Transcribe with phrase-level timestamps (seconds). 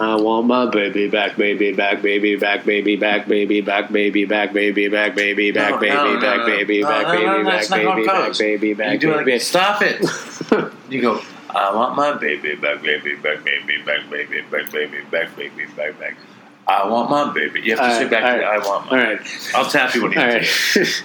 [0.00, 3.92] I want my baby back, maybe back baby back, baby back, baby back, baby back,
[3.92, 8.24] baby back, baby back, baby back, baby back, baby back, baby back, that's not how
[8.24, 10.02] it baby back, baby You back, do baby like, stop it.
[10.90, 11.20] You go,
[11.50, 15.96] I want my baby back, baby back, baby back, baby back, baby back, baby back,
[15.96, 16.16] baby, back.
[16.66, 17.60] I want my baby.
[17.60, 19.04] You have to say back to I want All my.
[19.04, 21.02] right, I'll tap you when you all do it.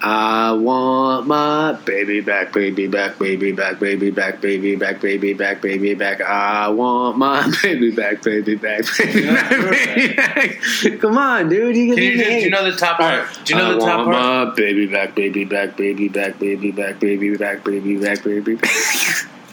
[0.00, 5.60] I want my baby back, baby back, baby back, baby back, baby back, baby back,
[5.60, 6.20] baby back.
[6.20, 11.00] I want my baby back, baby back, baby back, baby back.
[11.00, 13.28] Come on, dude, you Can can you, do, do you know the top part?
[13.44, 16.70] Do you know I the top want my baby back, baby back, baby back, baby
[16.70, 18.70] back, baby back, baby back, baby back.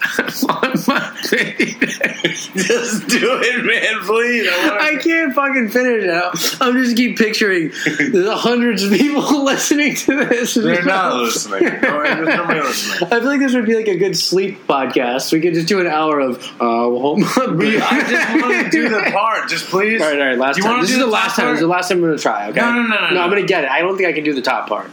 [0.08, 1.76] I my baby.
[2.55, 4.48] Just do it, man, please.
[4.52, 6.58] I can't fucking finish it.
[6.62, 10.54] I'm just keep picturing the hundreds of people listening to this.
[10.55, 11.64] They're not listening.
[11.86, 12.00] No,
[12.64, 13.08] listening.
[13.12, 15.31] I feel like this would be like a good sleep podcast.
[15.31, 18.90] We could just do an hour of uh, well, We- I just want to do
[18.90, 19.50] the part.
[19.50, 20.02] Just please.
[20.02, 20.38] All right, all right.
[20.38, 20.81] Last you time.
[20.81, 21.48] This do is the last top time.
[21.53, 22.50] This is the last time I'm going to try.
[22.50, 22.59] Okay.
[22.62, 23.22] No, no, no, no, No, no.
[23.22, 23.69] I'm going to get it.
[23.69, 24.90] I don't think I can do the top part.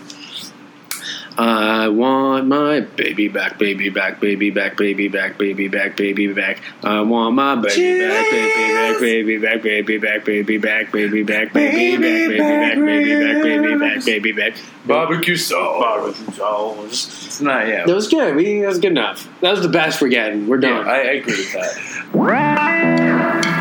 [1.39, 6.61] I want my baby back, baby back, baby back, baby back, baby back, baby back.
[6.83, 11.53] I want my baby back, baby back, baby back, baby back, baby back, baby back,
[11.53, 14.55] baby back, baby back, baby back, baby back, baby back.
[14.87, 15.81] Barbecue sauce.
[15.81, 17.27] Barbecue sauce.
[17.27, 17.87] It's not, yeah.
[17.87, 18.35] That was good.
[18.37, 19.29] We that was good enough.
[19.41, 20.47] That was the best we're getting.
[20.49, 20.87] We're done.
[20.87, 23.52] I, I agree with that.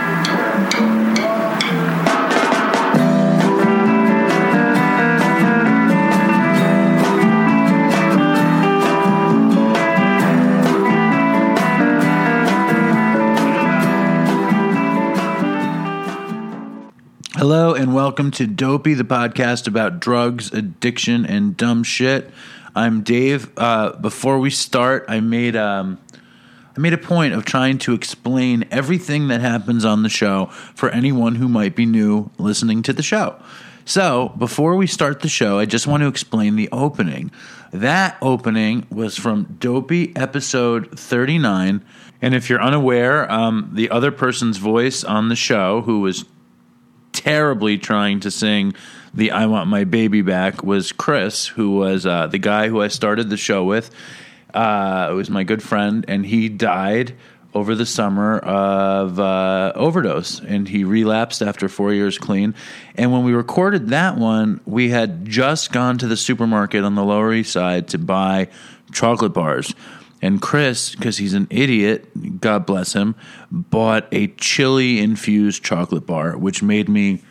[17.41, 22.29] Hello and welcome to Dopey, the podcast about drugs, addiction, and dumb shit.
[22.75, 23.49] I'm Dave.
[23.57, 28.65] Uh, before we start, I made um, I made a point of trying to explain
[28.69, 33.01] everything that happens on the show for anyone who might be new listening to the
[33.01, 33.41] show.
[33.85, 37.31] So, before we start the show, I just want to explain the opening.
[37.73, 41.83] That opening was from Dopey episode 39.
[42.21, 46.23] And if you're unaware, um, the other person's voice on the show, who was
[47.13, 48.73] terribly trying to sing
[49.13, 52.87] the I Want My Baby Back was Chris, who was uh, the guy who I
[52.87, 53.91] started the show with.
[54.53, 57.15] Uh, it was my good friend, and he died
[57.53, 62.55] over the summer of uh, overdose, and he relapsed after four years clean.
[62.95, 67.03] And when we recorded that one, we had just gone to the supermarket on the
[67.03, 68.47] Lower East Side to buy
[68.93, 69.73] chocolate bars.
[70.21, 73.15] And Chris, because he's an idiot, God bless him,
[73.49, 77.23] bought a chili infused chocolate bar, which made me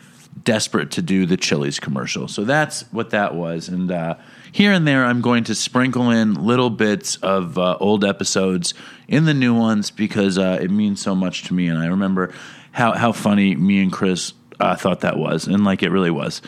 [0.43, 2.27] desperate to do the Chili's commercial.
[2.27, 3.69] So that's what that was.
[3.69, 4.15] And uh,
[4.51, 8.73] here and there, I'm going to sprinkle in little bits of uh, old episodes
[9.07, 11.67] in the new ones because uh, it means so much to me.
[11.67, 12.33] And I remember
[12.71, 16.41] how, how funny me and Chris uh, thought that was, and like it really was.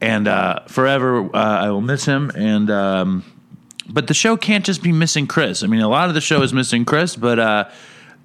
[0.00, 2.30] And uh, forever, uh, I will miss him.
[2.34, 3.24] And um,
[3.92, 5.62] but the show can't just be missing Chris.
[5.62, 7.68] I mean, a lot of the show is missing Chris, but uh,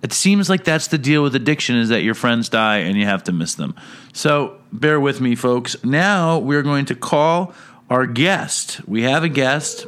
[0.01, 3.05] it seems like that's the deal with addiction is that your friends die and you
[3.05, 3.75] have to miss them.
[4.13, 5.83] So bear with me, folks.
[5.83, 7.53] Now we're going to call
[7.89, 8.87] our guest.
[8.87, 9.87] We have a guest,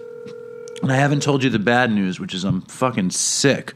[0.82, 3.74] and I haven't told you the bad news, which is I'm fucking sick.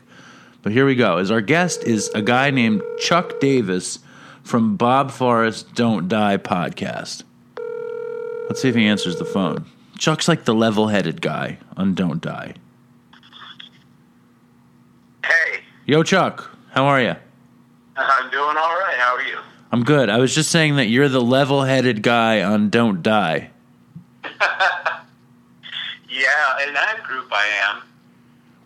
[0.63, 1.17] But here we go.
[1.17, 3.99] As our guest is a guy named Chuk Davis
[4.43, 7.23] from Bob Forrest Don't Die podcast.
[8.47, 9.65] Let's see if he answers the phone.
[10.01, 12.55] Chuk's like the level headed guy on Don't Die.
[15.23, 17.15] Hey, Yo, Chuk, how are you?
[17.95, 18.95] I'm doing all right.
[18.97, 19.37] How are you?
[19.71, 20.09] I'm good.
[20.09, 23.51] I was just saying that you're the level headed guy on Don't Die.
[26.13, 27.83] Yeah, in that group I am.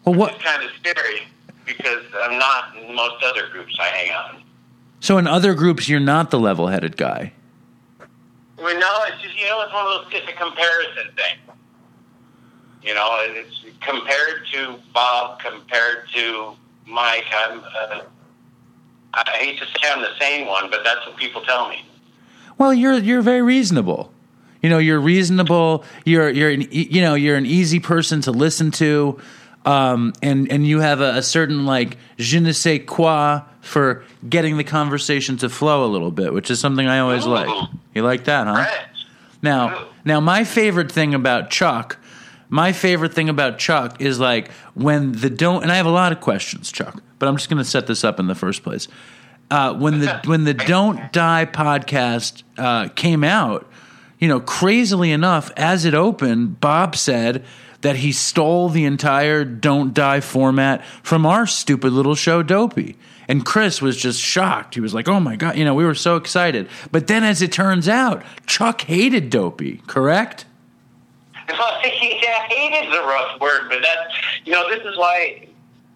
[0.04, 0.34] Well, what?
[0.34, 1.28] It's kind of scary
[1.64, 4.42] because I'm not in most other groups I hang out in.
[5.00, 7.34] So in other groups, you're not the level headed guy.
[8.58, 11.56] Well, no, it's just, you know, it's one of those, it's a comparison thing.
[12.82, 16.54] You know, it's compared to Bob, compared to
[16.86, 17.26] Mike.
[17.34, 18.02] I'm, uh,
[19.14, 21.84] I hate to say I'm the same one, but that's what people tell me.
[22.58, 24.12] Well, you're you're very reasonable.
[24.62, 25.84] You know, you're reasonable.
[26.06, 29.20] You're you're an, you know you're an easy person to listen to,
[29.66, 34.58] um, and and you have a, a certain like je ne sais quoi for getting
[34.58, 37.32] the conversation to flow a little bit, which is something I always Ooh.
[37.32, 37.70] like.
[37.96, 38.54] You like that, huh?
[38.54, 38.88] Right.
[39.42, 41.98] Now, now my favorite thing about Chuk,
[42.48, 46.12] my favorite thing about Chuk is like when the don't and I have a lot
[46.12, 48.88] of questions, Chuk, but I'm just going to set this up in the first place.
[49.50, 53.70] Uh, when the when the Don't Die podcast uh, came out,
[54.20, 57.44] you know, crazily enough, as it opened, Bob said
[57.82, 62.96] that he stole the entire Don't Die format from our stupid little show, Dopey.
[63.28, 64.76] And Chris was just shocked.
[64.76, 66.70] He was like, "Oh my god!" You know, we were so excited.
[66.92, 69.82] But then, as it turns out, Chuk hated Dopey.
[69.88, 70.46] Correct?
[71.50, 74.14] Well, yeah, hate is a rough word, but that's
[74.46, 75.48] you know this is why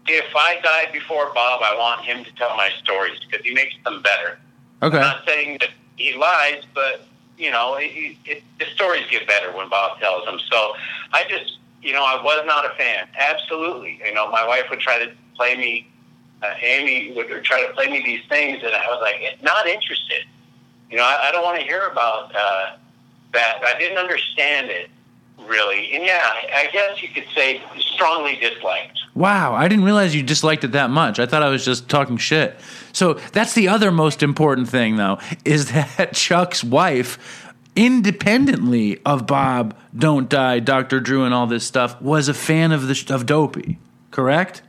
[0.09, 3.75] if I die before Bob, I want him to tell my stories because he makes
[3.85, 4.39] them better.
[4.81, 4.97] Okay.
[4.97, 7.05] I'm not saying that he lies, but
[7.37, 10.39] you know, it, it, the stories get better when Bob tells them.
[10.51, 10.73] So
[11.13, 13.07] I just, you know, I was not a fan.
[13.17, 15.87] Absolutely, you know, my wife would try to play me.
[16.41, 20.25] Uh, Amy would try to play me these things, and I was like, not interested.
[20.89, 22.77] You know, I, I don't want to hear about uh,
[23.33, 23.61] that.
[23.63, 24.89] I didn't understand it
[25.47, 28.99] really, and yeah, I guess you could say strongly disliked.
[29.15, 31.19] Wow, I didn't realize you disliked it that much.
[31.19, 32.57] I thought I was just talking shit.
[32.93, 39.77] So that's the other most important thing, though, is that Chuk's wife, independently of Bob,
[39.95, 40.99] Don't Die, Dr.
[40.99, 43.77] Drew, and all this stuff, was a fan of the of Dopey.
[44.11, 44.61] Correct?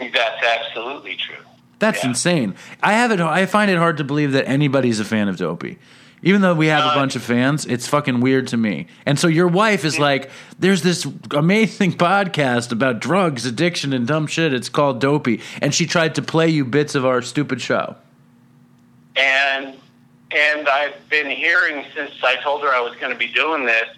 [0.00, 1.36] That's absolutely true.
[1.78, 2.10] That's Yeah.
[2.10, 2.54] insane.
[2.82, 3.20] I have it.
[3.20, 5.78] I find it hard to believe that anybody's a fan of Dopey.
[6.22, 8.86] Even though we have a Uh, bunch of fans, it's fucking weird to me.
[9.06, 14.26] And so your wife is like, "There's this amazing podcast about drugs, addiction, and dumb
[14.26, 14.52] shit.
[14.52, 17.96] It's called Dopey." And she tried to play you bits of our stupid show.
[19.16, 19.74] and
[20.32, 23.88] and I've been hearing since I told her I was going to be doing this.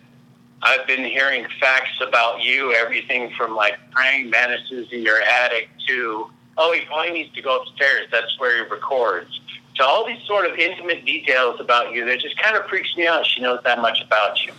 [0.63, 6.31] I've been hearing facts about you, everything from like praying mantises in your attic to
[6.59, 8.07] oh, he probably needs to go upstairs.
[8.11, 9.41] That's where he records.
[9.77, 13.07] To all these sort of intimate details about you that just kind of freaks me
[13.07, 13.25] out.
[13.27, 14.53] She knows that much about you.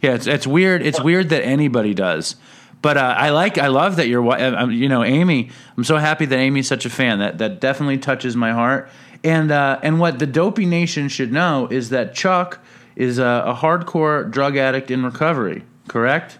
[0.00, 0.82] Yeah, it's it's weird.
[0.82, 2.36] It's weird that anybody does.
[2.82, 5.50] But uh, I like, I love that you're, Um, you know, Amy.
[5.76, 7.18] I'm so happy that Amy's such a fan.
[7.18, 8.88] That that definitely touches my heart.
[9.24, 12.60] And uh, and what the Dopey Nation should know is that Chuk
[12.96, 15.62] is a, a hardcore drug addict in recovery.
[15.86, 16.38] Correct?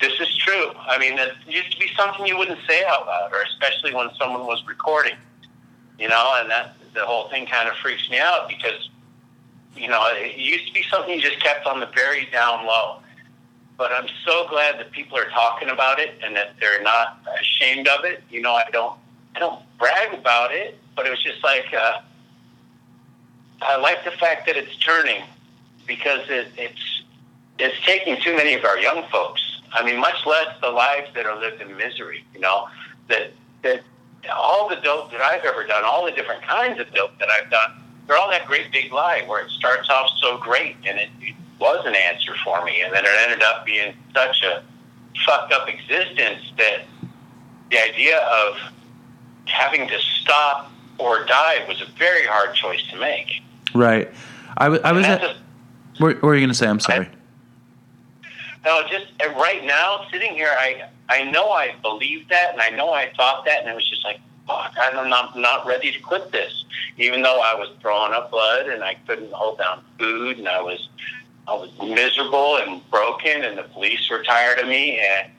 [0.00, 0.72] This is true.
[0.76, 4.10] I mean, it used to be something you wouldn't say out loud, or especially when
[4.18, 5.14] someone was recording.
[5.98, 8.90] You know, and that the whole thing kind of freaks me out because,
[9.76, 12.98] you know, it used to be something you just kept on the very down low.
[13.78, 17.88] But I'm so glad that people are talking about it and that they're not ashamed
[17.88, 18.22] of it.
[18.30, 18.98] You know, I don't,
[19.36, 22.00] I don't brag about it, but it was just like, uh,
[23.64, 25.22] I like the fact that it's turning
[25.86, 27.02] because it, it's
[27.58, 29.40] it's taking too many of our young folks.
[29.72, 32.24] I mean, much less the lives that are lived in misery.
[32.34, 32.68] You know,
[33.08, 33.32] that
[33.62, 33.82] that
[34.34, 37.50] all the dope that I've ever done, all the different kinds of dope that I've
[37.50, 37.72] done,
[38.06, 41.34] they're all that great big lie where it starts off so great and it, it
[41.58, 44.62] was an answer for me, and then it ended up being such a
[45.24, 46.84] fucked up existence that
[47.70, 48.56] the idea of
[49.46, 53.42] having to stop or die was a very hard choice to make.
[53.74, 54.10] Right.
[54.56, 55.36] I wa- I was at.
[55.98, 56.66] What, what were you going to say?
[56.68, 57.08] I'm sorry.
[58.64, 62.70] No, just uh, right now, sitting here, I I know I believed that, and I
[62.70, 65.98] know I thought that, and it was just like, fuck, I'm not not ready to
[66.00, 66.64] quit this.
[66.96, 70.60] Even though I was throwing up blood, and I couldn't hold down food, and I
[70.60, 70.88] was
[71.48, 75.30] I was miserable and broken, and the police were tired of me, and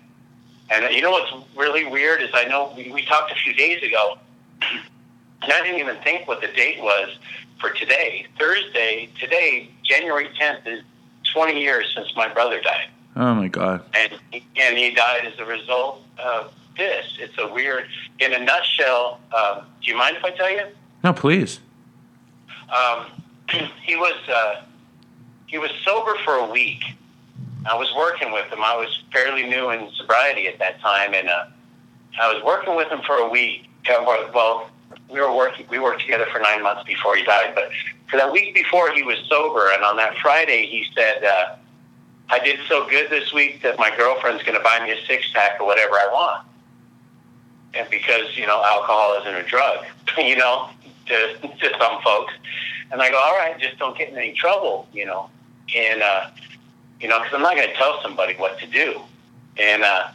[0.69, 3.81] and you know what's really weird is I know we, we talked a few days
[3.83, 4.17] ago,
[5.43, 7.09] and I didn't even think what the date was
[7.59, 9.09] for today, Thursday.
[9.19, 10.83] Today, January 10th is
[11.33, 13.83] 20 years since my brother died Oh my god.
[13.95, 14.11] and
[14.55, 17.05] and he died as a result of this.
[17.19, 17.85] It's a weird.
[18.19, 20.63] In a nutshell, um, do you mind if I tell you?
[21.03, 21.59] No, please.
[22.75, 23.05] Um,
[23.83, 24.61] he was uh,
[25.47, 26.83] he was sober for a week.
[27.69, 28.59] I was working with him.
[28.61, 31.45] I was fairly new in sobriety at that time, and uh,
[32.19, 33.67] I was working with him for a week.
[33.87, 34.03] Uh,
[34.33, 34.69] Well,
[35.13, 35.65] we were working.
[35.69, 37.53] We worked together for nine months before he died.
[37.53, 37.69] But
[38.09, 41.55] for that week before he was sober, and on that Friday, he said, uh,
[42.29, 45.31] "I did so good this week that my girlfriend's going to buy me a six
[45.31, 46.47] pack or whatever I want."
[47.75, 49.85] And because you know, alcohol isn't a drug,
[50.17, 50.69] you know,
[51.07, 52.33] to to some folks.
[52.91, 55.29] And I go, "All right, just don't get in any trouble," you know.
[55.75, 56.31] And uh,
[56.99, 58.99] you know, because I'm not going to tell somebody what to do.
[59.57, 60.07] And uh,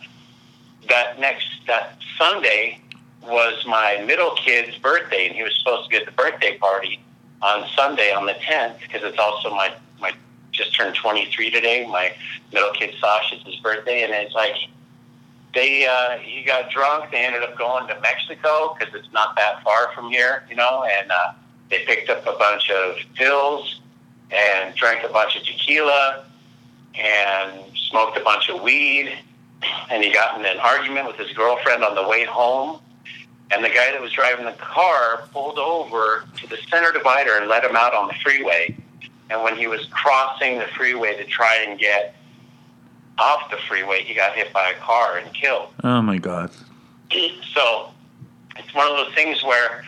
[0.88, 2.80] that next that Sunday
[3.22, 7.00] was my middle kid's birthday, and he was supposed to be at the birthday party
[7.42, 10.12] on Sunday on the 10th because it's also my my
[10.52, 11.86] just turned 23 today.
[11.86, 12.12] My
[12.52, 14.56] middle kid Sash is his birthday, and it's like
[15.54, 17.10] they uh, he got drunk.
[17.10, 20.84] They ended up going to Mexico because it's not that far from here, you know,
[21.00, 21.32] and uh,
[21.70, 23.80] they picked up a bunch of pills
[24.30, 26.24] and drank a bunch of tequila
[26.94, 27.60] and
[27.90, 29.12] smoked a bunch of weed.
[29.90, 32.80] And he got in an argument with his girlfriend on the way home.
[33.50, 37.48] And the guy that was driving the car pulled over to the center divider and
[37.48, 38.76] let him out on the freeway.
[39.30, 42.14] And when he was crossing the freeway to try and get
[43.18, 45.68] off the freeway, he got hit by a car and killed.
[45.82, 46.50] Oh my god.
[47.54, 47.90] So
[48.56, 49.84] it's one of those things where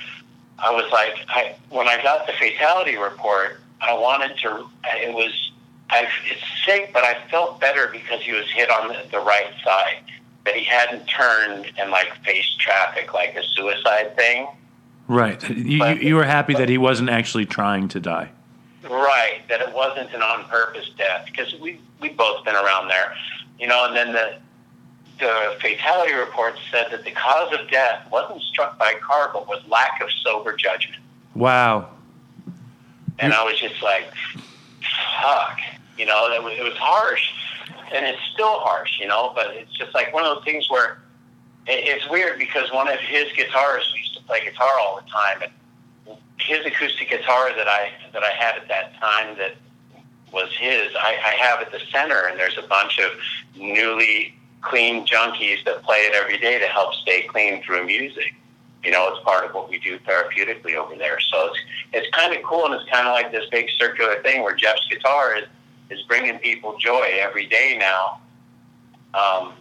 [0.59, 4.67] I was like, I when I got the fatality report, I wanted to.
[4.85, 5.53] It was,
[5.91, 9.53] I it's sick, but I felt better because he was hit on the, the right
[9.65, 10.03] side.
[10.45, 14.49] That he hadn't turned and like faced traffic like a suicide thing.
[15.07, 15.43] Right.
[15.51, 18.31] You, But- you were happy that he wasn't actually trying to die.
[18.83, 23.15] Right, that it wasn't an on-purpose death because we we both been around there,
[23.59, 23.85] you know.
[23.87, 24.39] And then the
[25.19, 29.47] the fatality report said that the cause of death wasn't struck by a car, but
[29.47, 31.03] was lack of sober judgment.
[31.35, 31.91] Wow.
[33.19, 34.11] And I was just like,
[35.21, 35.59] fuck,
[35.99, 36.33] you know.
[36.33, 37.31] It was it was harsh,
[37.93, 39.33] and it's still harsh, you know.
[39.35, 41.03] But it's just like one of those things where
[41.67, 45.43] it, it's weird because one of his guitarists used to play guitar all the time,
[45.43, 49.55] and his acoustic guitar that I that I had at that time that
[50.33, 53.11] was his, I, I have at the center, and there's a bunch of
[53.57, 58.35] newly clean junkies that play it every day to help stay clean through music.
[58.85, 61.19] You know, it's part of what we do therapeutically over there.
[61.21, 61.59] So it's
[61.93, 64.87] it's kind of cool, and it's kind of like this big circular thing where Jeff's
[64.89, 65.45] guitar is
[65.91, 68.21] is bringing people joy every day now.
[69.13, 69.55] Um,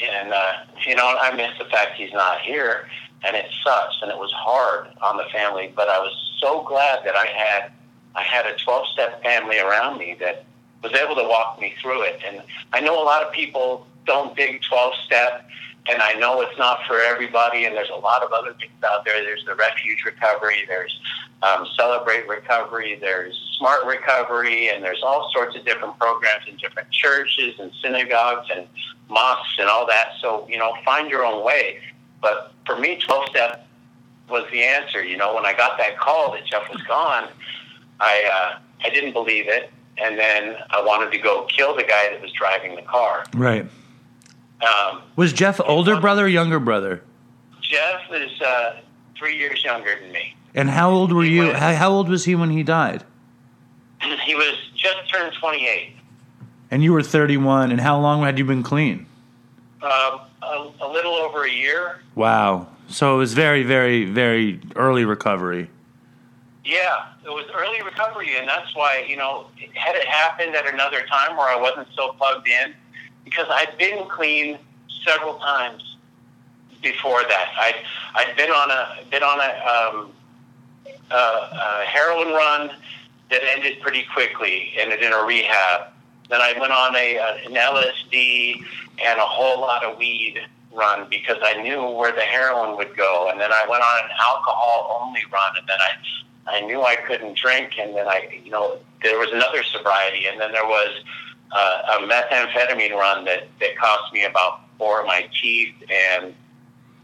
[0.00, 0.52] and uh,
[0.86, 2.88] you know, I miss the fact he's not here,
[3.24, 5.72] and it sucks, and it was hard on the family.
[5.74, 7.72] But I was so glad that I had
[8.14, 10.44] I had a twelve step family around me that
[10.82, 12.20] was able to walk me through it.
[12.26, 15.46] And I know a lot of people don't dig twelve step,
[15.88, 17.64] and I know it's not for everybody.
[17.64, 19.22] And there's a lot of other things out there.
[19.22, 20.64] There's the refuge recovery.
[20.66, 20.96] There's
[21.42, 22.96] um, celebrate recovery.
[23.00, 28.48] There's smart recovery, and there's all sorts of different programs in different churches and synagogues
[28.54, 28.66] and
[29.08, 30.12] mosques and all that.
[30.20, 31.80] So you know, find your own way.
[32.20, 33.66] But for me, twelve step
[34.28, 35.02] was the answer.
[35.02, 37.28] You know, when I got that call that Jeff was gone,
[37.98, 42.10] I uh, I didn't believe it, and then I wanted to go kill the guy
[42.10, 43.24] that was driving the car.
[43.34, 43.66] Right.
[44.62, 47.02] Um, Was Jeff older brother or younger brother?
[47.60, 48.80] Jeff is uh,
[49.16, 50.36] three years younger than me.
[50.54, 51.46] And how old were He you?
[51.48, 53.04] was- How, how old was he when he died?
[54.24, 55.94] He was just turned 28.
[56.70, 57.70] And you were 31.
[57.70, 59.06] And how long had you been clean?
[59.82, 62.00] Um, a, a little over a year.
[62.14, 62.68] Wow.
[62.88, 65.68] So it was very, very, very early recovery.
[66.64, 71.04] Yeah, it was early recovery, and that's why you know had it happened at another
[71.10, 72.72] time where I wasn't so plugged in,
[73.24, 74.58] because I'd been clean
[75.04, 75.96] several times
[76.82, 77.48] before that.
[77.58, 77.76] I'd
[78.14, 80.12] I'd been on a been on a, um,
[81.10, 82.70] a, a heroin run
[83.30, 85.88] that ended pretty quickly, ended in a rehab.
[86.28, 88.62] Then I went on a an LSD
[89.04, 90.40] and a whole lot of weed
[90.72, 94.10] run because I knew where the heroin would go, and then I went on an
[94.20, 98.50] alcohol only run, and then I I knew I couldn't drink, and then I, you
[98.50, 100.90] know, there was another sobriety, and then there was
[101.52, 106.34] uh, a methamphetamine run that that cost me about four of my teeth, and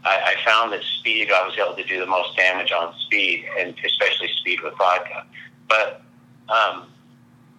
[0.03, 3.45] I, I found that speed, I was able to do the most damage on speed,
[3.57, 5.25] and especially speed with vodka.
[5.67, 6.01] But
[6.49, 6.87] um,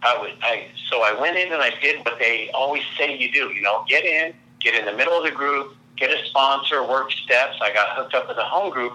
[0.02, 3.30] I would, I so I went in and I did what they always say you
[3.30, 3.50] do.
[3.54, 7.12] You know, get in, get in the middle of the group, get a sponsor, work
[7.12, 7.58] steps.
[7.60, 8.94] I got hooked up with a home group,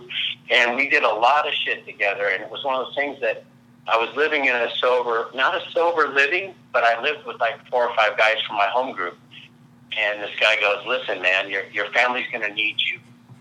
[0.49, 2.27] and we did a lot of shit together.
[2.27, 3.45] And it was one of those things that
[3.87, 7.65] I was living in a sober, not a sober living, but I lived with like
[7.69, 9.17] four or five guys from my home group.
[9.97, 12.99] And this guy goes, "Listen, man, your your family's going to need you.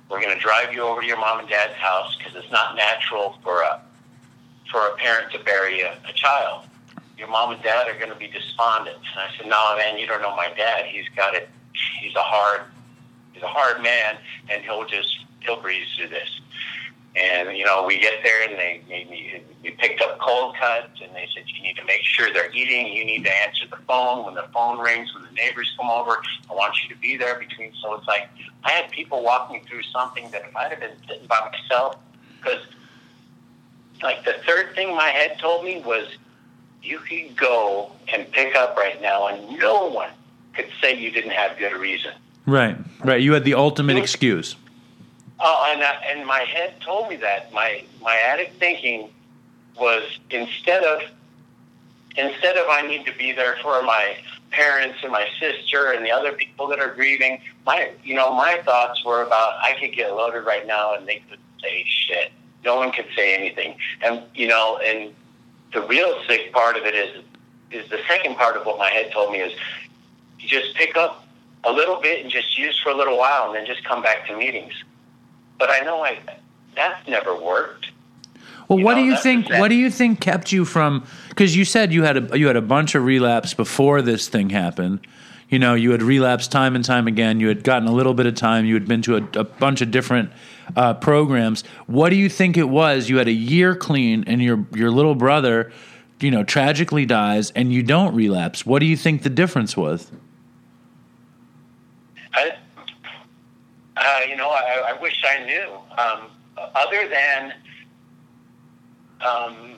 [0.08, 2.76] We're going to drive you over to your mom and dad's house because it's not
[2.76, 3.80] natural for a
[4.70, 6.66] for a parent to bury a, a child.
[7.16, 10.06] Your mom and dad are going to be despondent." And I said, "No, man, you
[10.06, 10.84] don't know my dad.
[10.84, 11.48] He's got it.
[12.00, 12.60] He's a hard
[13.32, 14.18] he's a hard man,
[14.50, 16.28] and he'll just he'll breeze through this."
[17.16, 19.40] And you know, we get there, and they me.
[19.62, 22.88] We picked up cold cuts, and they said you need to make sure they're eating.
[22.88, 25.14] You need to answer the phone when the phone rings.
[25.14, 27.72] When the neighbors come over, I want you to be there between.
[27.80, 28.28] So it's like
[28.64, 31.96] I had people walk me through something that if I'd have been sitting by myself,
[32.40, 32.62] because
[34.02, 36.08] like the third thing my head told me was,
[36.82, 40.10] you could go and pick up right now, and no one
[40.54, 42.12] could say you didn't have good reason.
[42.44, 42.76] Right.
[43.04, 43.22] Right.
[43.22, 44.56] You had the ultimate excuse.
[45.46, 49.10] Oh, and uh, and my head told me that my my addict thinking
[49.78, 51.02] was instead of
[52.16, 54.16] instead of I need to be there for my
[54.50, 57.42] parents and my sister and the other people that are grieving.
[57.66, 61.22] My you know my thoughts were about I could get loaded right now and they
[61.28, 62.32] couldn't say shit.
[62.64, 63.76] No one could say anything.
[64.02, 65.12] And you know and
[65.74, 67.22] the real sick part of it is
[67.70, 69.52] is the second part of what my head told me is
[70.38, 71.26] you just pick up
[71.64, 74.26] a little bit and just use for a little while and then just come back
[74.26, 74.72] to meetings.
[75.58, 76.18] But I know I
[76.74, 77.86] that's never worked.
[78.68, 79.48] Well, You what know, do you think?
[79.50, 81.06] What do you think kept you from?
[81.28, 84.50] Because you said you had a you had a bunch of relapse before this thing
[84.50, 85.06] happened.
[85.50, 87.38] you know you had relapsed time and time again.
[87.40, 88.64] You had gotten a little bit of time.
[88.64, 90.30] You had been to a, a bunch of different
[90.76, 91.62] uh, programs.
[91.86, 93.08] What do you think it was?
[93.10, 95.70] You had a year clean, and your your little brother,
[96.20, 98.64] you know, tragically dies, and you don't relapse.
[98.64, 100.10] What do you think the difference was?
[102.32, 102.56] I,
[104.04, 105.68] uh, you know, I, I wish I knew.
[105.98, 106.30] Um,
[106.74, 107.52] other than,
[109.20, 109.74] um,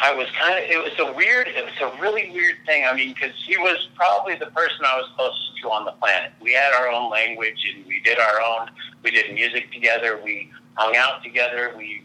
[0.00, 0.70] I was kind of.
[0.70, 1.48] It was a weird.
[1.48, 2.84] It was a really weird thing.
[2.88, 6.32] I mean, because he was probably the person I was closest to on the planet.
[6.40, 8.70] We had our own language, and we did our own.
[9.02, 10.20] We did music together.
[10.22, 11.74] We hung out together.
[11.76, 12.04] We.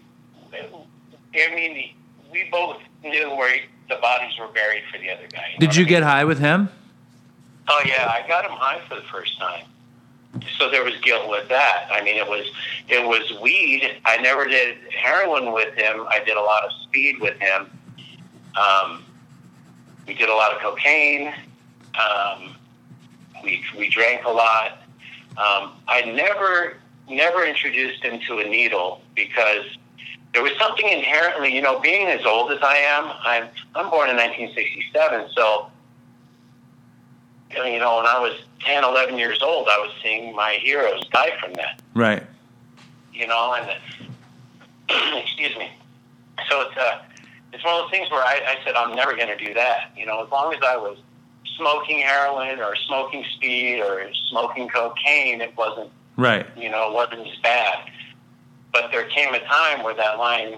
[0.53, 1.93] I mean,
[2.31, 3.57] we both knew where
[3.89, 5.53] the bodies were buried for the other guy.
[5.53, 5.89] You Did you I mean?
[5.89, 6.69] get high with him?
[7.67, 9.65] Oh yeah, I got him high for the first time.
[10.57, 11.87] So there was guilt with that.
[11.91, 12.51] I mean, it was
[12.87, 13.97] it was weed.
[14.05, 16.05] I never did heroin with him.
[16.09, 17.69] I did a lot of speed with him.
[18.59, 19.03] Um,
[20.07, 21.33] we did a lot of cocaine.
[21.99, 22.55] Um,
[23.43, 24.79] we we drank a lot.
[25.37, 26.77] Um, I never
[27.09, 29.65] never introduced him to a needle because
[30.33, 33.05] there was something inherently, you know, being as old as I am.
[33.21, 35.69] I'm I'm born in 1967, so
[37.55, 38.33] you know, when I was
[38.65, 42.24] 10, 11 years old, I was seeing my heroes die from that, Right.
[43.13, 43.69] you know, and
[45.24, 45.69] excuse me.
[46.50, 47.00] So it's uh,
[47.53, 49.91] it's one of those things where I, I said I'm never going to do that.
[49.95, 50.98] You know, as long as I was
[51.57, 56.45] smoking heroin or smoking speed or smoking cocaine, it wasn't, Right.
[56.57, 57.89] you know, it wasn't as bad.
[58.72, 60.55] But there came a time where that line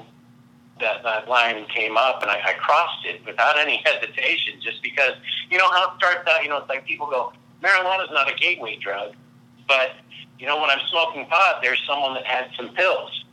[0.79, 5.13] that, that line came up and I, I crossed it without any hesitation just because
[5.49, 8.35] you know how it starts out, you know, it's like people go, Marijuana's not a
[8.35, 9.13] gateway drug.
[9.67, 9.91] But,
[10.37, 13.25] you know, when I'm smoking pot there's someone that had some pills.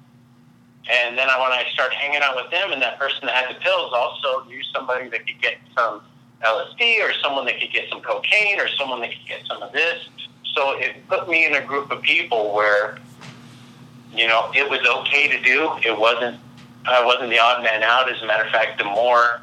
[0.91, 3.55] And then I, when I start hanging out with them and that person that had
[3.55, 6.03] the pills also knew somebody that could get some
[6.43, 9.73] LSD or someone that could get some cocaine or someone that could get some of
[9.73, 10.09] this.
[10.55, 12.99] So it put me in a group of people where,
[14.13, 15.71] you know, it was okay to do.
[15.85, 16.39] It wasn't
[16.85, 18.11] I wasn't the odd man out.
[18.11, 19.41] As a matter of fact, the more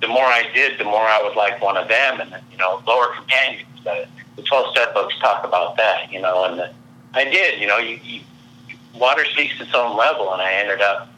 [0.00, 2.20] the more I did, the more I was like one of them.
[2.20, 3.66] And you know, lower companions.
[3.84, 6.12] The, the twelve step books talk about that.
[6.12, 6.72] You know, and the,
[7.14, 7.60] I did.
[7.60, 8.20] You know, you, you
[8.94, 11.08] water speaks its own level, and I ended up,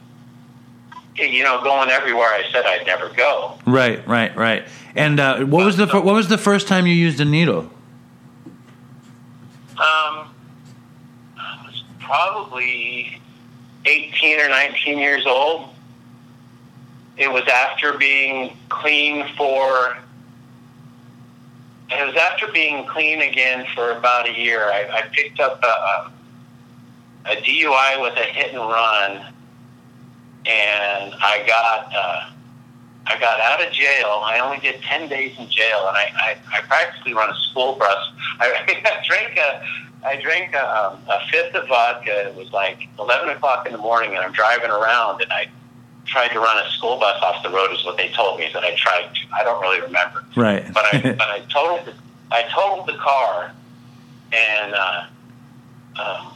[1.16, 3.59] you know, going everywhere I said I'd never go.
[3.66, 4.07] Right.
[4.07, 4.35] Right.
[4.37, 4.66] Right.
[4.94, 7.70] And uh, what was the what was the first time you used a needle?
[9.79, 10.35] Um,
[12.01, 13.20] probably
[13.90, 15.68] 18 or 19 years old.
[17.16, 19.96] It was after being clean for.
[21.90, 24.70] It was after being clean again for about a year.
[24.70, 26.12] I, I picked up a,
[27.31, 29.35] a, DUI with a hit and run,
[30.46, 32.31] and I got uh,
[33.11, 34.20] I got out of jail.
[34.23, 37.75] I only did 10 days in jail, and I, I, I practically run a school
[37.75, 38.12] bus.
[38.40, 39.62] I, I drank a
[40.03, 42.29] I drank a, um, a fifth of vodka.
[42.29, 45.49] It was like 11 o'clock in the morning, and I'm driving around, and I
[46.07, 47.70] tried to run a school bus off the road.
[47.73, 49.12] Is what they told me that I tried.
[49.14, 49.20] To.
[49.35, 50.64] I don't really remember, Right.
[50.73, 51.94] but I but I totaled the,
[52.31, 53.53] I totaled the car,
[54.33, 55.05] and uh,
[56.01, 56.33] um,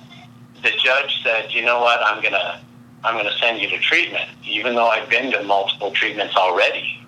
[0.63, 2.01] the judge said, "You know what?
[2.05, 2.61] I'm gonna
[3.05, 7.01] I'm gonna send you to treatment, even though I've been to multiple treatments already."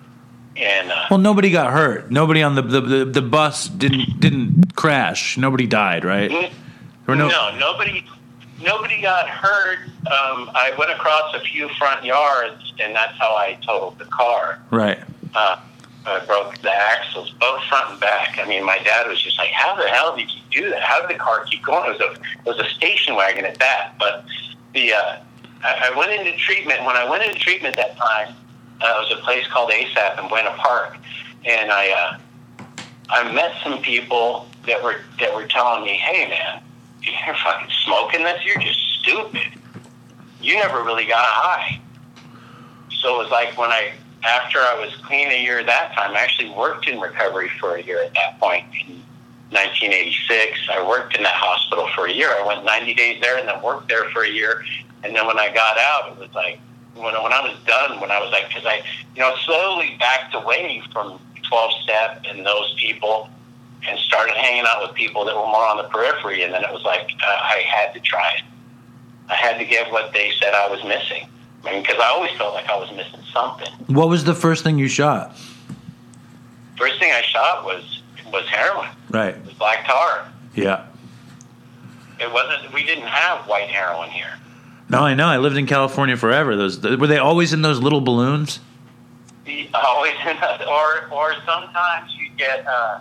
[0.55, 2.09] And uh, Well, nobody got hurt.
[2.11, 5.37] Nobody on the the, the, the bus didn't didn't crash.
[5.37, 6.03] Nobody died.
[6.05, 6.31] Right.
[7.05, 7.57] Were no, no.
[7.57, 8.05] nobody
[8.63, 9.79] nobody got hurt.
[10.07, 14.59] Um, I went across a few front yards, and that's how I totaled the car.
[14.71, 14.99] Right.
[15.35, 15.59] uh,
[16.05, 18.37] I broke the axles, both front and back.
[18.39, 20.81] I mean, my dad was just like, "How the hell did you do that?
[20.81, 23.59] How did the car keep going?" It was a it was a station wagon at
[23.59, 23.93] that.
[23.99, 24.23] But
[24.73, 25.17] the uh,
[25.63, 26.83] I, I went into treatment.
[26.83, 28.35] When I went into treatment that time,
[28.81, 30.97] uh, it was a place called ASAP in Buena Park,
[31.45, 32.73] and I uh,
[33.09, 36.61] I met some people that were that were telling me, "Hey, man,
[37.01, 38.43] you're fucking smoking this.
[38.45, 39.59] You're just stupid.
[40.41, 41.79] You never really got high."
[43.01, 43.93] So it was like when I
[44.23, 47.83] after I was clean a year that time, I actually worked in recovery for a
[47.83, 49.01] year at that point in
[49.51, 50.59] 1986.
[50.69, 52.29] I worked in that hospital for a year.
[52.29, 54.63] I went 90 days there and then worked there for a year.
[55.03, 56.59] And then when I got out, it was like,
[56.95, 58.81] when, when I was done, when I was like, because I,
[59.15, 63.29] you know, slowly backed away from 12 step and those people
[63.87, 66.43] and started hanging out with people that were more on the periphery.
[66.43, 68.43] And then it was like, uh, I had to try it.
[69.29, 71.29] I had to get what they said I was missing.
[71.63, 73.71] I mean, because I always felt like I was missing something.
[73.87, 75.37] What was the first thing you shot?
[76.77, 78.01] First thing I shot was
[78.31, 78.89] was heroin.
[79.09, 79.35] Right.
[79.35, 80.31] It was black tar.
[80.55, 80.87] Yeah.
[82.19, 82.73] It wasn't.
[82.73, 84.33] We didn't have white heroin here.
[84.89, 85.27] No, I know.
[85.27, 86.55] I lived in California forever.
[86.55, 88.59] Those were they always in those little balloons?
[89.73, 90.13] Always,
[90.67, 92.99] or or sometimes you get uh,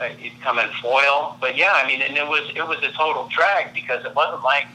[0.00, 1.36] uh, it'd come in foil.
[1.40, 4.42] But yeah, I mean, and it was it was a total drag because it wasn't
[4.44, 4.66] like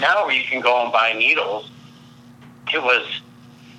[0.00, 1.70] now where you can go and buy needles.
[2.72, 3.20] It was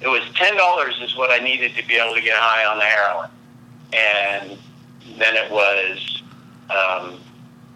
[0.02, 2.78] it was ten dollars is what I needed to be able to get high on
[2.78, 3.30] the heroin,
[3.93, 4.58] and
[5.17, 6.22] then it was.
[6.70, 7.20] Um,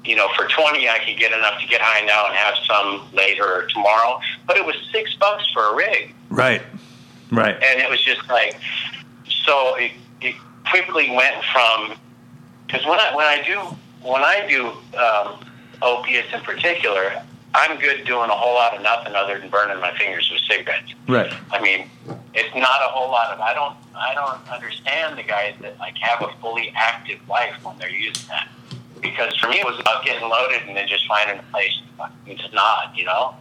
[0.04, 3.08] you know, for twenty, I could get enough to get high now and have some
[3.14, 4.20] later or tomorrow.
[4.48, 6.62] But it was six bucks for a rig, Right.
[7.32, 7.56] Right.
[7.56, 8.60] and it was just like
[9.46, 10.36] so it, it
[10.70, 11.94] quickly went from
[12.66, 13.60] because when I when I do
[14.08, 14.68] when I do
[14.98, 15.46] um,
[15.84, 17.22] opiates in particular,
[17.54, 20.94] I'm good doing a whole lot of nothing other than burning my fingers with cigarettes.
[21.08, 21.34] Right.
[21.52, 21.90] I mean,
[22.34, 23.40] it's not a whole lot of.
[23.40, 23.76] I don't.
[23.96, 28.28] I don't understand the guys that like have a fully active life when they're using
[28.30, 28.48] that.
[29.02, 31.74] Because for me, it was about getting loaded and then just finding a place
[32.28, 33.36] to nod, you know.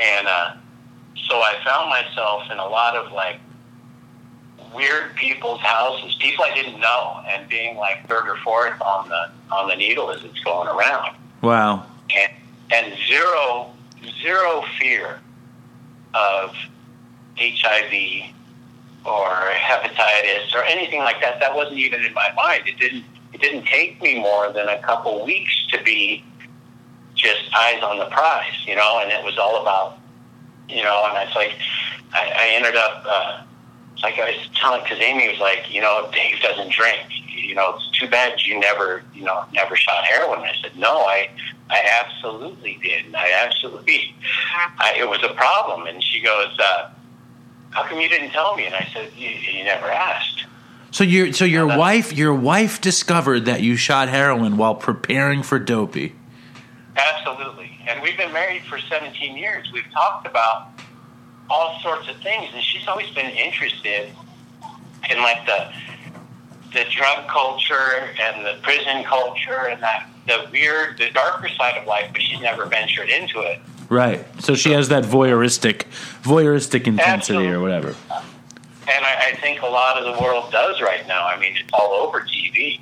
[0.00, 0.52] And uh,
[1.28, 3.40] so I found myself in a lot of like
[4.74, 9.30] weird people's houses, people I didn't know, and being like third or fourth on the
[9.54, 11.86] on the needle as it's going around Wow.
[12.16, 12.32] and,
[12.72, 13.72] and zero
[14.22, 15.20] zero fear
[16.14, 16.54] of
[17.38, 18.32] HIV
[19.04, 21.40] or hepatitis or anything like that.
[21.40, 22.64] That wasn't even in my mind.
[22.66, 26.24] It didn't it didn't take me more than a couple weeks to be
[27.14, 29.98] just eyes on the prize, you know, and it was all about
[30.68, 31.54] you know, and it's like
[32.12, 33.42] I, I ended up uh
[34.02, 37.00] like I was telling because Amy was like, you know, Dave doesn't drink.
[37.28, 40.40] You know, it's too bad you never, you know, never shot heroin.
[40.40, 41.28] I said, no, I,
[41.68, 43.14] I absolutely did.
[43.14, 44.14] I absolutely,
[44.78, 45.86] I, it was a problem.
[45.86, 46.90] And she goes, uh,
[47.70, 48.66] how come you didn't tell me?
[48.66, 50.44] And I said, you, you never asked.
[50.92, 55.44] So your so your that's- wife your wife discovered that you shot heroin while preparing
[55.44, 56.16] for dopey.
[56.96, 57.78] Absolutely.
[57.86, 59.70] And we've been married for 17 years.
[59.72, 60.68] We've talked about
[61.50, 64.10] all sorts of things, and she's always been interested
[65.10, 65.72] in like the
[66.72, 71.86] the drug culture and the prison culture and that the weird, the darker side of
[71.86, 73.58] life, but she's never ventured into it.
[73.88, 74.24] Right.
[74.40, 75.84] So she has that voyeuristic
[76.22, 77.88] voyeuristic intensity or whatever.
[77.88, 81.26] And I, I think a lot of the world does right now.
[81.26, 82.80] I mean, it's all over TV.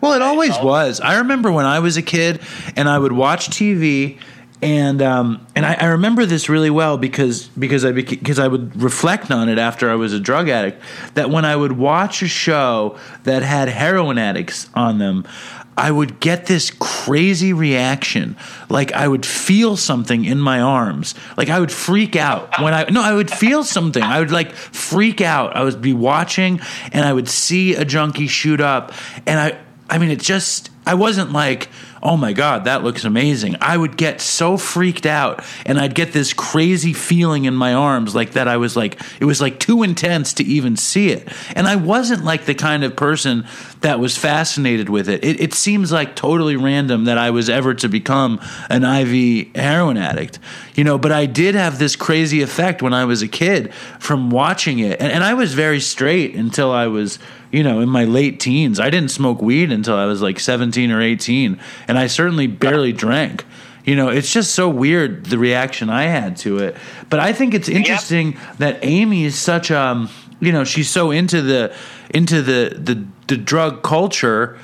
[0.00, 1.00] Well, it always was.
[1.00, 2.40] I remember when I was a kid
[2.76, 4.18] and I would watch TV,
[4.62, 8.80] and um, and I, I remember this really well because because I because I would
[8.80, 10.80] reflect on it after I was a drug addict.
[11.14, 15.26] That when I would watch a show that had heroin addicts on them.
[15.74, 18.36] I would get this crazy reaction,
[18.68, 22.84] like I would feel something in my arms, like I would freak out when I
[22.90, 24.02] no, I would feel something.
[24.02, 25.56] I would like freak out.
[25.56, 26.60] I would be watching,
[26.92, 28.92] and I would see a junkie shoot up,
[29.26, 29.58] and I
[29.92, 31.68] I mean, it just, I wasn't like,
[32.02, 33.56] oh my God, that looks amazing.
[33.60, 38.14] I would get so freaked out and I'd get this crazy feeling in my arms
[38.14, 38.48] like that.
[38.48, 41.28] I was like, it was like too intense to even see it.
[41.54, 43.46] And I wasn't like the kind of person
[43.82, 45.24] that was fascinated with it.
[45.24, 48.40] It, it seems like totally random that I was ever to become
[48.70, 50.38] an IV heroin addict,
[50.74, 54.30] you know, but I did have this crazy effect when I was a kid from
[54.30, 55.00] watching it.
[55.00, 57.18] And, and I was very straight until I was
[57.52, 58.80] you know, in my late teens.
[58.80, 62.92] I didn't smoke weed until I was like 17 or 18, and I certainly barely
[62.92, 63.44] drank.
[63.84, 66.76] You know, it's just so weird the reaction I had to it.
[67.10, 70.08] But I think it's interesting that Amy is such um,
[70.42, 71.74] you know, she's so into the
[72.10, 74.58] into the the, the drug culture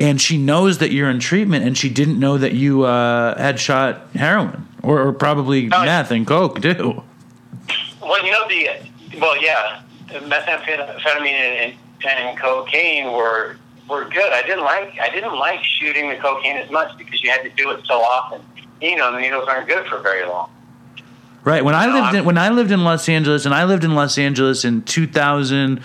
[0.00, 3.60] and she knows that you're in treatment and she didn't know that you uh, had
[3.60, 7.02] shot heroin or, or probably No, meth and coke too.
[8.02, 8.70] Well, you know the
[9.20, 13.56] well, yeah, methamphetamine and, and cocaine were
[13.88, 14.32] were good.
[14.32, 17.50] I didn't like I didn't like shooting the cocaine as much because you had to
[17.50, 18.42] do it so often.
[18.80, 20.50] You know, the needles aren't good for very long.
[21.42, 21.64] Right.
[21.64, 23.84] When I No, lived I'm- in when I lived in Los Angeles, and I lived
[23.84, 25.80] in Los Angeles in two thousand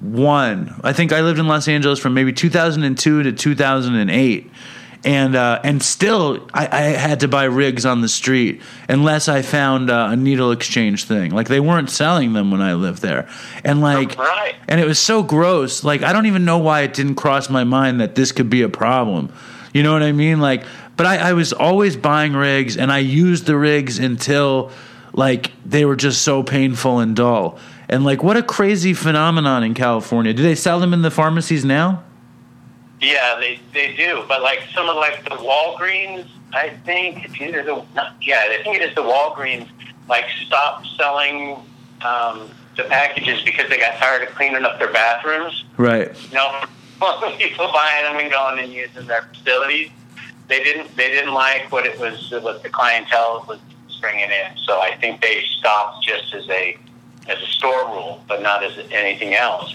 [0.00, 0.74] one.
[0.82, 3.54] I think I lived in Los Angeles from maybe two thousand and two to two
[3.54, 4.50] thousand and eight.
[5.06, 9.42] And uh, and still, I, I had to buy rigs on the street unless I
[9.42, 11.30] found uh, a needle exchange thing.
[11.32, 13.28] Like they weren't selling them when I lived there,
[13.64, 14.54] and like, Right.
[14.66, 15.84] and it was so gross.
[15.84, 18.62] Like I don't even know why it didn't cross my mind that this could be
[18.62, 19.30] a problem.
[19.74, 20.40] You know what I mean?
[20.40, 20.64] Like,
[20.96, 24.70] but I, I was always buying rigs, and I used the rigs until
[25.14, 27.58] like they were just so painful and dull.
[27.88, 30.32] And like, what a crazy phenomenon in California.
[30.32, 32.02] Do they sell them in the pharmacies now?
[33.00, 34.24] Yeah, they they do.
[34.28, 38.62] But like some of like the Walgreens, I think it's either the not, yeah, I
[38.62, 39.68] think it is the Walgreens
[40.08, 41.56] like stopped selling
[42.02, 45.64] um, the packages because they got tired of cleaning up their bathrooms.
[45.76, 46.10] Right.
[46.30, 46.64] You know,
[47.38, 49.90] people buying them and going and using their facilities.
[50.48, 53.60] They didn't they didn't like what it was what the clientele was
[54.04, 54.58] bringing in.
[54.64, 56.76] So I think they stopped just as a
[57.26, 59.74] as a store rule, but not as anything else.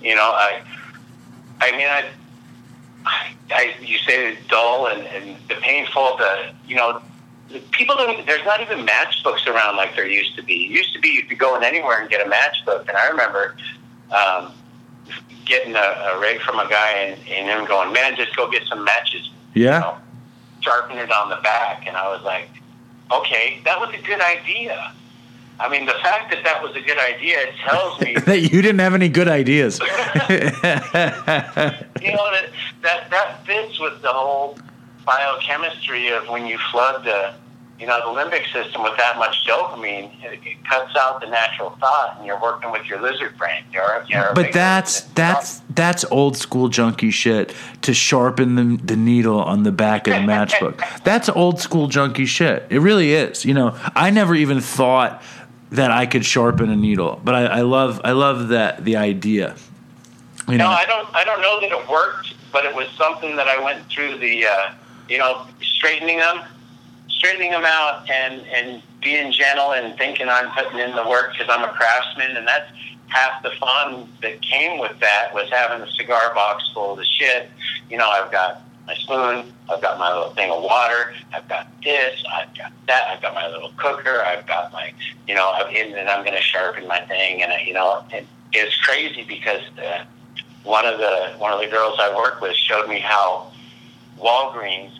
[0.00, 0.62] You know, I
[1.60, 2.04] I mean I
[3.50, 6.16] I, you say it's dull and, and the painful.
[6.18, 7.02] The you know,
[7.72, 8.24] people don't.
[8.26, 10.66] There's not even matchbooks around like there used to be.
[10.66, 13.08] It used to be you could go in anywhere and get a matchbook, and I
[13.08, 13.56] remember.
[14.10, 14.52] Um,
[15.44, 18.62] getting a, a rig from a guy and, and him going, man, just go get
[18.66, 19.30] some matches.
[19.52, 19.74] Yeah.
[19.74, 19.96] You know,
[20.60, 21.86] sharpen it on the back.
[21.86, 22.48] And I was like,
[23.10, 24.92] okay, that was a good idea.
[25.60, 28.60] I mean, the fact that that was a good idea it tells me that you
[28.60, 29.78] didn't have any good ideas.
[29.80, 29.90] you know
[32.32, 32.50] that
[32.82, 34.58] that that fits with the whole
[35.06, 37.34] biochemistry of when you flood the
[37.78, 41.70] you know the limbic system with that much dopamine, it, it cuts out the natural
[41.80, 43.64] thought, and you're working with your lizard brain.
[43.72, 49.40] You're, you're but that's that's that's old school junkie shit to sharpen the, the needle
[49.40, 50.80] on the back of the matchbook.
[51.04, 52.64] that's old school junkie shit.
[52.70, 53.44] It really is.
[53.44, 55.22] You know, I never even thought
[55.70, 59.56] that I could sharpen a needle, but I, I love I love that the idea.
[60.46, 63.34] You know, no, I don't I don't know that it worked, but it was something
[63.34, 64.74] that I went through the uh,
[65.08, 66.40] you know straightening them
[67.24, 71.48] straightening them out and and being gentle and thinking I'm putting in the work because
[71.50, 72.70] I'm a craftsman, and that's
[73.08, 77.04] half the fun that came with that was having a cigar box full of the
[77.04, 77.50] shit.
[77.90, 81.68] You know, I've got my spoon, I've got my little thing of water, I've got
[81.82, 84.92] this, I've got that, I've got my little cooker, I've got my,
[85.26, 88.76] you know, and I'm going to sharpen my thing, and I, you know, it, it's
[88.82, 90.04] crazy because uh,
[90.62, 93.52] one of the one of the girls I work with showed me how
[94.18, 94.98] Walgreens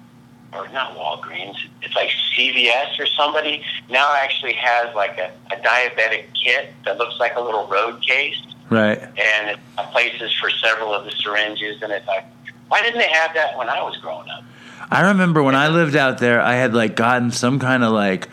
[0.55, 6.27] or not Walgreens, it's like CVS or somebody now actually has like a, a diabetic
[6.35, 8.37] kit that looks like a little road case.
[8.71, 8.99] Right.
[8.99, 9.59] And it
[9.93, 12.25] places for several of the syringes, and it's like,
[12.69, 14.43] why didn't they have that when I was growing up?
[14.90, 18.29] I remember when I lived out there, I had like gotten some kind of like,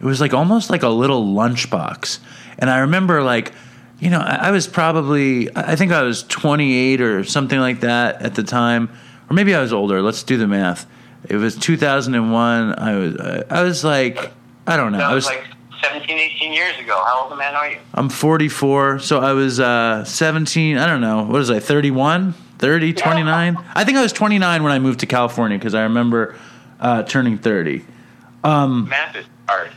[0.00, 2.18] it was like almost like a little lunchbox.
[2.58, 3.52] And I remember like,
[3.98, 8.22] you know, I, I was probably, I think I was 28 or something like that
[8.22, 8.90] at the time,
[9.30, 10.02] or maybe I was older.
[10.02, 10.86] Let's do the math.
[11.28, 12.78] It was 2001.
[12.78, 14.32] I was I was like
[14.66, 14.98] I don't know.
[14.98, 15.44] That I was like
[15.82, 17.02] 17, 18 years ago.
[17.04, 17.78] How old a man are you?
[17.94, 20.78] I'm 44, so I was uh, 17.
[20.78, 21.18] I don't know.
[21.18, 21.60] What was I?
[21.60, 23.56] 31, 30, 29.
[23.74, 26.36] I think I was 29 when I moved to California because I remember
[26.80, 27.84] uh, turning 30.
[28.42, 29.70] Um, Math is hard.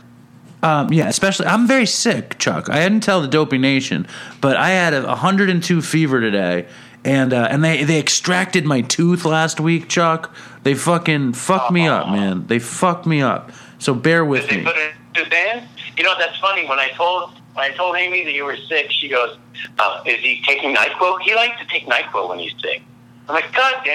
[0.62, 2.68] Um, yeah, especially I'm very sick, Chuk.
[2.68, 4.06] I hadn't tell the Dopey Nation,
[4.40, 6.66] but I had a 102 fever today,
[7.04, 10.34] and uh, and they they extracted my tooth last week, Chuk.
[10.62, 12.46] They fucking fucked me up, man.
[12.46, 13.50] They fucked me up.
[13.78, 14.64] So bear with Did they me.
[14.64, 15.66] put it to Dan?
[15.96, 16.66] You know that's funny.
[16.68, 19.38] When I told when I told Amy that you were sick, she goes,
[19.78, 21.20] uh, "Is he taking Nyquil?
[21.22, 22.82] He likes to take Nyquil when he's sick."
[23.28, 23.86] I'm like, God,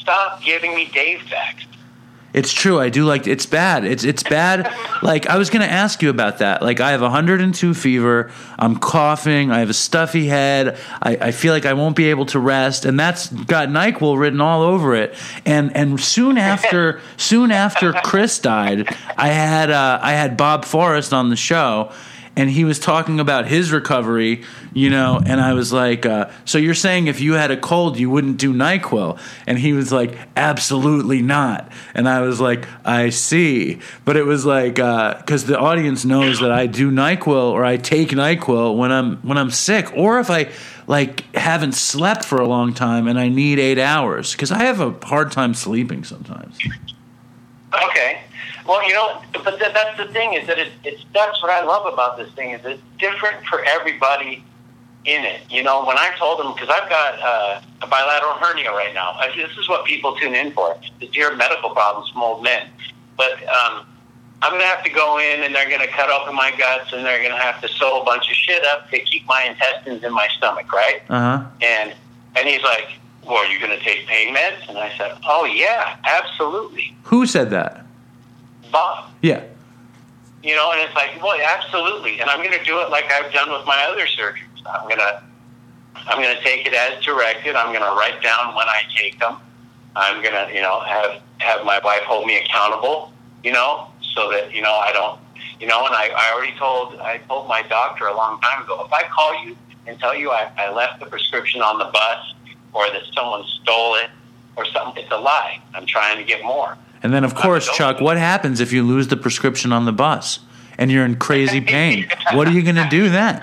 [0.00, 1.64] stop giving me Dave facts.
[2.32, 2.78] It's true.
[2.78, 3.84] I do like it's bad.
[3.84, 4.72] It's it's bad.
[5.02, 6.62] like I was going to ask you about that.
[6.62, 8.30] Like I have 102 fever.
[8.58, 9.50] I'm coughing.
[9.50, 10.78] I have a stuffy head.
[11.02, 14.40] I, I feel like I won't be able to rest, and that's got Nyquil written
[14.40, 15.14] all over it.
[15.44, 21.12] And and soon after soon after Chris died, I had uh, I had Bob Forrest
[21.12, 21.92] on the show,
[22.40, 26.56] and he was talking about his recovery, you know, and I was like, uh, "So
[26.56, 30.16] you're saying if you had a cold, you wouldn't do Nyquil?" And he was like,
[30.36, 35.58] "Absolutely not." And I was like, "I see," but it was like because uh, the
[35.58, 39.92] audience knows that I do Nyquil or I take Nyquil when I'm when I'm sick,
[39.94, 40.48] or if I
[40.86, 44.80] like haven't slept for a long time and I need eight hours because I have
[44.80, 46.56] a hard time sleeping sometimes.
[47.90, 48.22] Okay.
[48.70, 51.64] Well, you know, but th- that's the thing is that it, it's that's what I
[51.64, 54.44] love about this thing is it's different for everybody
[55.04, 55.40] in it.
[55.50, 59.16] You know, when I told them because I've got uh, a bilateral hernia right now.
[59.18, 62.68] I, this is what people tune in for to hear medical problems from old men.
[63.16, 63.88] But um,
[64.40, 66.92] I'm going to have to go in and they're going to cut open my guts
[66.92, 69.42] and they're going to have to sew a bunch of shit up to keep my
[69.50, 71.00] intestines in my stomach, right?
[71.08, 71.46] Uh huh.
[71.60, 71.94] And
[72.36, 72.86] and he's like,
[73.26, 77.26] "Well, are you going to take pain meds?" And I said, "Oh yeah, absolutely." Who
[77.26, 77.84] said that?
[78.70, 79.10] Bob.
[79.22, 79.44] Yeah.
[80.42, 82.20] You know, and it's like, well, absolutely.
[82.20, 84.64] And I'm going to do it like I've done with my other surgeries.
[84.66, 85.22] I'm going to,
[85.96, 87.56] I'm going to take it as directed.
[87.56, 89.36] I'm going to write down when I take them.
[89.96, 93.12] I'm going to, you know, have have my wife hold me accountable.
[93.42, 95.18] You know, so that you know I don't,
[95.60, 95.84] you know.
[95.86, 98.82] And I, I already told I told my doctor a long time ago.
[98.84, 99.56] If I call you
[99.86, 102.34] and tell you I, I left the prescription on the bus
[102.72, 104.10] or that someone stole it
[104.56, 105.60] or something, it's a lie.
[105.74, 106.76] I'm trying to get more.
[107.02, 110.40] And then, of course, Chuk, what happens if you lose the prescription on the bus
[110.76, 112.08] and you're in crazy pain?
[112.32, 113.40] what are you going to do then?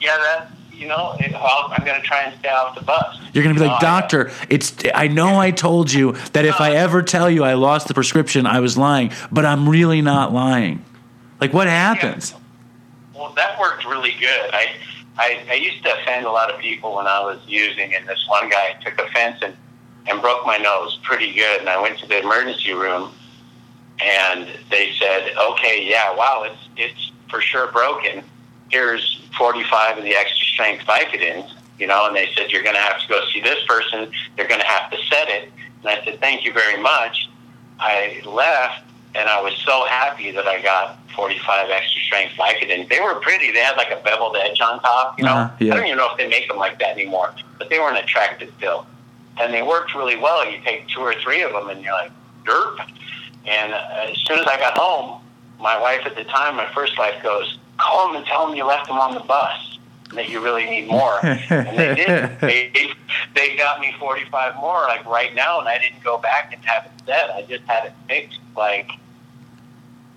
[0.00, 3.18] Yeah, that you know, it, I'm going to try and stay out of the bus.
[3.32, 4.74] You're going to be like, doctor, it's.
[4.94, 8.46] I know I told you that if I ever tell you I lost the prescription,
[8.46, 10.84] I was lying, but I'm really not lying.
[11.40, 12.30] Like, what happens?
[12.30, 12.38] Yeah.
[13.20, 14.50] Well, that worked really good.
[14.52, 14.76] I,
[15.16, 18.24] I, I used to offend a lot of people when I was using, and this
[18.28, 19.56] one guy took offense and
[20.08, 21.60] and broke my nose pretty good.
[21.60, 23.12] And I went to the emergency room,
[24.00, 28.22] and they said, "Okay, yeah, wow, it's it's for sure broken.
[28.70, 32.80] Here's 45 of the extra strength Vicodins." You know, and they said you're going to
[32.80, 34.10] have to go see this person.
[34.36, 35.50] They're going to have to set it.
[35.82, 37.28] And I said, "Thank you very much."
[37.80, 38.82] I left,
[39.14, 42.88] and I was so happy that I got 45 extra strength Vicodin.
[42.88, 43.52] They were pretty.
[43.52, 45.16] They had like a beveled edge on top.
[45.18, 45.74] You know, Uh-huh, yeah.
[45.74, 47.96] I don't even know if they make them like that anymore, but they were an
[47.96, 48.86] attractive build,
[49.40, 50.50] and they worked really well.
[50.50, 52.12] You take two or three of them, and you're like,
[52.44, 52.78] derp.
[53.46, 55.22] And uh, as soon as I got home,
[55.60, 58.64] my wife at the time, my first wife, goes, "Call them and tell them you
[58.64, 62.40] left them on the bus, and that you really need more." and they did.
[62.40, 62.92] They
[63.34, 66.86] they got me 45 more like right now, and I didn't go back and have
[66.86, 67.30] it set.
[67.30, 68.90] I just had it fixed like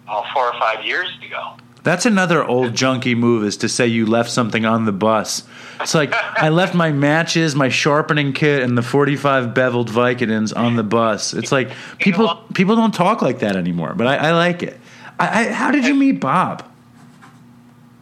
[0.10, 1.58] oh, four or five years ago.
[1.84, 5.44] That's another old junkie move is to say you left something on the bus.
[5.80, 10.76] It's like I left my matches, my sharpening kit, and the forty-five beveled Vicodins on
[10.76, 11.34] the bus.
[11.34, 14.80] It's like people people don't talk like that anymore, but I, I like it.
[15.20, 16.64] I, I, how did you meet Bob?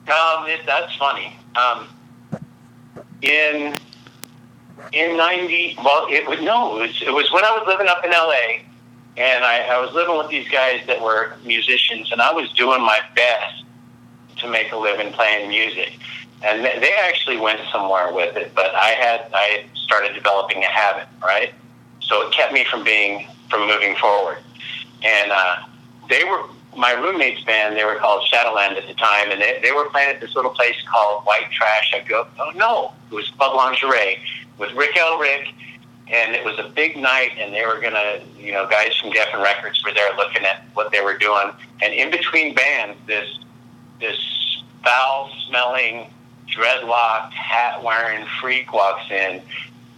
[0.08, 1.38] Um, it, that's funny.
[1.56, 1.88] Um,
[3.22, 3.76] in
[4.92, 8.04] in ninety, well, it was no, it was, it was when I was living up
[8.04, 8.66] in L.A.
[9.16, 12.82] and I, I was living with these guys that were musicians, and I was doing
[12.82, 13.64] my best
[14.40, 15.94] to make a living playing music.
[16.42, 21.08] And they, actually went somewhere with it, but I had I started developing a habit,
[21.22, 21.54] right?
[22.02, 24.38] So it kept me from being from moving forward.
[25.04, 25.58] And uh,
[26.10, 26.44] they were
[26.78, 27.76] my roommate's band.
[27.76, 30.52] They were called Shadowland at the time, and they, they were playing at this little
[30.52, 31.94] place called White Trash.
[31.94, 34.20] I go, oh no, it was Club Lingerie
[34.58, 35.54] with Rick Elrick,
[36.08, 37.32] and it was a big night.
[37.38, 40.92] And they were gonna, you know, guys from Geffen Records were there looking at what
[40.92, 41.52] they were doing.
[41.82, 43.28] And in between bands, this
[44.00, 46.12] this foul smelling,
[46.48, 49.42] dreadlocked, hat wearing freak walks in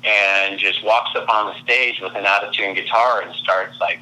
[0.04, 4.00] and just walks up on the stage with an out-of-tune guitar and starts like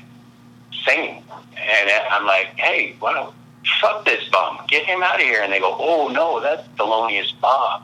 [0.85, 1.23] singing.
[1.57, 3.33] And I'm like, hey, well,
[3.81, 4.59] fuck this bum.
[4.67, 5.41] Get him out of here.
[5.41, 7.83] And they go, oh, no, that's Thelonious Bob.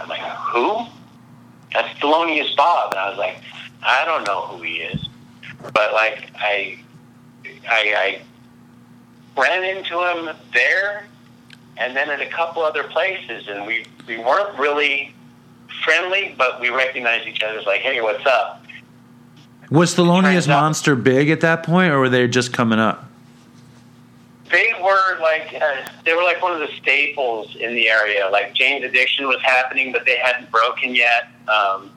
[0.00, 0.86] I'm like, who?
[1.72, 2.92] That's Thelonious Bob.
[2.92, 3.38] And I was like,
[3.82, 5.08] I don't know who he is.
[5.74, 6.78] But like, I,
[7.68, 8.20] I,
[9.36, 11.04] I ran into him there
[11.78, 13.48] and then at a couple other places.
[13.48, 15.14] And we, we weren't really
[15.84, 18.62] friendly, but we recognized each other as like, hey, what's up?
[19.70, 23.08] Was Thelonious Monster big at that point, or were they just coming up?
[24.50, 28.28] they were like uh, they were like one of the staples in the area.
[28.30, 31.28] Like Jane's Addiction was happening, but they hadn't broken yet.
[31.48, 31.90] Um,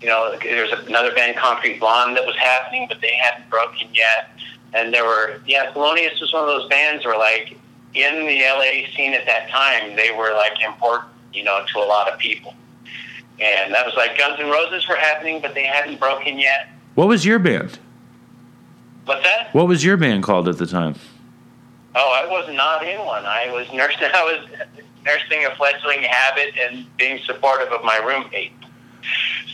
[0.00, 4.30] you know, there's another band, Concrete Blonde, that was happening, but they hadn't broken yet.
[4.74, 7.56] And there were, yeah, Thelonious was one of those bands where, like,
[7.94, 11.86] in the LA scene at that time, they were like important, you know, to a
[11.86, 12.54] lot of people.
[13.40, 16.68] And that was like Guns N' Roses were happening, but they hadn't broken yet.
[16.94, 17.78] What was your band?
[19.04, 19.48] What's that?
[19.52, 20.94] What was your band called at the time?
[21.94, 23.24] Oh, I was not in one.
[23.26, 24.08] I was nursing.
[24.14, 24.48] I was
[25.04, 28.52] nursing a fledgling habit and being supportive of my roommate.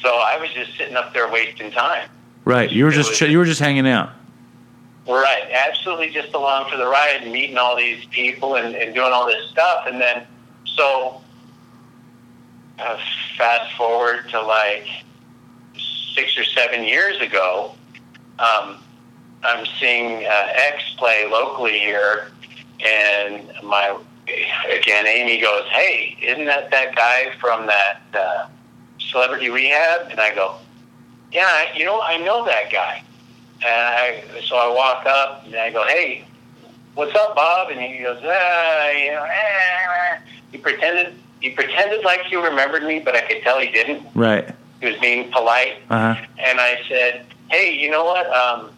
[0.03, 2.09] So I was just sitting up there wasting time.
[2.45, 4.11] Right, you were just was- ch- you were just hanging out.
[5.09, 9.27] Right, absolutely, just along for the ride, meeting all these people and, and doing all
[9.27, 10.27] this stuff, and then
[10.67, 11.23] so
[12.79, 12.99] uh,
[13.39, 14.87] fast forward to like
[16.15, 17.75] six or seven years ago,
[18.39, 18.85] um,
[19.43, 22.31] I'm seeing uh, X play locally here,
[22.85, 23.99] and my
[24.71, 28.49] again Amy goes, "Hey, isn't that that guy from that uh,
[28.99, 30.57] Celebrity Rehab?" And I go,
[31.33, 33.03] "Yeah, you know, I know that guy."
[33.61, 36.25] And I, so I walk up and I go, "Hey,
[36.95, 40.19] what's up, Bob?" And he goes, "Ah, you know." eh, eh."
[40.53, 44.07] He pretended he pretended like he remembered me, but I could tell he didn't.
[44.15, 44.49] Right.
[44.81, 45.77] He was being polite.
[45.91, 46.27] Uh huh.
[46.39, 48.27] And I said, "Hey, you know what?
[48.31, 48.71] Um,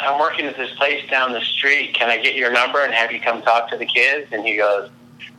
[0.00, 1.94] I'm working at this place down the street.
[1.94, 4.56] Can I get your number and have you come talk to the kids?" And he
[4.56, 4.90] goes,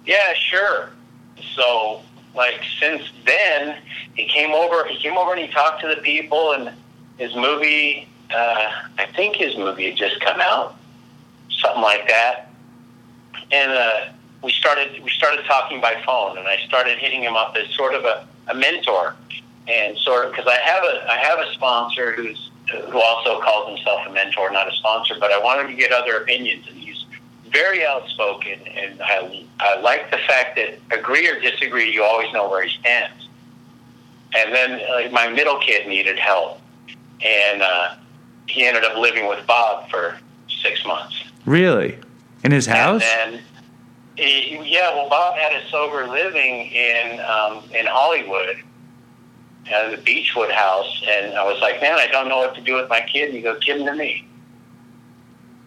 [0.06, 0.92] "Yeah, sure."
[1.56, 2.02] So,
[2.36, 3.78] like since then,
[4.14, 4.86] he came over.
[4.88, 6.52] He came over and he talked to the people.
[6.54, 6.72] And
[7.18, 10.76] his movie, uh, I think his movie had just come out,
[11.50, 12.52] something like that.
[13.52, 14.12] And uh,
[14.44, 17.94] we started we started talking by phone, and I started hitting him up as sort
[17.94, 19.16] of a, a mentor
[19.68, 23.70] and sort of because I have a I have a sponsor who's who also calls
[23.70, 27.06] himself a mentor, not a sponsor, but I wanted to get other opinions, and he's
[27.50, 32.50] very outspoken, and I I like the fact that agree or disagree, you always know
[32.50, 33.30] where he stands.
[34.36, 36.60] And then uh, my middle kid needed help,
[37.22, 37.96] and uh,
[38.48, 40.18] he ended up living with Bob for
[40.48, 41.24] six months.
[41.46, 41.98] Really?
[42.44, 43.04] In his house?
[43.04, 43.42] And then,
[44.16, 48.58] he, yeah, well, Bob had a sober living in um, in Hollywood,
[49.72, 52.76] at the Beechwood house, and I was like, man, I don't know what to do
[52.76, 53.26] with my kid.
[53.26, 54.28] And he goes, give him to me.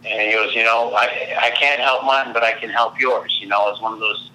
[0.05, 3.39] And he goes, you know, I I can't help mine, but I can help yours.
[3.41, 4.31] You know, it's one of those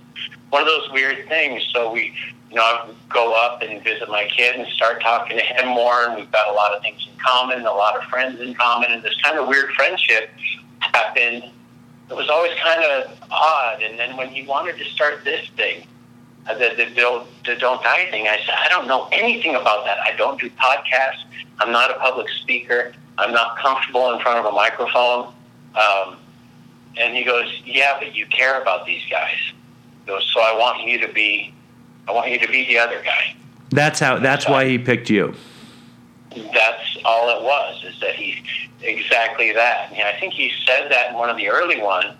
[0.49, 1.63] one of those weird things.
[1.73, 2.13] So we,
[2.49, 6.05] you know, I go up and visit my kid and start talking to him more,
[6.05, 8.91] and we've got a lot of things in common, a lot of friends in common,
[8.91, 10.29] and this kind of weird friendship
[10.79, 11.43] happened.
[12.09, 15.87] It was always kind of odd, and then when he wanted to start this thing,
[16.45, 19.97] uh, the, the, the don't die thing, I said, I don't know anything about that.
[19.99, 21.23] I don't do podcasts.
[21.59, 22.93] I'm not a public speaker.
[23.17, 25.33] I'm not comfortable in front of a microphone.
[25.75, 26.17] Um,
[26.97, 29.37] and he goes, yeah, but you care about these guys.
[30.05, 31.53] So I want you to be,
[32.07, 33.35] I want you to be the other guy.
[33.69, 34.19] That's how.
[34.19, 35.33] That's why he picked you.
[36.29, 37.83] That's all it was.
[37.83, 38.43] Is that he
[38.81, 39.91] exactly that?
[39.93, 42.15] And I think he said that in one of the early ones.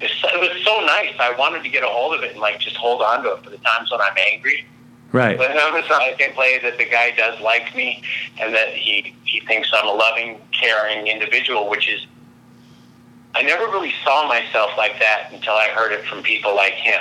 [0.00, 0.10] It
[0.40, 1.12] was so nice.
[1.18, 3.44] I wanted to get a hold of it and like just hold on to it
[3.44, 4.66] for the times when I'm angry.
[5.12, 5.36] Right.
[5.36, 8.02] But it's not I can play that the guy does like me
[8.38, 12.06] and that he he thinks I'm a loving, caring individual, which is
[13.34, 17.00] I never really saw myself like that until I heard it from people like him.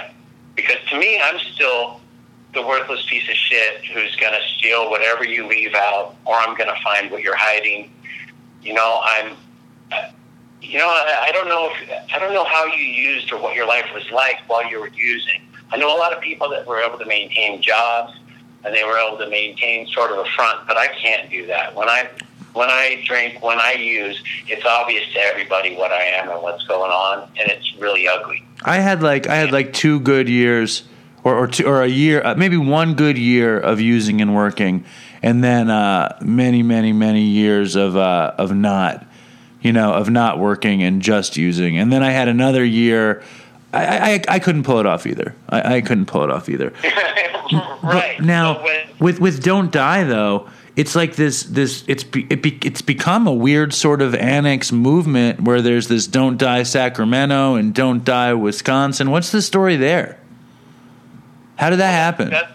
[0.55, 1.99] Because to me, I'm still
[2.53, 6.55] the worthless piece of shit who's going to steal whatever you leave out, or I'm
[6.57, 7.91] going to find what you're hiding.
[8.61, 9.35] You know, I'm.
[10.61, 13.65] You know, I, don't know if I don't know how you used or what your
[13.65, 15.41] life was like while you were using.
[15.71, 18.13] I know a lot of people that were able to maintain jobs
[18.65, 21.73] and they were able to maintain sort of a front, but I can't do that.
[21.73, 22.09] When I
[22.53, 26.63] when I drink, when I use, it's obvious to everybody what I am and what's
[26.65, 28.43] going on, and it's really ugly.
[28.63, 30.83] I had like I had like two good years,
[31.23, 34.83] or or two or a year, uh, maybe one good year of using and working,
[35.21, 39.05] and then uh, many many many years of uh, of not,
[39.61, 43.23] you know, of not working and just using, and then I had another year.
[43.71, 45.35] I, I, I couldn't pull it off either.
[45.47, 46.73] I, I couldn't pull it off either.
[47.83, 48.15] right.
[48.17, 52.41] But now So when- with with Don't Die though, it's like this this it's it
[52.41, 57.55] be, it's become a weird sort of annex movement where there's this Don't Die Sacramento
[57.55, 59.11] and Don't Die Wisconsin.
[59.11, 60.19] What's the story there?
[61.57, 62.29] How did that happen?
[62.29, 62.51] That,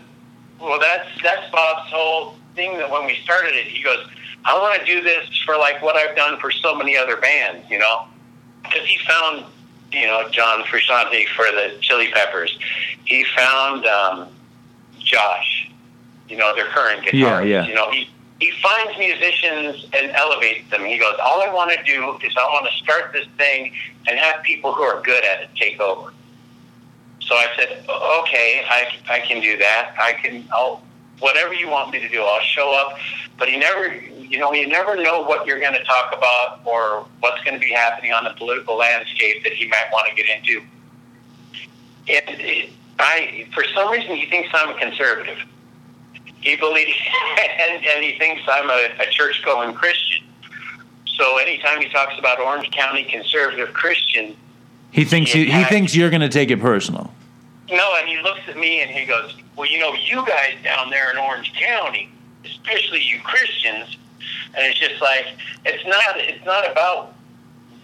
[0.58, 2.78] well, that's that's Bob's whole thing.
[2.78, 4.06] That when we started it, he goes,
[4.44, 7.68] "I want to do this for like what I've done for so many other bands,"
[7.70, 8.06] you know,
[8.62, 9.44] because he found,
[9.92, 12.58] you know, John Frusciante for the Chili Peppers.
[13.04, 14.28] He found um,
[15.00, 15.53] Josh,
[16.28, 17.12] you know, their current guitarist.
[17.12, 17.66] Yeah, yeah.
[17.66, 18.10] You know, he
[18.40, 20.84] he finds musicians and elevates them.
[20.84, 23.72] He goes, "All I want to do is I want to start this thing
[24.08, 26.12] and have people who are good at it take over."
[27.26, 29.94] So I said, okay, I, I can do that.
[29.98, 30.82] I can, I'll,
[31.20, 32.98] whatever you want me to do, I'll show up.
[33.38, 37.06] But you never, you know, you never know what you're going to talk about or
[37.20, 40.26] what's going to be happening on the political landscape that he might want to get
[40.28, 40.62] into.
[42.06, 45.38] It, I, for some reason, he thinks I'm a conservative.
[46.44, 46.92] He believes,
[47.60, 50.22] and, and he thinks I'm a, a church-going Christian.
[51.16, 54.36] So anytime he talks about Orange County conservative Christian,
[54.90, 57.10] He thinks he, he thinks you're going to take it personal.
[57.70, 60.90] No, and he looks at me and he goes, "Well, you know, you guys down
[60.90, 62.10] there in Orange County,
[62.44, 63.96] especially you Christians."
[64.54, 65.26] And it's just like
[65.64, 67.14] it's not it's not about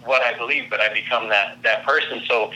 [0.04, 2.20] what I believe, but I become that that person.
[2.28, 2.52] So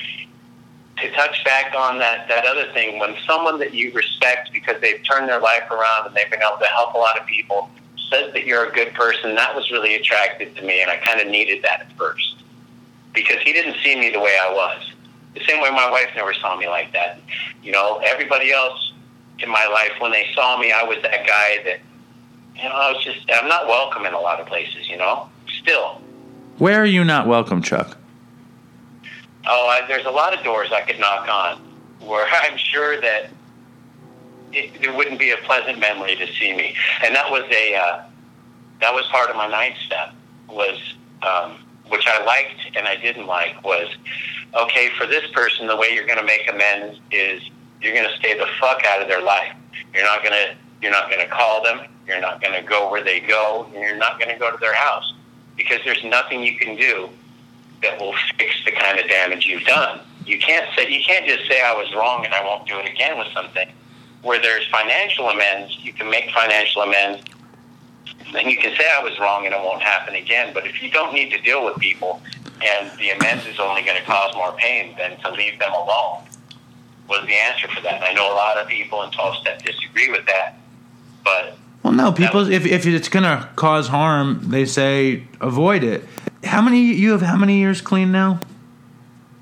[0.96, 5.02] to touch back on that that other thing, when someone that you respect because they've
[5.02, 7.70] turned their life around and they've been able to help a lot of people
[8.10, 11.20] says that you're a good person, that was really attractive to me, and I kind
[11.20, 12.42] of needed that at first
[13.12, 14.90] because he didn't see me the way I was.
[15.34, 17.18] The same way my wife never saw me like that.
[17.62, 18.92] You know, everybody else
[19.38, 21.80] in my life, when they saw me, I was that guy that,
[22.56, 25.28] you know, I was just, I'm not welcome in a lot of places, you know,
[25.62, 26.00] still.
[26.58, 27.96] Where are you not welcome, Chuk?
[29.46, 31.60] Oh, I, there's a lot of doors I could knock on
[32.00, 33.30] where I'm sure that
[34.52, 36.76] it, it wouldn't be a pleasant memory to see me.
[37.02, 38.02] And that was a, uh,
[38.80, 40.14] that was part of my ninth step
[40.48, 40.78] was,
[41.22, 43.88] um, which I liked and I didn't like was,
[44.54, 47.42] okay, for this person, the way you're going to make amends is
[47.82, 49.52] you're going to stay the fuck out of their life.
[49.92, 51.80] You're not going to, you're not going to call them.
[52.06, 53.66] You're not going to go where they go.
[53.72, 55.14] And you're not going to go to their house
[55.56, 57.08] because there's nothing you can do
[57.82, 60.00] that will fix the kind of damage you've done.
[60.26, 62.88] You can't say you can't just say I was wrong and I won't do it
[62.88, 63.68] again with something.
[64.22, 67.22] Where there's financial amends, you can make financial amends,
[68.34, 70.54] and you can say I was wrong and it won't happen again.
[70.54, 72.22] But if you don't need to deal with people,
[72.62, 76.22] and the amends is only going to cause more pain, then to leave them alone
[77.08, 77.94] was the answer for that.
[77.94, 80.56] And I know a lot of people in 12 step disagree with that,
[81.22, 82.50] but Well, no, people.
[82.50, 86.04] If if it's going to cause harm, they say avoid it.
[86.44, 87.22] How many you have?
[87.22, 88.40] How many years clean now?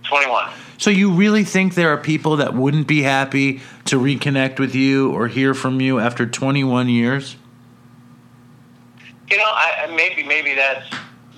[0.05, 0.51] 21.
[0.79, 5.13] So you really think there are people that wouldn't be happy to reconnect with you
[5.13, 7.37] or hear from you after 21 years?
[9.31, 10.87] You know, I, I- maybe maybe that's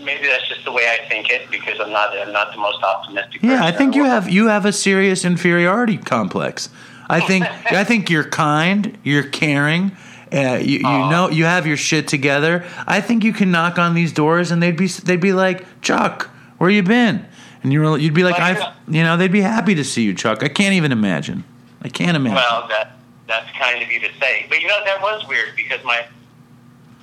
[0.01, 2.83] maybe that's just the way I think it because I'm not I'm not the most
[2.83, 3.43] optimistic.
[3.43, 6.69] Yeah, I think you have you have a serious inferiority complex.
[7.09, 9.97] I think I think you're kind, you're caring.
[10.35, 12.65] Uh, you, you know you have your shit together.
[12.89, 16.29] I think you can knock on these doors and they'd be they'd be like Chuk,
[16.59, 17.25] where you been?
[17.63, 18.75] And you're you'd be like I, yeah.
[18.89, 20.43] you know they'd be happy to see you, Chuk.
[20.43, 21.45] I can't even imagine.
[21.83, 22.35] I can't imagine.
[22.35, 22.97] Well, that
[23.29, 26.05] that's kind of you to say, but you know that was weird because my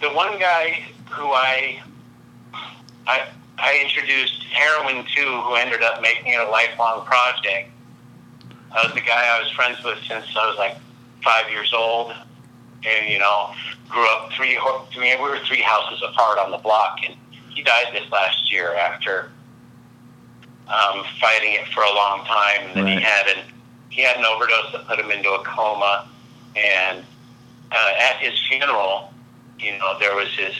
[0.01, 1.82] the one guy who I
[3.07, 3.27] I
[3.57, 7.69] I introduced heroin to, who ended up making it a lifelong project.
[8.73, 10.75] I was the guy I was friends with since I was like
[11.23, 12.13] five years old,
[12.86, 13.49] and you know,
[13.89, 14.57] grew up three.
[14.57, 17.15] I mean, we were three houses apart on the block, and
[17.53, 19.32] he died this last year after
[20.67, 22.67] um, fighting it for a long time.
[22.67, 22.97] And then Right.
[22.97, 23.43] he had an
[23.89, 26.07] he had an overdose that put him into a coma,
[26.55, 27.03] and
[27.71, 29.13] uh, at his funeral,
[29.59, 30.53] you know, there was his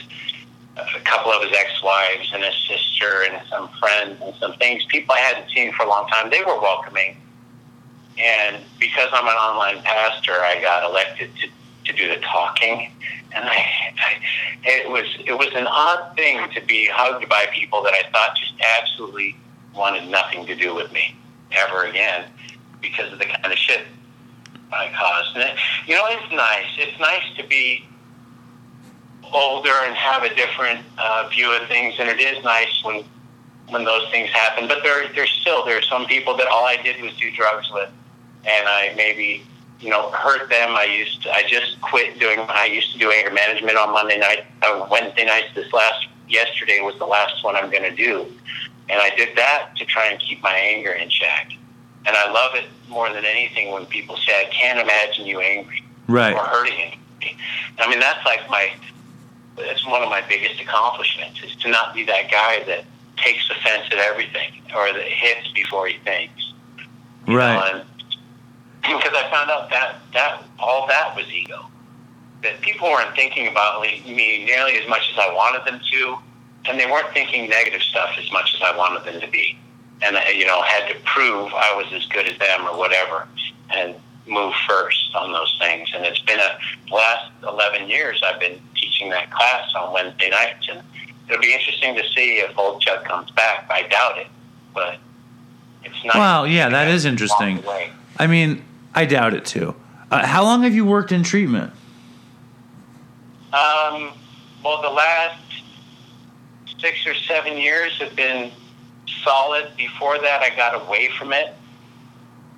[0.76, 5.14] a couple of his ex-wives and his sister and some friends and some things people
[5.14, 6.30] I hadn't seen for a long time.
[6.30, 7.16] They were welcoming,
[8.18, 11.48] and because I'm an online pastor, I got elected to
[11.84, 12.90] to do the talking,
[13.34, 14.20] and I, I
[14.64, 18.36] it was it was an odd thing to be hugged by people that I thought
[18.36, 19.36] just absolutely
[19.74, 21.16] wanted nothing to do with me
[21.52, 22.26] ever again
[22.80, 23.86] because of the kind of shit
[24.72, 25.36] I caused.
[25.36, 25.56] And it,
[25.86, 26.66] you know, it's nice.
[26.78, 27.86] It's nice to be
[29.32, 33.04] older and have a different uh, view of things, and it is nice when
[33.68, 34.68] when those things happen.
[34.68, 37.70] But there, there's still there are some people that all I did was do drugs
[37.72, 37.90] with,
[38.44, 39.44] and I maybe
[39.82, 40.70] you know hurt them.
[40.76, 42.38] I used to, I just quit doing.
[42.48, 45.48] I used to do anger management on Monday night, uh, Wednesday nights.
[45.54, 48.26] This last yesterday was the last one I'm going to do,
[48.88, 51.52] and I did that to try and keep my anger in check.
[52.06, 55.82] And I love it more than anything when people say, "I can't imagine you angry."
[56.08, 56.34] right.
[56.34, 57.36] or hurting anybody.
[57.78, 58.72] I mean, that's like my,
[59.56, 62.84] that's one of my biggest accomplishments is to not be that guy that
[63.16, 66.52] takes offense at everything or that hits before he thinks.
[67.26, 67.54] you Right.
[67.54, 67.88] know, and-
[69.60, 71.66] Because I found out that, that, all that was ego.
[72.42, 76.18] That people weren't thinking about me nearly as much as I wanted them to,
[76.68, 79.58] and they weren't thinking negative stuff as much as I wanted them to be.
[80.02, 83.28] And I, you know, had to prove I was as good as them or whatever,
[83.70, 83.94] and
[84.26, 85.90] move first on those things.
[85.94, 86.58] And it's been a
[86.92, 90.82] last eleven years I've been teaching that class on Wednesday nights, and
[91.28, 93.66] it'll be interesting to see if old Chuk comes back.
[93.70, 94.26] I doubt it,
[94.74, 94.98] but
[95.84, 96.16] it's not.
[96.16, 97.62] Well, yeah, that is interesting.
[98.18, 98.64] I mean,
[98.94, 99.74] I doubt it too.
[100.10, 101.72] Uh, how long have you worked in treatment?
[103.52, 104.12] Um,
[104.64, 105.40] well, the last
[106.78, 108.50] six or seven years have been
[109.24, 109.68] solid.
[109.76, 111.54] Before that, I got away from it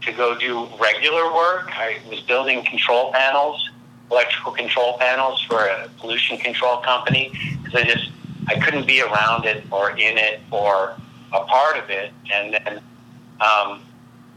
[0.02, 1.70] to go do regular work.
[1.76, 3.70] I was building control panels,
[4.10, 7.32] electrical control panels for a pollution control company
[7.62, 8.10] because I just
[8.46, 10.96] I couldn't be around it or in it or
[11.32, 12.12] a part of it.
[12.32, 12.80] And then
[13.40, 13.82] um,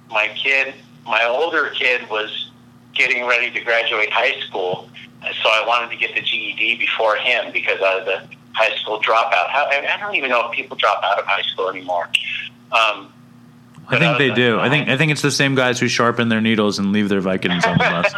[0.10, 0.74] my kid,
[1.08, 2.52] my older kid, was
[2.94, 4.90] getting ready to graduate high school,
[5.22, 9.00] so I wanted to get the GED before him because I was a high school
[9.00, 9.50] dropout.
[9.50, 12.10] How, I I don't even know if people drop out of high school anymore.
[12.72, 13.14] Um,
[13.90, 14.60] I think they do.
[14.60, 17.22] I think I think it's the same guys who sharpen their needles and leave their
[17.22, 18.14] Vicodins on the bus.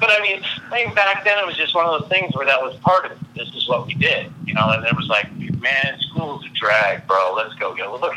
[0.00, 2.46] but I mean, I mean, back then it was just one of those things where
[2.46, 3.18] that was part of it.
[3.34, 4.70] This is what we did, you know.
[4.70, 7.34] And it was like, man, school's a drag, bro.
[7.36, 8.14] Let's go get a look.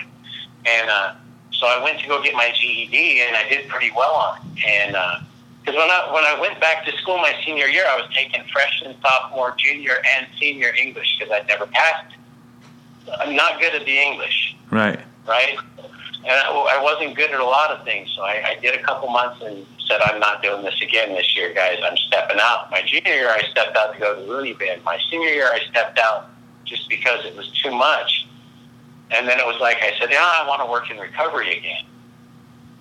[0.66, 1.16] And uh,
[1.60, 4.66] so I went to go get my GED, and I did pretty well on it.
[4.66, 5.20] And uh,
[5.62, 8.42] because when I when I went back to school my senior year, I was taking
[8.54, 12.16] freshman, sophomore, junior, and senior English because I'd never passed.
[13.20, 15.00] I'm not good at the English Right.
[15.26, 15.58] right?
[15.78, 18.84] And I, I wasn't good at a lot of things, so I, I did a
[18.84, 21.80] couple months and said, "I'm not doing this again this year, guys.
[21.84, 24.84] I'm stepping out." My junior year, I stepped out to go to Looney Bin.
[24.84, 26.30] My senior year, I stepped out
[26.66, 28.28] just because it was too much.
[29.12, 31.86] And then it was like I said, "Yeah, I want to work in recovery again."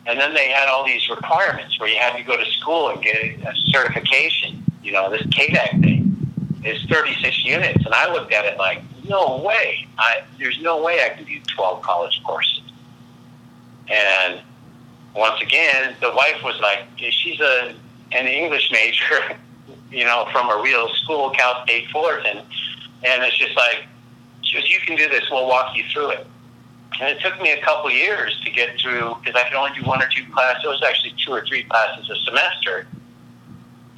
[0.06, 3.02] And then they had all these requirements where you had to go to school and
[3.02, 4.62] get a certification.
[4.82, 9.42] You know, this CAADAC thing is 36 units, and I looked at it like, no
[9.42, 9.86] way.
[9.98, 12.62] I, there's no way I can do 12 college courses.
[13.88, 14.40] And
[15.14, 17.74] once again, the wife was like, she's a
[18.12, 19.36] an English major,
[19.90, 22.38] you know, from a real school, Cal State Fullerton,
[23.04, 23.86] and it's just like,
[24.46, 25.24] she goes, you can do this.
[25.30, 26.26] We'll walk you through it.
[27.00, 29.86] And it took me a couple years to get through because I could only do
[29.86, 30.64] one or two classes.
[30.64, 32.86] It was actually two or three classes a semester,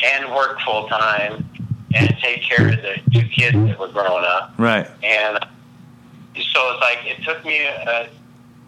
[0.04, 1.48] and work full time
[1.94, 4.54] and take care of the two kids that were growing up.
[4.58, 4.88] Right.
[5.02, 5.38] And
[6.34, 8.08] so it's like it took me a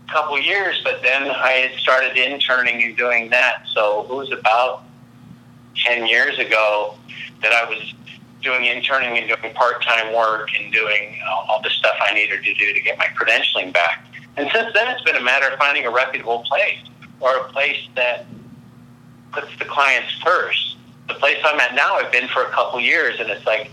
[0.08, 3.64] couple years, but then I had started interning and doing that.
[3.74, 4.84] So it was about
[5.76, 6.96] 10 years ago
[7.42, 7.94] that I was
[8.42, 12.72] doing interning and doing part-time work and doing all the stuff I needed to do
[12.72, 14.06] to get my credentialing back.
[14.36, 16.78] And since then, it's been a matter of finding a reputable place
[17.20, 18.26] or a place that
[19.32, 20.76] puts the clients first.
[21.08, 23.70] The place I'm at now, I've been for a couple years, and it's like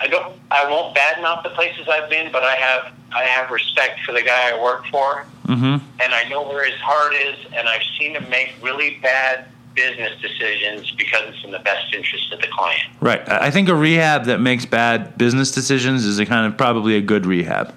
[0.00, 4.00] I don't, I won't badmouth the places I've been, but I have, I have respect
[4.00, 5.86] for the guy I work for, Mm-hmm.
[6.00, 9.44] and I know where his heart is, and I've seen him make really bad
[9.74, 12.82] business decisions because it's in the best interest of the client.
[13.00, 13.28] Right.
[13.28, 17.00] I think a rehab that makes bad business decisions is a kind of probably a
[17.00, 17.74] good rehab.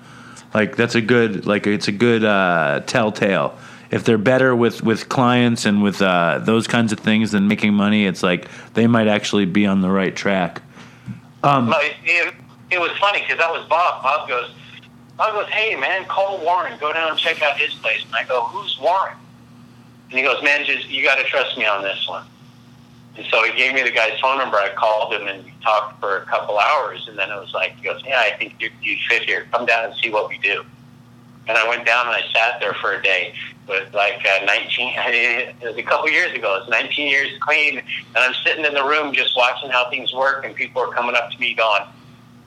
[0.53, 3.57] Like that's a good like it's a good uh, telltale.
[3.91, 7.73] If they're better with with clients and with uh, those kinds of things than making
[7.73, 10.61] money, it's like they might actually be on the right track.
[11.43, 12.33] Um, it, it,
[12.71, 14.03] it was funny because that was Bob.
[14.03, 14.49] Bob goes,
[15.17, 18.03] Bob goes, hey man, call Warren, go down and check out his place.
[18.05, 19.15] And I go, who's Warren?
[20.09, 22.25] And he goes, man, just you got to trust me on this one.
[23.17, 24.57] And so he gave me the guy's phone number.
[24.57, 27.07] I called him and we talked for a couple hours.
[27.09, 29.47] And then it was like, he goes, yeah, I think you, you fit here.
[29.51, 30.63] Come down and see what we do.
[31.47, 33.33] And I went down and I sat there for a day
[33.67, 36.59] with like uh, 19, it was a couple years ago.
[36.61, 37.79] It's 19 years clean.
[37.79, 40.45] And I'm sitting in the room just watching how things work.
[40.45, 41.83] And people are coming up to me going,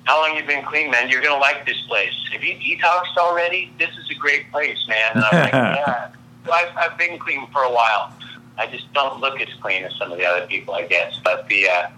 [0.05, 1.09] how long you been clean, man?
[1.09, 2.15] You're going to like this place.
[2.33, 3.73] Have you detoxed already?
[3.79, 5.17] This is a great place, man.
[5.17, 6.11] And I'm like, yeah.
[6.45, 8.15] I've, I've been clean for a while.
[8.59, 11.19] I just don't look as clean as some of the other people, I guess.
[11.25, 11.89] But the, uh,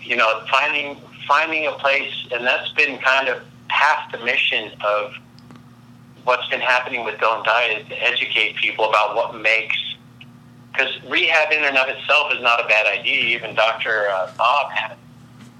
[0.00, 0.96] you know, finding
[1.26, 5.14] finding a place, and that's been kind of half the mission of
[6.24, 9.76] what's been happening with Don't Die is to educate people about what makes.
[10.72, 13.36] Because rehab in and of itself is not a bad idea.
[13.36, 14.08] Even Dr.
[14.08, 14.96] Uh, Bob had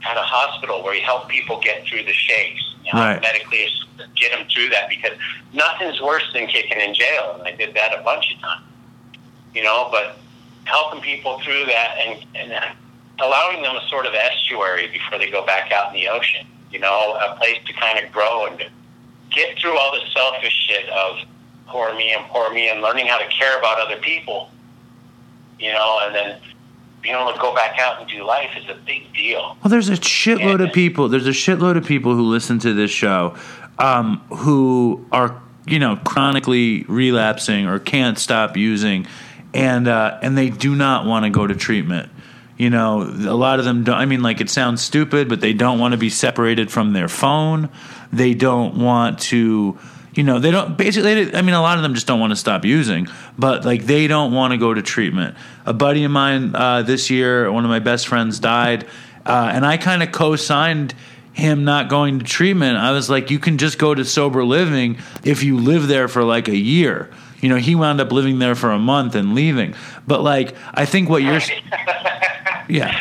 [0.01, 3.20] had a hospital where he helped people get through the shakes, you know, Right.
[3.20, 3.68] medically
[4.16, 5.16] get them through that because
[5.53, 8.64] nothing's worse than kicking in jail, and I did that a bunch of times.
[9.55, 10.18] You know, but
[10.64, 12.53] helping people through that and and
[13.20, 16.47] allowing them a sort of estuary before they go back out in the ocean.
[16.70, 18.59] You know, a place to kind of grow and
[19.30, 21.18] get through all the selfish shit of
[21.66, 24.51] poor me and poor me and learning how to care about other people.
[25.59, 26.41] You know, and then
[27.05, 29.59] being able to go back out and do life is a big deal.
[29.62, 31.11] Well, there's a shitload of people.
[31.11, 33.36] There's a shitload of people who listen to this show
[33.78, 39.07] um, who are, you know, chronically relapsing or can't stop using,
[39.52, 42.11] and uh, and they do not want to go to treatment.
[42.57, 43.96] You know, a lot of them don't.
[43.96, 47.09] I mean, like it sounds stupid, but they don't want to be separated from their
[47.09, 47.68] phone.
[48.12, 49.78] They don't want to.
[50.14, 51.34] You know, they don't basically.
[51.34, 54.07] I mean, a lot of them just don't want to stop using, but like they
[54.07, 55.36] don't want to go to treatment.
[55.66, 58.86] A buddy of mine uh, this year, one of my best friends, died,
[59.24, 60.94] uh, and I kind of co-signed
[61.32, 62.78] him not going to treatment.
[62.78, 66.22] I was like, you can just go to sober living if you live there for
[66.22, 67.10] like a year.
[67.40, 69.74] You know, he wound up living there for a month and leaving.
[70.06, 71.40] But like, I think what you're,
[72.68, 72.98] yeah.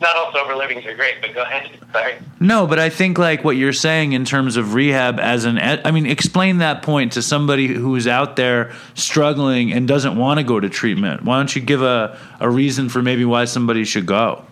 [0.00, 1.70] Not all sober livings are great, but go ahead.
[1.92, 2.14] Sorry.
[2.40, 5.90] No, but I think like what you're saying in terms of rehab as an, I
[5.90, 10.58] mean explain that point to somebody who's out there struggling and doesn't want to go
[10.58, 11.22] to treatment.
[11.22, 14.44] Why don't you give a a reason for maybe why somebody should go?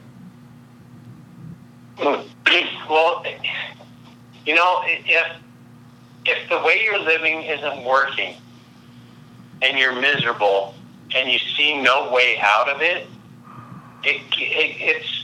[1.99, 3.25] well,
[4.45, 5.37] you know, if
[6.27, 8.35] if the way you're living isn't working,
[9.63, 10.75] and you're miserable,
[11.15, 13.07] and you see no way out of it,
[14.05, 15.18] it, it it's.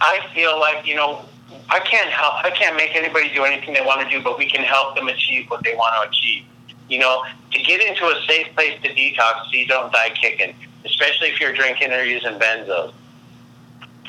[0.00, 1.24] I feel like you know,
[1.68, 2.44] I can't help.
[2.44, 5.08] I can't make anybody do anything they want to do, but we can help them
[5.08, 6.44] achieve what they want to achieve.
[6.88, 10.54] You know, to get into a safe place to detox, so you don't die kicking,
[10.84, 12.92] especially if you're drinking or using benzos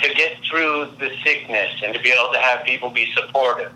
[0.02, 3.72] to get through the sickness and to be able to have people be supportive,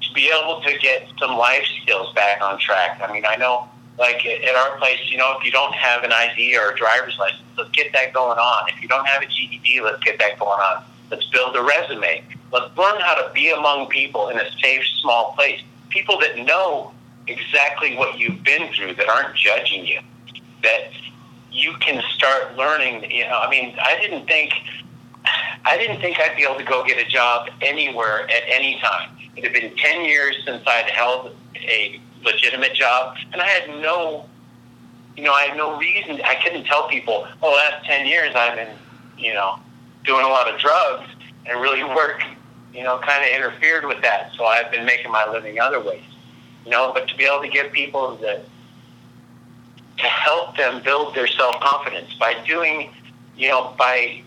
[0.00, 3.00] to be able to get some life skills back on track.
[3.02, 6.12] I mean, I know, like at our place, you know, if you don't have an
[6.12, 8.68] ID or a driver's license, let's get that going on.
[8.68, 10.84] If you don't have a GED, let's get that going on.
[11.14, 12.24] Let's build a resume.
[12.50, 15.60] Let's learn how to be among people in a safe, small place.
[15.90, 16.92] People that know
[17.28, 20.00] exactly what you've been through, that aren't judging you,
[20.64, 20.90] that
[21.52, 23.08] you can start learning.
[23.12, 24.54] You know, I mean, I didn't think
[25.64, 29.10] I didn't think I'd be able to go get a job anywhere at any time.
[29.36, 34.28] It had been 10 years since I'd held a legitimate job, and I had no,
[35.16, 36.20] you know, I had no reason.
[36.24, 38.76] I couldn't tell people, oh, last 10 years I've been,
[39.16, 39.60] you know,
[40.04, 41.08] doing a lot of drugs,
[41.46, 42.22] and really work,
[42.72, 44.32] you know, kind of interfered with that.
[44.36, 46.04] So I've been making my living other ways,
[46.64, 48.44] you know, but to be able to give people that,
[49.98, 52.90] to help them build their self confidence by doing,
[53.36, 54.22] you know, by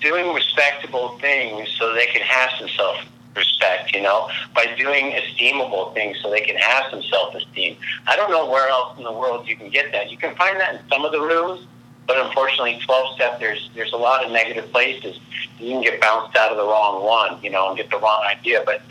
[0.00, 2.96] doing respectable things so they can have some self
[3.36, 7.76] respect, you know, by doing esteemable things so they can have some self esteem.
[8.06, 10.10] I don't know where else in the world you can get that.
[10.10, 11.66] You can find that in some of the rooms,
[12.06, 15.18] but unfortunately, 12 step, there's, there's a lot of negative places.
[15.58, 18.22] You can get bounced out of the wrong one, you know, and get the wrong
[18.26, 18.62] idea.
[18.64, 18.82] But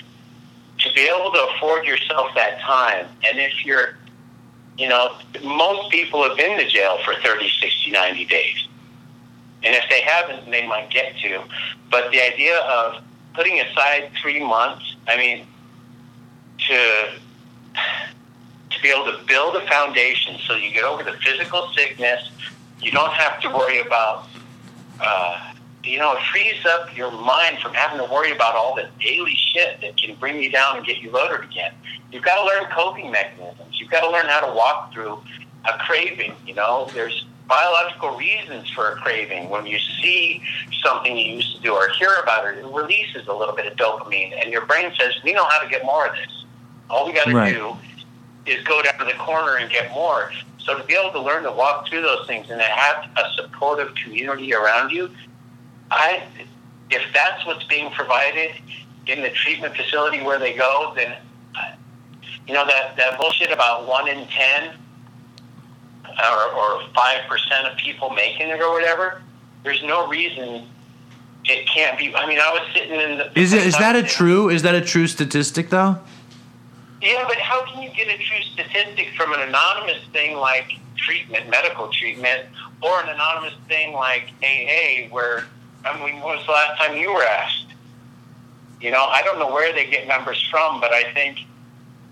[0.80, 3.98] to be able to afford yourself that time, and if you're,
[4.78, 8.68] you know, most people have been to jail for 30, 60, 90 days.
[9.64, 11.44] And if they haven't, they might get to.
[11.90, 13.02] But the idea of
[13.34, 15.48] putting aside three months, I mean,
[16.68, 17.10] to
[18.72, 22.30] to be able to build a foundation so you get over the physical sickness,
[22.84, 24.28] you don't have to worry about,
[25.00, 25.54] uh,
[25.84, 29.36] you know, it frees up your mind from having to worry about all the daily
[29.36, 31.74] shit that can bring you down and get you loaded again.
[32.12, 33.80] You've got to learn coping mechanisms.
[33.80, 35.22] You've got to learn how to walk through
[35.66, 36.36] a craving.
[36.46, 39.50] You know, there's biological reasons for a craving.
[39.50, 40.42] When you see
[40.84, 43.78] something you used to do or hear about it, it releases a little bit of
[43.78, 46.46] dopamine, and your brain says, "We know how to get more of this.
[46.90, 47.54] All we got to Right.
[47.54, 47.78] do
[48.46, 50.32] is go down to the corner and get more."
[50.64, 53.24] So to be able to learn to walk through those things and to have a
[53.36, 55.10] supportive community around you,
[55.92, 56.24] I,
[56.90, 58.52] if that's what's being provided
[59.08, 61.18] in the treatment facility where they go, then,
[61.58, 61.74] uh,
[62.48, 64.74] you know, that, that bullshit about one in ten
[66.06, 69.22] or, or 5% of people making it or whatever,
[69.64, 70.68] there's no reason
[71.46, 72.16] it can't be.
[72.16, 73.38] I mean, I was sitting in the.
[73.38, 75.98] Is it is that a true is that a true statistic though?
[77.04, 81.50] Yeah, but how can you get a true statistic from an anonymous thing like treatment,
[81.50, 82.48] medical treatment,
[82.82, 85.44] or an anonymous thing like AA, where,
[85.84, 87.66] I mean, when was the last time you were asked?
[88.80, 91.40] You know, I don't know where they get numbers from, but I think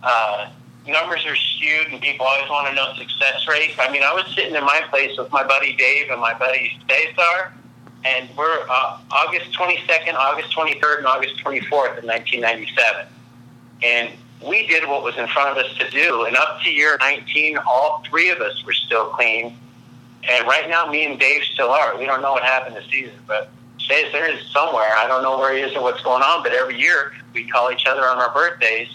[0.03, 0.49] uh,
[0.85, 3.75] numbers are skewed and people always want to know success rates.
[3.79, 6.77] I mean, I was sitting in my place with my buddy Dave and my buddy
[6.89, 7.53] Cesar,
[8.03, 13.07] and we're uh, August 22nd, August 23rd, and August 24th of 1997.
[13.83, 14.09] And
[14.43, 16.25] we did what was in front of us to do.
[16.25, 19.57] And up to year 19, all three of us were still clean.
[20.29, 21.97] And right now, me and Dave still are.
[21.97, 24.95] We don't know what happened this season, but Cesar is somewhere.
[24.95, 27.71] I don't know where he is or what's going on, but every year we call
[27.71, 28.89] each other on our birthdays.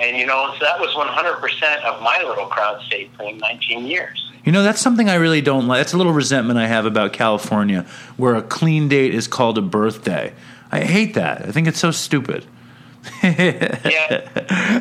[0.00, 4.30] And, you know, so that was 100% of my little crowd stayed clean 19 years.
[4.44, 5.80] You know, that's something I really don't like.
[5.80, 7.84] That's a little resentment I have about California,
[8.16, 10.32] where a clean date is called a birthday.
[10.72, 11.42] I hate that.
[11.42, 12.46] I think it's so stupid.
[13.22, 14.28] Yeah.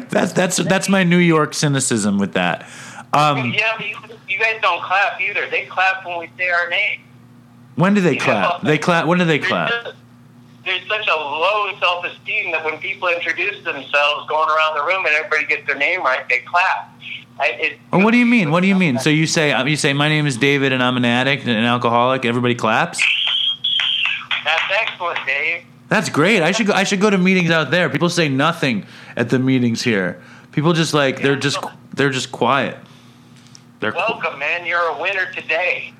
[0.09, 2.67] That's that's that's my New York cynicism with that.
[3.13, 3.95] Um, yeah, but you,
[4.27, 5.49] you guys don't clap either.
[5.49, 7.01] They clap when we say our name.
[7.75, 8.23] when do they Yeah.
[8.25, 8.61] clap?
[8.63, 9.05] They clap.
[9.05, 9.69] When do they There's clap?
[9.69, 9.95] just-
[10.65, 15.05] There's such a low self esteem that when people introduce themselves going around the room
[15.05, 16.93] and everybody gets their name right, they clap.
[17.39, 18.51] I, it, Well, what do you mean?
[18.51, 18.99] What do you mean?
[18.99, 21.63] So you say you say my name is David and I'm an addict and an
[21.63, 22.25] alcoholic.
[22.25, 23.01] Everybody claps.
[24.43, 25.63] That's excellent, Dave.
[25.89, 26.41] That's great.
[26.43, 27.89] I should go, I should go to meetings out there.
[27.89, 28.85] People say nothing
[29.15, 30.21] at the meetings here.
[30.51, 31.59] People just like they're just
[31.93, 32.77] they're just quiet.
[33.79, 34.65] They're qu- Welcome, man.
[34.65, 35.93] You're a winner today.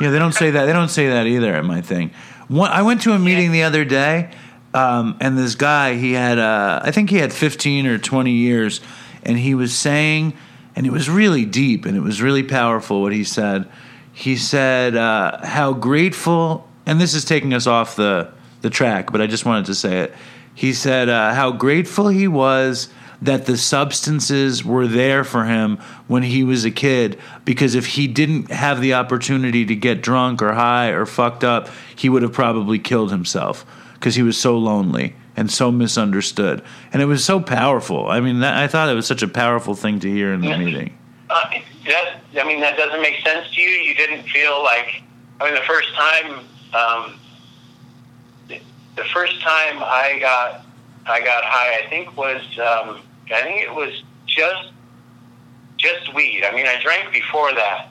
[0.00, 0.10] yeah.
[0.10, 0.66] They don't say that.
[0.66, 2.10] They don't say that either at my thing.
[2.48, 4.30] One, I went to a meeting the other day,
[4.74, 8.80] um, and this guy he had uh, I think he had fifteen or twenty years,
[9.24, 10.34] and he was saying,
[10.76, 13.68] and it was really deep and it was really powerful what he said.
[14.12, 19.20] He said uh, how grateful, and this is taking us off the the track, but
[19.20, 20.14] I just wanted to say it.
[20.54, 22.88] He said uh, how grateful he was
[23.22, 28.06] that the substances were there for him when he was a kid because if he
[28.06, 32.32] didn't have the opportunity to get drunk or high or fucked up, he would have
[32.32, 36.62] probably killed himself because he was so lonely and so misunderstood.
[36.92, 38.08] And it was so powerful.
[38.08, 40.48] I mean, that, I thought it was such a powerful thing to hear in the
[40.48, 40.58] Yeah.
[40.58, 40.98] meeting.
[41.28, 41.44] Uh,
[41.86, 43.68] that, I mean, that doesn't make sense to you.
[43.68, 45.02] You didn't feel like,
[45.40, 46.40] I mean, the first time,
[46.74, 47.19] um,
[49.02, 50.64] the- first time I got,
[51.06, 53.00] I got high, I think was, um,
[53.32, 54.72] I think it was just,
[55.76, 56.44] just weed.
[56.44, 57.88] I mean, I drank before that,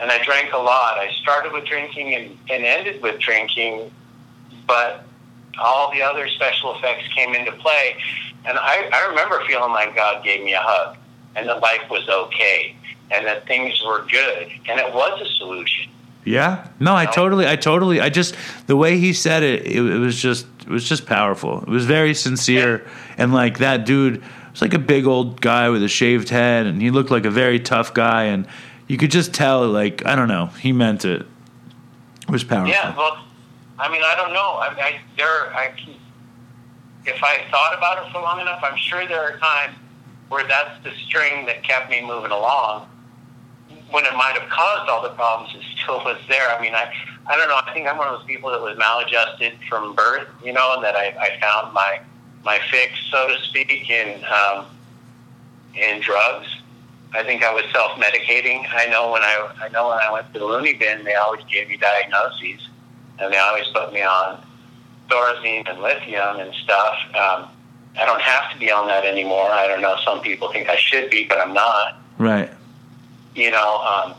[0.00, 0.98] and I drank a lot.
[0.98, 3.90] I started with drinking and, and ended with drinking,
[4.66, 5.04] but
[5.58, 7.96] all the other special effects came into play.
[8.44, 10.96] And I, I remember feeling like God gave me a hug
[11.36, 12.74] and that life was okay
[13.10, 15.90] and that things were good and it was a solution.
[16.24, 16.68] Yeah.
[16.78, 18.34] No, I totally, I totally, I just
[18.66, 21.62] the way he said it, it, it was just, it was just powerful.
[21.62, 25.82] It was very sincere, and like that dude was like a big old guy with
[25.82, 28.46] a shaved head, and he looked like a very tough guy, and
[28.86, 31.26] you could just tell, like I don't know, he meant it.
[32.22, 32.70] It was powerful.
[32.70, 33.24] Yeah, well,
[33.78, 34.52] I mean, I don't know.
[34.52, 35.72] I, I there, I
[37.06, 39.76] if I thought about it for long enough, I'm sure there are times
[40.28, 42.88] where that's the string that kept me moving along.
[43.90, 46.50] When it might have caused all the problems, it still was there.
[46.50, 46.92] I mean, I,
[47.26, 47.58] I don't know.
[47.64, 50.84] I think I'm one of those people that was maladjusted from birth, you know, and
[50.84, 52.00] that I, I found my
[52.44, 54.66] my fix, so to speak, in um,
[55.74, 56.48] in drugs.
[57.14, 58.66] I think I was self medicating.
[58.70, 61.44] I know when I I know when I went to the loony bin, they always
[61.50, 62.68] gave me diagnoses,
[63.18, 64.44] and they always put me on
[65.08, 66.94] Thorazine and lithium and stuff.
[67.08, 67.48] Um,
[67.98, 69.50] I don't have to be on that anymore.
[69.50, 69.96] I don't know.
[70.04, 72.00] Some people think I should be, but I'm not.
[72.18, 72.50] Right.
[73.38, 74.14] You know, um,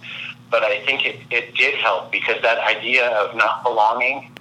[0.49, 4.31] but I think it, it did help because that idea of not belonging,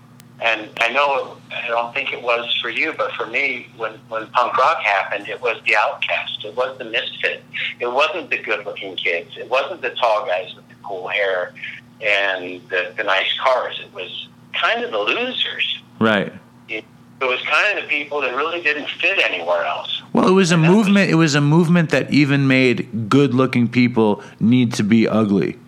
[0.41, 4.29] and I know I don't think it was for you, but for me, when, when
[4.29, 6.45] punk rock happened, it was the outcast.
[6.45, 7.43] It was the misfit.
[7.81, 9.37] It wasn't the good looking kids.
[9.37, 11.53] It wasn't the tall guys with the cool hair
[12.01, 13.81] and the, the nice cars.
[13.81, 15.83] It was kind of the losers.
[15.99, 16.33] Right.
[16.69, 16.85] It,
[17.21, 20.03] it was kind of the people that really didn't fit anywhere else.
[20.13, 21.11] Well, it was a And that was- movement.
[21.11, 25.59] It was a movement that even made good-looking people need to be ugly.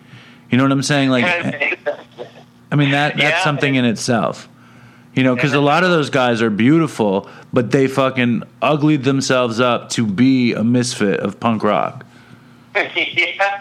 [0.49, 1.09] You know what I'm saying?
[1.09, 3.43] Like, I mean that that's Yeah.
[3.43, 4.47] something in itself.
[5.13, 9.59] You know, because a lot of those guys are beautiful, but they fucking uglied themselves
[9.59, 12.05] up to be a misfit of punk rock.
[12.75, 13.59] yeah,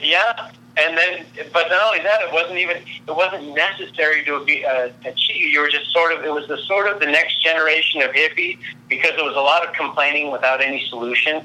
[0.00, 0.48] yeah.
[0.78, 1.24] And then,
[1.54, 5.52] but not only that, it wasn't even it wasn't necessary to be uh, achieve.
[5.52, 8.58] You were just sort of it was the sort of the next generation of hippie
[8.88, 11.42] because there was a lot of complaining without any solution.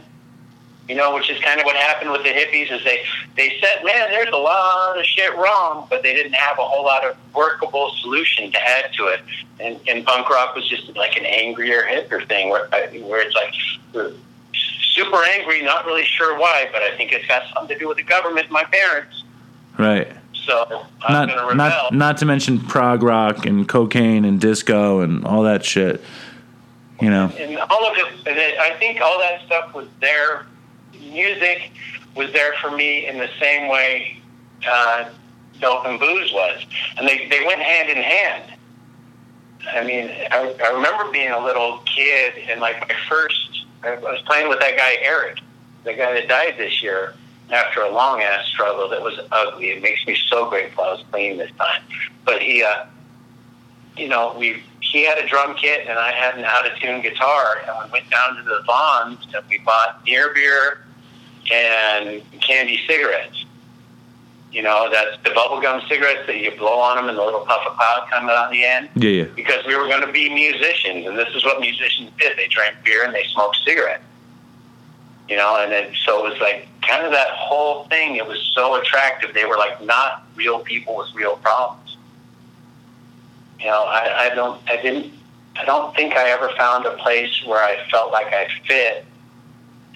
[0.90, 3.06] You know, which is kind of what happened with the hippies is they
[3.38, 6.84] they said, man, there's a lot of shit wrong, but they didn't have a whole
[6.84, 9.22] lot of workable solution to add to it.
[9.62, 14.14] And, and punk rock was just like an angrier hipper thing where where it's like
[14.94, 17.98] super angry, not really sure why, but I think it's got something to do with
[17.98, 19.24] the government, and my parents.
[19.78, 20.12] Right.
[20.34, 21.56] So I'm going to Not rebel.
[21.56, 26.02] not not to mention prog rock and cocaine and disco and all that shit.
[27.00, 27.32] You know.
[27.38, 30.46] and all of it, and it, I think all that stuff was there.
[31.00, 31.72] Music
[32.16, 34.22] was there for me in the same way
[34.70, 35.10] uh,
[35.60, 36.64] dope and booze was,
[36.98, 38.54] and they they went hand in hand.
[39.74, 44.22] I mean, I, I remember being a little kid and like my first, I was
[44.26, 45.40] playing with that guy Eric,
[45.84, 47.16] the guy that died this year
[47.50, 49.72] after a long ass struggle that was ugly.
[49.72, 51.82] It makes me so grateful I was clean this time.
[52.24, 52.86] But he, uh,
[53.98, 57.02] you know, we he had a drum kit and I had an out of tune
[57.02, 60.86] guitar, and we went down to the Vons and we bought near beer
[61.52, 63.46] and candy cigarettes.
[64.52, 67.66] You know, that's the bubblegum cigarettes that you blow on them and the little puff
[67.66, 69.24] of cloud coming out the end Yeah, yeah.
[69.34, 72.38] because we were going to be musicians, and this is what musicians did.
[72.38, 74.04] They drank beer and they smoked cigarettes.
[75.30, 78.18] You know, and then so it was like kind of that whole thing.
[78.18, 79.34] It was so attractive.
[79.34, 81.96] They were like not real people with real problems.
[83.58, 85.14] You know, I, I don't, I didn't,
[85.56, 89.06] I don't think I ever found a place where I felt like I fit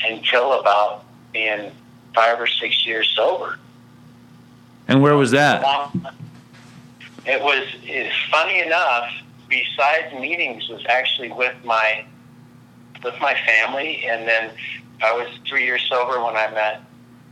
[0.05, 1.03] until about
[1.33, 1.71] being
[2.13, 3.59] five or six years sober.
[4.87, 5.91] And where was that?
[7.25, 7.63] It was
[8.31, 9.09] funny enough.
[9.47, 12.05] Besides meetings, was actually with my
[13.03, 14.51] with my family, and then
[15.03, 16.81] I was three years sober when I met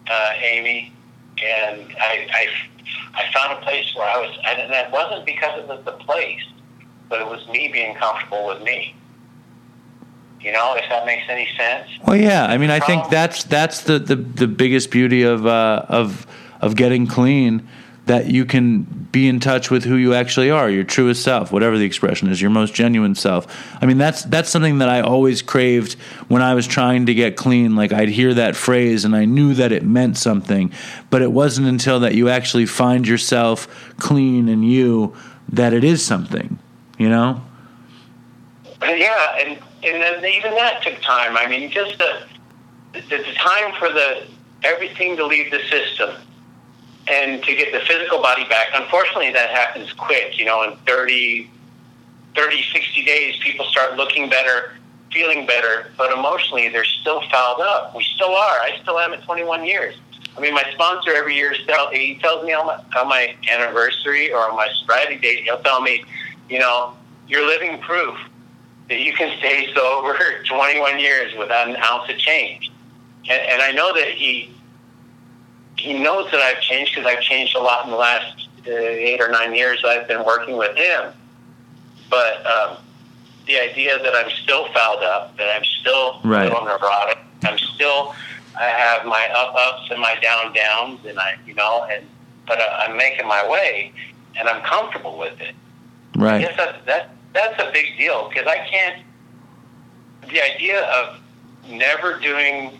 [0.10, 0.93] uh, Amy,
[1.43, 2.47] and I, I
[3.16, 6.43] I found a place where I was, and that wasn't because it was the place,
[7.10, 8.95] but it was me being comfortable with me.
[10.39, 11.88] You know, if that makes any sense.
[12.06, 12.45] Well, yeah.
[12.45, 16.28] I mean, I think that's that's the, the, the biggest beauty of uh, of
[16.64, 17.68] of getting clean.
[18.05, 18.84] That you can
[19.14, 22.41] be in touch with who you actually are, your truest self, whatever the expression is,
[22.41, 23.47] your most genuine self.
[23.82, 25.93] I mean, that's that's something that I always craved
[26.28, 27.78] when I was trying to get clean.
[27.78, 30.74] Like I'd hear that phrase, and I knew that it meant something,
[31.09, 35.16] but it wasn't until that you actually find yourself clean and you
[35.47, 36.59] that it is something.
[36.97, 37.41] You know?
[38.82, 41.38] Yeah, and and then even that took time.
[41.38, 42.28] I mean, just the
[42.93, 44.28] the, time for the
[44.64, 46.16] everything to leave the system
[47.08, 48.68] and to get the physical body back.
[48.74, 50.38] Unfortunately, that happens quick.
[50.39, 51.49] You know, in 30,
[52.36, 54.74] 30 60 days, people start looking better,
[55.12, 57.95] feeling better, but emotionally, they're still fouled up.
[57.95, 58.58] We still are.
[58.62, 59.95] I still am at 21 years.
[60.36, 64.49] I mean, my sponsor every year he tells me on my, on my anniversary or
[64.49, 66.04] on my sobriety date, he'll tell me,
[66.49, 66.95] you know,
[67.28, 68.18] you're living proof
[68.89, 72.72] that you can stay sober 21 years without an ounce of change.
[73.30, 74.54] And, and I know that he
[75.78, 79.19] he knows that I've changed because I've changed a lot in the last uh, eight
[79.21, 81.11] or nine years I've been working with him.
[82.09, 82.78] But um,
[83.47, 86.45] the idea that I'm still fouled up, that I'm still Right.
[86.45, 88.15] a little neurotic, I'm still
[88.59, 92.05] I have my up ups and my down downs, and I you know, and
[92.47, 93.91] but uh, I'm making my way,
[94.38, 95.55] and I'm comfortable with it.
[96.15, 96.41] Right.
[96.41, 99.03] Yes, that, that that's a big deal because I can't.
[100.30, 101.19] The idea of
[101.67, 102.80] never doing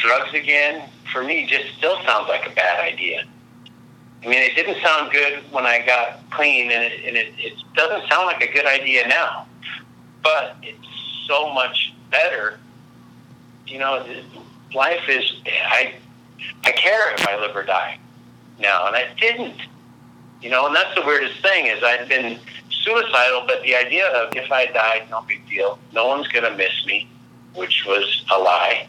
[0.00, 3.24] drugs again for me just still sounds like a bad idea.
[4.22, 7.54] I mean, it didn't sound good when I got clean, and it, and it, it
[7.74, 9.46] doesn't sound like a good idea now.
[10.22, 10.86] But it's
[11.28, 12.58] so much better.
[13.66, 14.04] You know,
[14.74, 15.94] life is I
[16.64, 17.98] I care if I live or die
[18.58, 19.60] now, and I didn't.
[20.42, 22.38] You know, and that's the weirdest thing is I'd been
[22.68, 26.84] suicidal, but the idea of if I died, no big deal, no one's to miss
[26.86, 27.08] me,
[27.54, 28.86] which was a lie,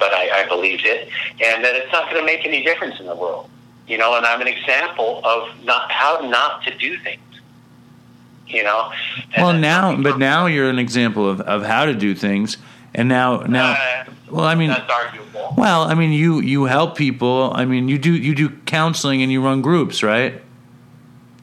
[0.00, 1.08] but I, I believed it,
[1.40, 3.48] and that it's not going to make any difference in the world.
[3.86, 7.20] You know, and I'm an example of not how not to do things.
[8.48, 8.90] You know.
[9.34, 12.56] And Well, now, but now you're an example of, of how to do things,
[12.94, 13.72] and now now.
[13.72, 15.54] Uh, Well, I mean, that's arguable.
[15.56, 17.52] well, I mean, you you help people.
[17.54, 20.40] I mean, you do you do counseling and you run groups, right?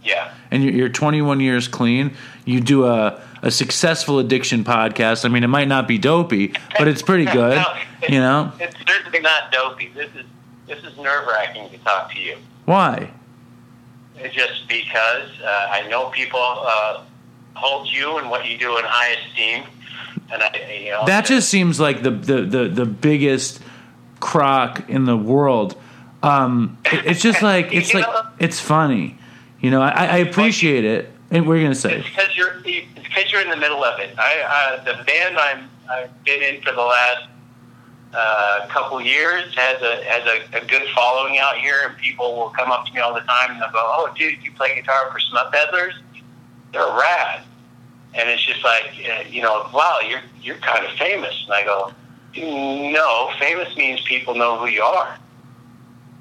[0.03, 0.32] Yeah.
[0.51, 2.16] And you're, you're 21 years clean.
[2.45, 5.26] You do a a successful addiction podcast.
[5.26, 7.58] I mean, it might not be dopey, but it's pretty good.
[7.58, 9.91] No, it's- You know It's certainly not dopey.
[9.93, 10.26] This is
[10.68, 12.36] this is nerve wracking to talk to you.
[12.66, 13.10] why?
[14.34, 17.02] Just because uh, I know people uh,
[17.56, 19.64] hold you and what you do in high esteem,
[20.34, 23.62] and I, you know That just seems like the the the, the biggest
[24.20, 25.80] crock in the world.
[26.24, 29.18] Um, it- it's just like it's like know- it's funny.
[29.62, 31.12] You know, I, I appreciate it.
[31.30, 34.18] And we're gonna say It's because you're it's because you're in the middle of it.
[34.18, 37.24] I uh, the band I'm I've been in for the last
[38.18, 42.49] uh, couple years has a has a, a good following out here, and people will
[42.49, 45.11] come up to me all the time and they'll go, "Oh, dude, you play guitar
[45.11, 45.93] for Smut Peddlers?
[46.74, 47.43] They're rad."
[48.15, 51.45] And it's just like uh, you know, wow, you're you're kind of famous.
[51.45, 51.93] And I go,
[52.36, 55.20] "No, famous means people know who you are."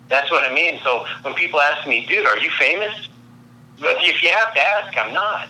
[0.09, 0.79] That's what I mean.
[0.85, 3.09] So when people ask me, "Dude, are you famous?"
[3.81, 5.49] But if you have to ask, I'm not.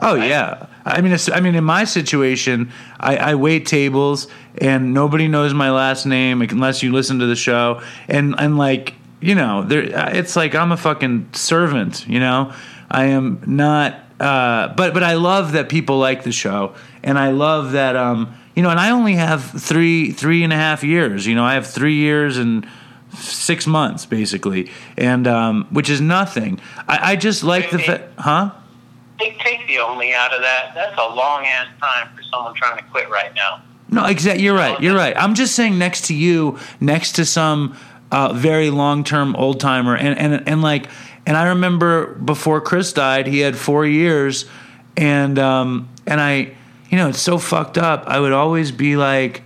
[0.00, 4.28] Oh yeah, I mean, I mean, in my situation, I, I wait tables,
[4.60, 8.94] and nobody knows my last name unless you listen to the show, and and like
[9.20, 9.82] you know, there,
[10.14, 12.52] it's like I'm a fucking servant, you know.
[12.90, 17.30] I am not, uh, but but I love that people like the show, and I
[17.30, 21.26] love that, um, you know, and I only have three three and a half years,
[21.26, 22.66] you know, I have three years and
[23.14, 26.60] six months basically, and um, which is nothing.
[26.86, 28.52] I, I just like the, fa- huh?
[29.18, 30.72] Take, take the only out of that.
[30.74, 33.62] That's a long ass time for someone trying to quit right now.
[33.90, 34.44] No, exactly.
[34.44, 34.80] You're right.
[34.80, 35.16] You're right.
[35.16, 37.76] I'm just saying next to you, next to some
[38.10, 40.88] uh, very long term old timer, and, and and like,
[41.26, 44.44] and I remember before Chris died, he had four years,
[44.96, 46.54] and um, and I,
[46.90, 48.04] you know, it's so fucked up.
[48.06, 49.42] I would always be like,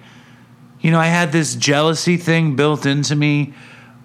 [0.81, 3.55] you know, I had this jealousy thing built into me,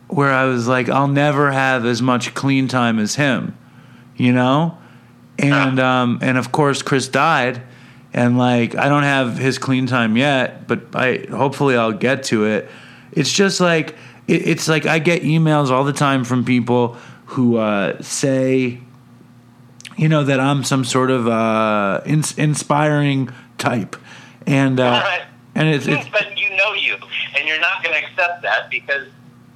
[0.07, 3.57] where I was like, I'll never have as much clean time as him,
[4.15, 4.77] you know,
[5.39, 7.63] and um, and of course Chris died
[8.13, 12.45] and like I don't have his clean time yet, but I hopefully I'll get to
[12.45, 12.69] it.
[13.11, 13.95] It's just like
[14.27, 16.97] it, it's like I get emails all the time from people
[17.27, 18.79] who uh, say,
[19.97, 23.95] you know, that I'm some sort of uh, ins- inspiring type,
[24.45, 25.19] and uh,
[25.55, 26.95] and it's, it's but you know you,
[27.37, 29.07] and you're not going to accept that because,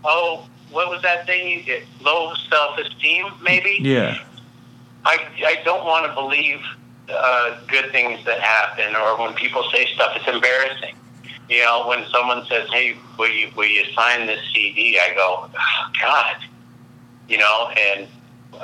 [0.03, 1.83] oh, what was that thing you did?
[2.01, 3.77] Low self esteem, maybe.
[3.81, 4.23] yeah,
[5.05, 6.59] I I don't want to believe
[7.12, 10.95] uh, good things that happen, or when people say stuff, it's embarrassing.
[11.49, 15.49] You know, when someone says, "Hey, will you will you sign this CD?" I go,
[15.53, 16.38] oh, "God,"
[17.28, 18.07] you know, and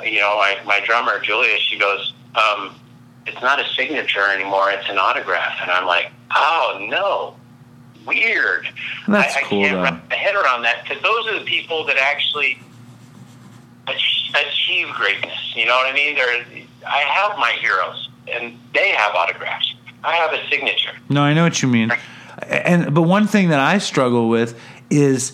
[0.04, 2.74] you know, my my drummer Julia, she goes, um,
[3.26, 7.34] "It's not a signature anymore; it's an autograph," and I'm like, "Oh no."
[8.06, 8.66] Weird.
[9.06, 9.82] That's I, I cool, can't though.
[9.82, 12.58] wrap my head around that because those are the people that actually
[13.86, 15.52] achieve greatness.
[15.54, 16.14] You know what I mean?
[16.14, 16.44] They're,
[16.86, 19.74] I have my heroes, and they have autographs.
[20.04, 20.92] I have a signature.
[21.08, 21.90] No, I know what you mean.
[22.46, 24.58] And but one thing that I struggle with
[24.90, 25.32] is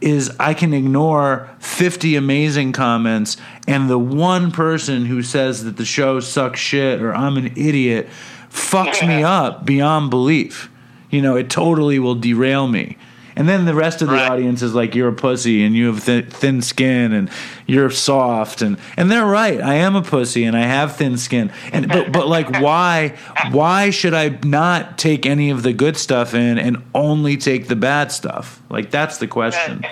[0.00, 5.86] is I can ignore 50 amazing comments and the one person who says that the
[5.86, 8.08] show sucks shit or I'm an idiot
[8.50, 10.70] fucks me up beyond belief.
[11.10, 12.98] You know, it totally will derail me.
[13.36, 14.30] And then the rest of the Right.
[14.30, 17.30] audience is like, "You're a pussy, and you have th- thin skin, and
[17.66, 19.60] you're soft," and and they're right.
[19.60, 21.52] I am a pussy, and I have thin skin.
[21.72, 23.16] And but but like, why
[23.50, 27.76] why should I not take any of the good stuff in and only take the
[27.76, 28.62] bad stuff?
[28.70, 29.84] Like that's the question.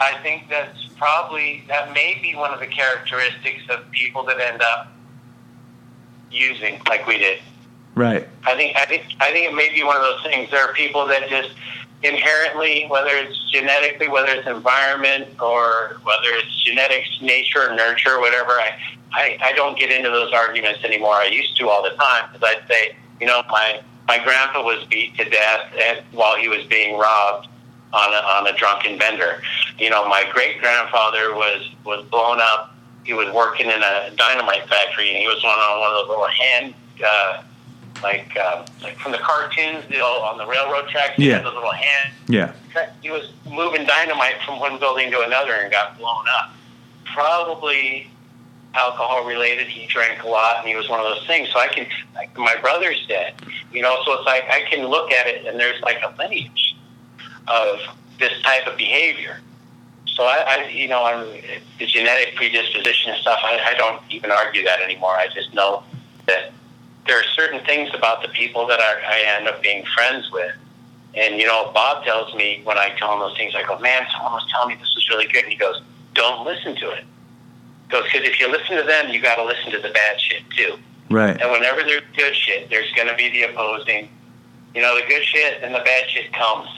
[0.00, 4.62] I think that's probably that may be one of the characteristics of people that end
[4.62, 4.92] up
[6.30, 7.40] using like we did.
[7.94, 8.28] Right.
[8.44, 10.50] I think I think I think it may be one of those things.
[10.50, 11.50] There are people that just
[12.02, 18.52] inherently, whether it's genetically, whether it's environment, or whether it's genetics, nature, nurture, whatever.
[18.52, 18.78] I
[19.12, 21.14] I, I don't get into those arguments anymore.
[21.14, 24.84] I used to all the time because I'd say, you know, my my grandpa was
[24.84, 27.48] beat to death and, while he was being robbed
[27.92, 29.42] on a, on a drunken bender.
[29.78, 32.74] You know, my great grandfather was was blown up.
[33.04, 36.28] He was working in a dynamite factory, and he was on one of those little
[36.28, 36.74] hand.
[37.04, 37.42] Uh,
[38.02, 41.18] like um, like from the cartoons, you know, on the railroad tracks.
[41.18, 41.34] Yeah.
[41.34, 42.14] had those little hands.
[42.28, 42.52] Yeah.
[43.02, 46.52] He was moving dynamite from one building to another and got blown up.
[47.04, 48.10] Probably
[48.74, 49.66] alcohol related.
[49.66, 51.48] He drank a lot, and he was one of those things.
[51.52, 53.34] So I can, like my brother's dead,
[53.72, 54.00] you know.
[54.04, 56.76] So it's like I can look at it, and there's like a lineage
[57.48, 57.80] of
[58.18, 59.40] this type of behavior.
[60.06, 61.26] So I, I you know, I'm
[61.78, 63.40] the genetic predisposition and stuff.
[63.42, 65.12] I, I don't even argue that anymore.
[65.12, 65.82] I just know
[66.26, 66.52] that
[67.08, 70.54] there are certain things about the people that I, I end up being friends with.
[71.14, 74.06] And you know, Bob tells me when I tell him those things, I go, "Man,
[74.12, 75.80] someone was telling me this was really good," and he goes,
[76.14, 77.04] "Don't listen to it."
[77.84, 80.20] He goes, "Because if you listen to them, you got to listen to the bad
[80.20, 80.78] shit too."
[81.10, 81.40] Right.
[81.40, 84.10] And whenever there's good shit, there's going to be the opposing.
[84.74, 86.68] You know, the good shit and the bad shit comes.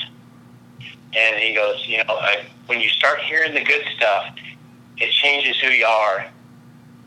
[1.16, 4.26] And he goes, you know, I, when you start hearing the good stuff,
[4.96, 6.26] it changes who you are.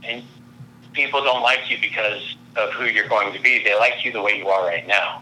[0.04, 0.24] And
[0.92, 3.64] people don't like you because of who you're going to be.
[3.64, 5.22] They like you the way you are right now.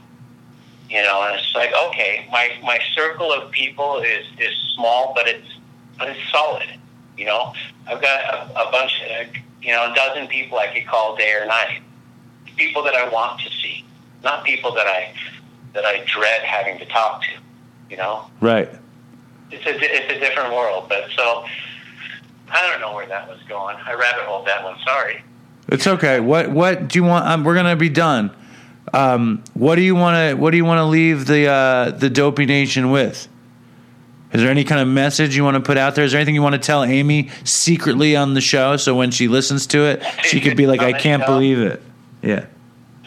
[0.90, 5.28] You know, and it's like, okay, my, my circle of people is, is small, but
[5.28, 5.48] it's,
[5.98, 6.68] but it's solid.
[7.18, 7.54] You know,
[7.88, 9.28] I've got a, a bunch, of,
[9.62, 11.82] you know, a dozen people I could call day or night.
[12.58, 13.86] People that I want to see,
[14.24, 15.14] not people that I,
[15.74, 17.30] that I dread having to talk to.
[17.90, 18.70] You know, Right.
[19.52, 20.86] it's a it's a different world.
[20.88, 21.46] But so
[22.50, 23.78] I don't know where that was going.
[23.86, 24.78] I rabbit holed that one.
[24.86, 25.24] Sorry.
[25.72, 26.20] It's okay.
[26.20, 27.26] What What do you want?
[27.26, 28.36] Um, we're gonna be done.
[28.94, 32.10] Um, what do you want to What do you want to leave the uh, the
[32.10, 33.30] Dopey Nation with?
[34.34, 36.06] Is there any kind of message you want to put out there?
[36.06, 39.28] Is there anything you want to tell Amy secretly on the show, so when she
[39.28, 41.82] listens to it, she could be like, "I can't believe it."
[42.22, 42.46] Yeah.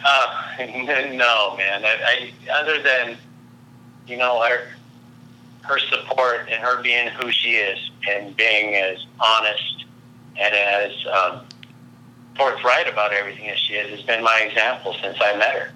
[0.03, 1.83] Uh, no, man.
[1.85, 3.17] I, I other than
[4.07, 4.69] you know her
[5.61, 9.85] her support and her being who she is and being as honest
[10.37, 11.45] and as um,
[12.35, 15.71] forthright about everything as she is has been my example since I met her.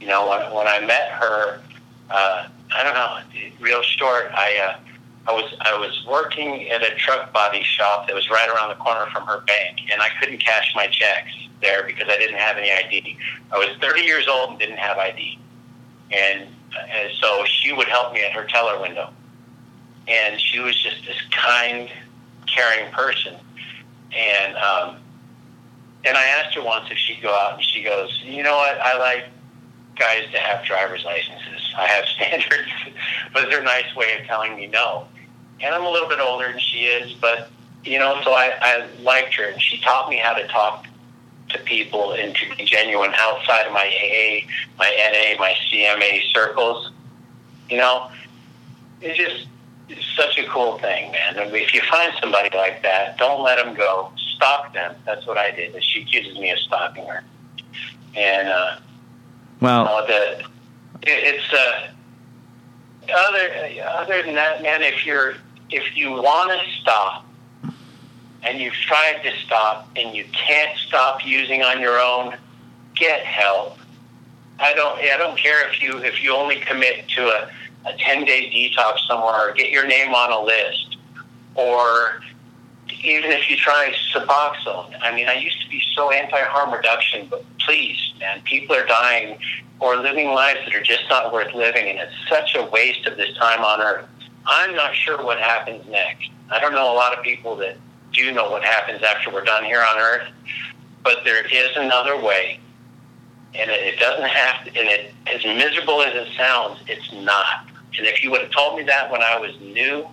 [0.00, 1.60] You know, when, when I met her,
[2.10, 3.18] uh, I don't know,
[3.60, 4.30] real short.
[4.34, 4.78] I uh,
[5.26, 8.82] I was I was working at a truck body shop that was right around the
[8.82, 12.56] corner from her bank, and I couldn't cash my checks there because I didn't have
[12.56, 13.16] any ID.
[13.50, 15.38] I was 30 years old and didn't have ID,
[16.10, 16.48] and
[16.90, 19.10] and so she would help me at her teller window,
[20.08, 21.88] and she was just this kind,
[22.46, 23.34] caring person,
[24.12, 24.96] and um,
[26.04, 28.78] and I asked her once if she'd go out, and she goes, you know what,
[28.78, 29.24] I like
[29.96, 31.72] guys to have driver's licenses.
[31.76, 32.70] I have standards,
[33.32, 35.06] but they're a nice way of telling me no.
[35.60, 37.50] And I'm a little bit older than she is, but
[37.84, 40.86] you know, so I, I liked her, and she taught me how to talk
[41.50, 44.46] to people and to be genuine outside of my AA,
[44.78, 46.90] my NA, my CMA circles.
[47.68, 48.10] You know,
[49.00, 49.46] it's just
[49.88, 51.36] it's such a cool thing, man.
[51.36, 54.12] And if you find somebody like that, don't let them go.
[54.36, 54.94] Stalk them.
[55.04, 55.82] That's what I did.
[55.82, 57.24] She accuses me of stalking her.
[58.16, 58.76] And uh,
[59.60, 60.40] Well, uh, the
[61.02, 61.88] it, it's uh,
[63.12, 63.50] other
[63.96, 64.82] other than that, man.
[64.82, 65.34] If you're
[65.70, 67.26] if you want to stop
[68.42, 72.36] and you've tried to stop and you can't stop using on your own,
[72.94, 73.78] get help.
[74.58, 77.50] I don't I don't care if you if you only commit to a,
[77.86, 80.96] a ten day detox somewhere or get your name on a list
[81.54, 82.20] or
[83.02, 84.96] even if you try Suboxone.
[85.02, 88.86] I mean I used to be so anti harm reduction, but please, man, people are
[88.86, 89.38] dying
[89.80, 93.16] or living lives that are just not worth living and it's such a waste of
[93.16, 94.06] this time on earth.
[94.46, 96.30] I'm not sure what happens next.
[96.50, 97.76] I don't know a lot of people that
[98.12, 100.28] do know what happens after we're done here on earth,
[101.02, 102.60] but there is another way.
[103.54, 107.66] And it, doesn't have to, and it, as miserable as it sounds, it's not.
[107.96, 110.08] And if you would have told me that when I was new,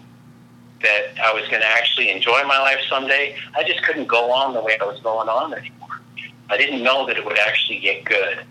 [0.81, 4.53] that I was going to actually enjoy my life someday, I just couldn't go on
[4.53, 6.01] the way I was going on anymore.
[6.49, 8.43] I didn't know that it would actually get good.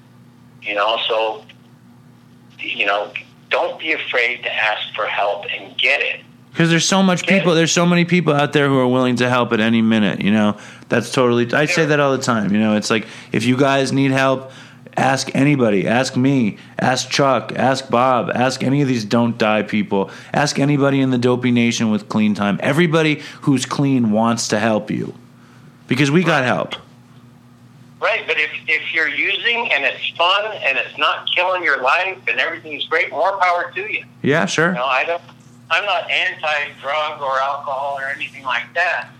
[0.62, 1.44] You know, so,
[2.59, 3.12] you know,
[3.48, 6.20] don't be afraid to ask for help and get it.
[6.51, 9.28] because there's so much people, there's so many people out there who are willing to
[9.28, 10.20] help at any minute.
[10.20, 10.59] You know,
[10.89, 11.52] that's totally.
[11.52, 12.52] I say that all the time.
[12.52, 14.51] You know, it's like if you guys need help,
[14.96, 15.86] ask anybody.
[15.86, 16.58] Ask me.
[16.78, 17.52] Ask Chuk.
[17.52, 18.30] Ask Bob.
[18.34, 20.10] Ask any of these don't die people.
[20.32, 22.58] Ask anybody in the Dopey Nation with clean time.
[22.62, 25.14] Everybody who's clean wants to help you
[25.88, 26.74] because we got help.
[28.00, 32.16] Right, but if, if you're using and it's fun and it's not killing your life
[32.28, 34.04] and everything's great, more power to you.
[34.22, 34.68] Yeah, sure.
[34.68, 35.22] You know, I don't.
[35.70, 39.10] I'm not anti-drug or alcohol or anything like that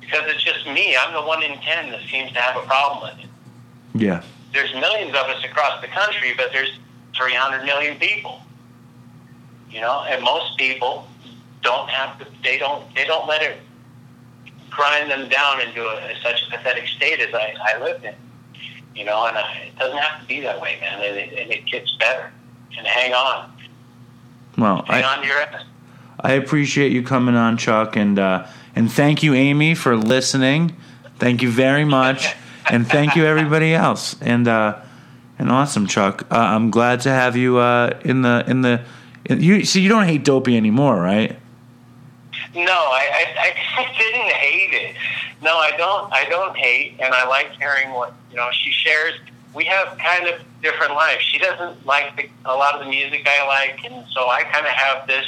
[0.00, 0.94] because it's just me.
[1.00, 3.30] I'm the one in ten that seems to have a problem with it.
[3.94, 4.22] Yeah.
[4.52, 6.78] There's millions of us across the country, but there's
[7.16, 8.40] 300 million people.
[9.70, 11.08] You know, and most people
[11.62, 12.26] don't have to.
[12.42, 12.94] They don't.
[12.94, 13.58] They don't let it
[14.70, 18.14] grind them down into a, such a pathetic state as I, I lived in.
[18.94, 21.00] You know, and I, it doesn't have to be that way, man.
[21.00, 22.30] And it, and it gets better.
[22.76, 23.52] And hang on,
[24.58, 25.64] Well, hang I, on to your ass.
[26.20, 30.76] I appreciate you coming on, Chuk, and uh, and thank you, Amy, for listening.
[31.18, 32.34] Thank you very much,
[32.70, 34.16] and thank you everybody else.
[34.20, 34.80] And uh,
[35.38, 36.22] and awesome, Chuk.
[36.30, 38.84] Uh, I'm glad to have you uh, in the in the.
[39.24, 41.38] In, you see, you don't hate Dopey anymore, right?
[42.54, 44.96] No, I, I, I didn't hate it.
[45.42, 46.12] No, I don't.
[46.12, 49.14] I don't hate, and I like hearing what you know she shares.
[49.54, 51.22] We have kind of different lives.
[51.24, 54.66] She doesn't like the, a lot of the music I like, and so I kind
[54.66, 55.26] of have this.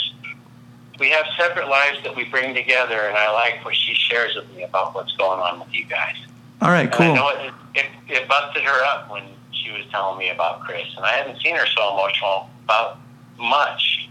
[0.99, 4.49] We have separate lives that we bring together, and I like what she shares with
[4.55, 6.17] me about what's going on with you guys.
[6.65, 7.15] All right, And I cool.
[7.15, 9.23] know it, it, it busted her up when
[9.53, 12.99] she was telling me about Chris, and I haven't seen her so emotional about
[13.39, 14.09] much.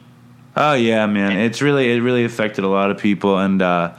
[0.56, 1.40] Oh yeah, man.
[1.40, 3.96] It's really it really affected a lot of people, and uh,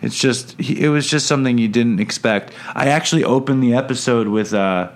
[0.00, 2.54] it's just it was just something you didn't expect.
[2.74, 4.90] I actually opened the episode with uh,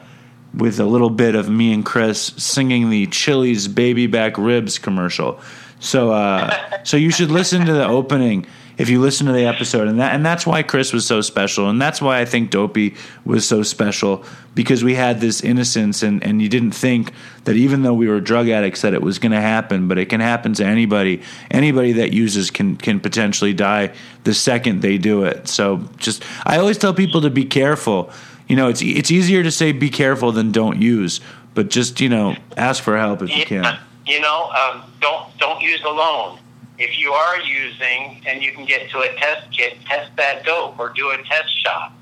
[0.54, 5.38] with a little bit of me and Chris singing the Chili's baby back ribs commercial.
[5.80, 8.46] So uh, so you should listen to the opening
[8.78, 11.68] if you listen to the episode, and that and that's why Chris was so special,
[11.70, 12.94] and that's why I think Dopey
[13.24, 14.24] was so special
[14.54, 17.12] because we had this innocence, and and you didn't think
[17.44, 20.06] that even though we were drug addicts that it was going to happen, but it
[20.06, 21.22] can happen to anybody.
[21.50, 23.92] Anybody that uses can can potentially die
[24.24, 25.48] the second they do it.
[25.48, 28.10] So just I always tell people to be careful.
[28.46, 31.20] You know, it's it's easier to say be careful than don't use,
[31.54, 33.78] but just you know ask for help if you can.
[34.06, 36.38] You know, um, don't don't use alone.
[36.78, 40.78] If you are using and you can get to a test kit, test that dope
[40.78, 41.92] or do a test shot.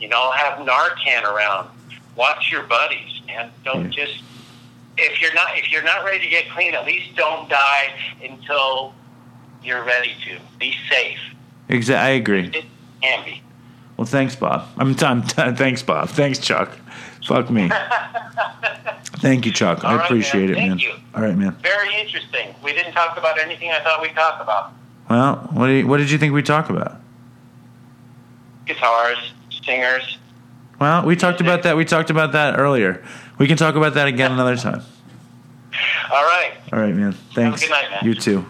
[0.00, 1.70] You know, have Narcan around.
[2.16, 3.50] Watch your buddies, man.
[3.64, 4.22] Don't just
[4.96, 8.94] if you're not if you're not ready to get clean, at least don't die until
[9.62, 10.38] you're ready to.
[10.58, 11.18] Be safe.
[11.68, 12.50] Exactly, I agree.
[12.52, 12.64] It
[13.00, 13.42] can be.
[13.96, 14.68] Well, thanks, Bob.
[14.76, 15.22] I'm, I'm
[15.56, 16.08] thanks, Bob.
[16.10, 16.70] Thanks, Chuk.
[17.24, 17.70] Fuck me.
[19.18, 19.82] Thank you, Chuk.
[19.84, 20.50] All I right, appreciate man.
[20.50, 20.78] it, Thank man.
[20.78, 20.92] you.
[21.14, 21.56] All right, man.
[21.62, 22.54] Very interesting.
[22.62, 24.72] We didn't talk about anything I thought we'd talk about.
[25.08, 27.00] Well, what, do you, what did you think we talk about?
[28.66, 29.32] Guitars,
[29.64, 30.18] singers.
[30.80, 31.76] Well, we talked about that.
[31.76, 33.02] We talked about that earlier.
[33.38, 34.82] We can talk about that again another time.
[36.10, 36.52] All right.
[36.72, 37.12] All right, man.
[37.34, 37.62] Thanks.
[37.62, 38.04] good night, man.
[38.04, 38.44] You too.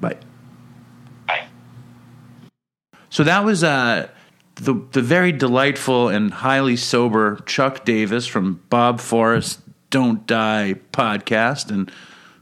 [0.00, 0.16] Bye.
[1.26, 1.46] Bye.
[3.08, 4.08] So that was uh,
[4.56, 9.60] the the very delightful and highly sober Chuk Davis from Bob Forrest
[9.90, 11.70] Don't Die podcast.
[11.70, 11.90] And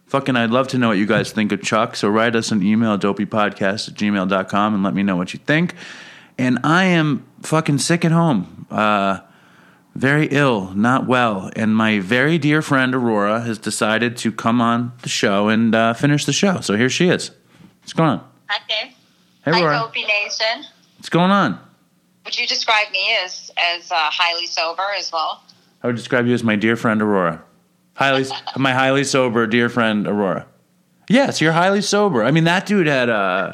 [0.07, 1.97] fucking, I'd love to know what you guys think of Chuk.
[1.97, 5.75] So write us an email, dopeypodcast at gmail.com, and let me know what you think.
[6.39, 8.67] And I am fucking sick at home.
[8.71, 9.21] Uh,
[9.95, 11.51] very ill, not well.
[11.55, 15.93] And my very dear friend Aurora has decided to come on the show and uh,
[15.93, 16.61] finish the show.
[16.61, 17.31] So here she is.
[17.81, 18.31] What's going on?
[18.49, 18.95] Hi, Dave.
[19.45, 19.79] Hey, Hi, Aurora.
[19.81, 20.65] Dopey Nation.
[20.97, 21.59] What's going on?
[22.33, 25.43] Would you describe me as as uh, highly sober as well?
[25.83, 27.45] I would describe you as my dear friend Aurora.
[27.93, 28.25] Highly,
[28.57, 30.47] my highly sober dear friend Aurora.
[31.11, 32.25] Yes, you're highly sober.
[32.25, 33.53] I mean, that dude had, uh,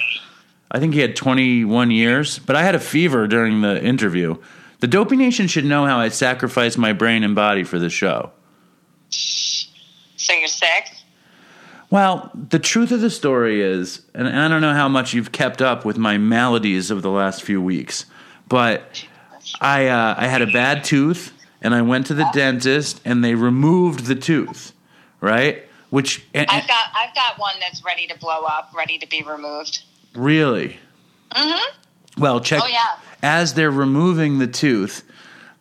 [0.71, 4.37] I think he had 21 years, but I had a fever during the interview.
[4.79, 8.31] The Dopey Nation should know how I sacrificed my brain and body for the show.
[9.11, 10.93] So you're sick?
[11.91, 15.61] Well, the truth of the story is, and I don't know how much you've kept
[15.61, 18.07] up with my maladies of the last few weeks,
[18.49, 19.05] but
[19.61, 23.35] I uh, I had a bad tooth, and I went to the dentist, and they
[23.35, 24.73] removed the tooth,
[25.21, 25.65] right?
[25.91, 29.23] Which and, I've got I've got one that's ready to blow up, ready to be
[29.23, 29.83] removed.
[30.15, 30.79] really,
[31.33, 32.21] Mm-hmm.
[32.23, 32.61] well, check.
[32.63, 32.97] Oh yeah.
[33.23, 35.03] as they're removing the tooth,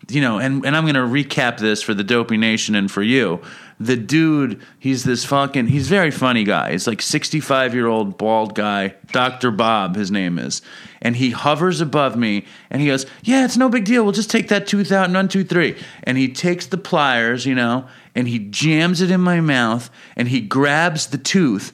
[0.10, 3.02] you know, and, and I'm going to recap this for the Dopey Nation and for
[3.04, 3.42] you.
[3.80, 6.72] The dude, he's this fucking, he's very funny guy.
[6.72, 9.52] He's like 65 year old bald guy, Dr.
[9.52, 10.64] Bob, his name is.
[11.00, 14.04] And he hovers above me and he goes, Yeah, it's no big deal.
[14.04, 15.78] We'll just take that tooth out in one, two, three.
[16.04, 20.28] And he takes the pliers, you know, and he jams it in my mouth and
[20.28, 21.72] he grabs the tooth.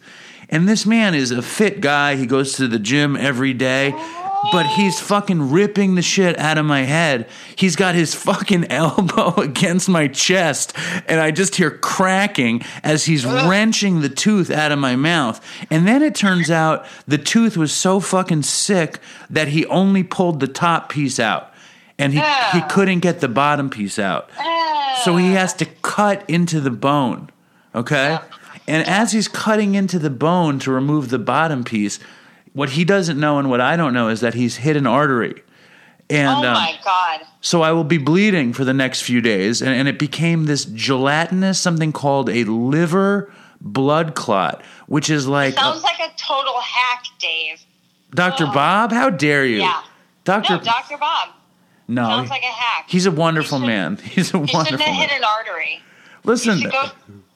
[0.50, 2.16] And this man is a fit guy.
[2.16, 4.23] He goes to the gym every day oh.
[4.52, 7.28] But he's fucking ripping the shit out of my head.
[7.56, 10.74] He's got his fucking elbow against my chest,
[11.07, 15.44] and I just hear cracking as he's wrenching the tooth out of my mouth.
[15.70, 18.99] And then it turns out the tooth was so fucking sick
[19.30, 21.53] that he only pulled the top piece out,
[21.98, 22.22] and he,
[22.52, 24.30] he couldn't get the bottom piece out.
[25.03, 27.30] So he has to cut into the bone.
[27.76, 28.20] Okay?
[28.68, 31.99] And as he's cutting into the bone to remove the bottom piece,
[32.54, 35.44] what he doesn't know and what I don't know is that he's hit an artery.
[36.10, 37.22] And oh um, my god.
[37.42, 39.62] so I will be bleeding for the next few days.
[39.62, 43.32] And, and it became this gelatinous, something called a liver
[43.62, 47.62] blood clot, which is like, Sounds like a total hack, Dave.
[48.14, 48.46] Dr.
[48.46, 49.60] Bob, how dare you?
[49.60, 49.82] Yeah.
[50.24, 50.58] Dr.
[50.58, 50.98] No, Dr.
[50.98, 51.30] Bob.
[51.88, 52.86] No, Sounds like a hack.
[52.88, 53.98] he's a wonderful should- man.
[54.04, 55.82] He's a You shouldn't wonderful have hit an artery.
[56.24, 56.86] Listen, You should go.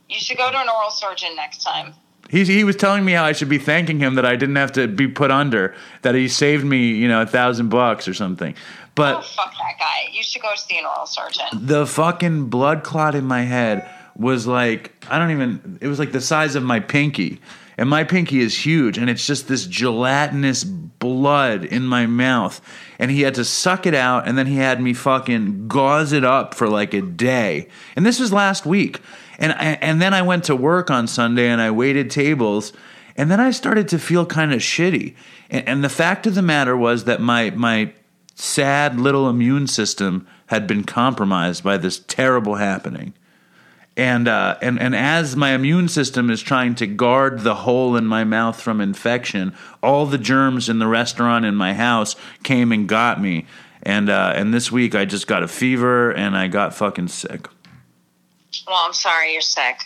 [0.09, 1.93] You should go to an oral surgeon next time.
[2.29, 4.71] He he was telling me how I should be thanking him that I didn't have
[4.73, 8.55] to be put under, that he saved me, you know, a thousand bucks or something.
[8.95, 10.09] But oh fuck that guy.
[10.11, 11.45] You should go see an oral surgeon.
[11.53, 16.11] the fucking blood clot in my head was like I don't even it was like
[16.11, 17.39] the size of my pinky.
[17.79, 22.59] And my pinky is huge and it's just this gelatinous blood in my mouth.
[22.97, 26.23] And he had to suck it out and then he had me fucking gauze it
[26.23, 27.67] up for like a day.
[27.95, 28.99] And this was last week.
[29.37, 32.73] And and then I went to work on Sunday and I waited tables
[33.17, 35.15] and then I started to feel kind of shitty.
[35.49, 37.93] And, and the fact of the matter was that my my
[38.35, 43.13] sad little immune system had been compromised by this terrible happening.
[43.97, 48.05] And, uh, and and as my immune system is trying to guard the hole in
[48.05, 52.87] my mouth from infection, all the germs in the restaurant in my house came and
[52.87, 53.47] got me.
[53.81, 57.47] And uh, and this week I just got a fever and I got fucking sick.
[58.65, 59.85] Well, I'm sorry you're sick.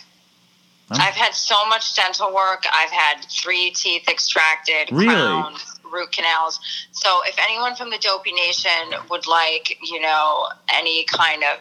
[0.90, 2.64] I've had so much dental work.
[2.70, 5.06] I've had three teeth extracted, Really?
[5.14, 6.60] crowns, root canals.
[6.92, 8.70] So, if anyone from the Dopey Nation
[9.10, 11.58] would like, you know, any kind of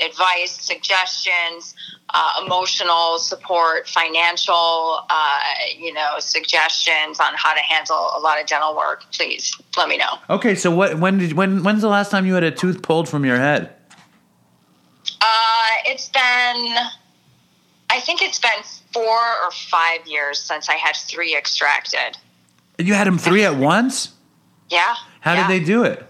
[0.00, 1.74] advice, suggestions,
[2.14, 5.40] uh, emotional support, financial, uh,
[5.76, 9.96] you know, suggestions on how to handle a lot of dental work, please let me
[9.96, 10.18] know.
[10.30, 13.08] Okay, so what when did when when's the last time you had a tooth pulled
[13.08, 13.74] from your head?
[15.20, 16.76] Uh, it's been,
[17.90, 18.62] I think it's been
[18.92, 22.16] four or five years since I had three extracted.
[22.78, 24.12] You had them three at once.
[24.70, 24.94] Yeah.
[25.20, 25.48] How yeah.
[25.48, 26.04] did they do it?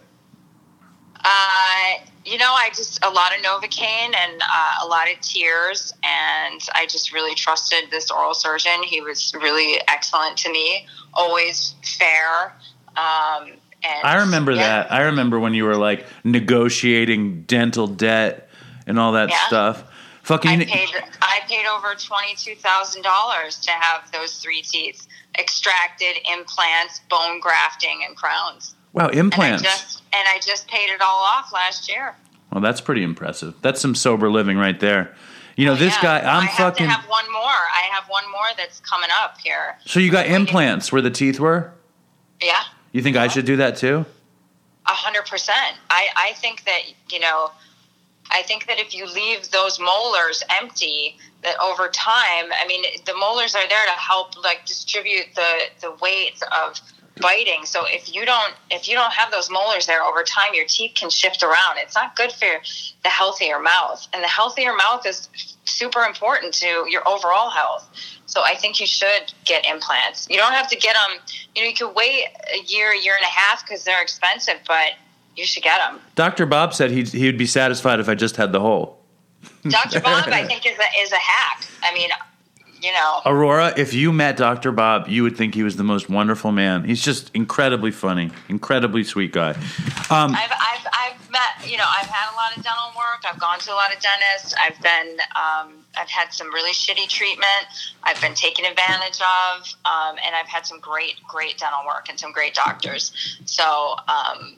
[1.25, 5.93] Uh, you know, I just a lot of Novocaine and uh, a lot of tears,
[6.05, 8.83] and I just really trusted this oral surgeon.
[8.85, 12.55] He was really excellent to me, always fair.
[12.97, 13.53] Um,
[13.83, 14.83] and I remember yeah.
[14.83, 14.93] that.
[14.93, 18.48] I remember when you were like negotiating dental debt
[18.89, 19.47] and all that Yeah.
[19.47, 19.85] stuff.
[20.23, 20.89] Fucking I paid
[21.23, 25.07] I paid over twenty two thousand dollars to have those three teeth
[25.39, 28.75] extracted, implants, bone grafting, and crowns.
[28.93, 29.63] wow, And implants.
[29.63, 32.17] I just and I just paid it all off last year.
[32.51, 33.55] well, that's pretty impressive.
[33.63, 35.15] That's some sober living right there.
[35.57, 36.03] You know, oh, this Yeah.
[36.03, 36.87] guy, I'm I have fucking.
[36.87, 37.43] to have one more.
[37.43, 39.79] I have one more that's coming up here.
[39.87, 41.73] so you got implants where the teeth were?
[42.41, 42.63] Yeah.
[42.93, 43.35] You think I uh-huh.
[43.35, 44.05] should do that too?
[44.87, 45.77] A hundred percent.
[45.91, 47.51] I, I think that you know,
[48.31, 53.15] I think that if you leave those molars empty, that over time, I mean, the
[53.15, 56.81] molars are there to help like distribute the the weight of
[57.21, 57.65] biting.
[57.65, 60.93] So if you don't if you don't have those molars there over time, your teeth
[60.95, 61.77] can shift around.
[61.79, 62.61] It's not good for
[63.03, 65.29] the healthier mouth, and the healthier mouth is
[65.65, 67.89] super important to your overall health.
[68.27, 70.29] So I think you should get implants.
[70.29, 71.19] You don't have to get them.
[71.55, 74.93] You know, you could wait a year, year and a half because they're expensive, but
[75.39, 76.01] you should get them.
[76.17, 76.47] Dr.
[76.47, 78.99] Bob said he'd, he'd be satisfied if I just had the hole.
[79.69, 80.01] Dr.
[80.01, 81.65] Bob, I think is a is a hack.
[81.85, 82.11] I mean,
[82.83, 84.73] you know, Aurora, if you met Dr.
[84.73, 86.83] Bob, you would think he was the most wonderful man.
[86.85, 89.51] He's just incredibly funny, incredibly sweet guy.
[90.11, 91.71] Um, I've I've I've met.
[91.71, 93.23] You know, I've had a lot of dental work.
[93.25, 94.55] I've gone to a lot of dentists.
[94.61, 95.19] I've been.
[95.37, 97.67] Um, I've had some really shitty treatment.
[98.03, 102.19] I've been taken advantage of, um, and I've had some great, great dental work and
[102.19, 103.13] some great doctors.
[103.45, 104.57] So, um,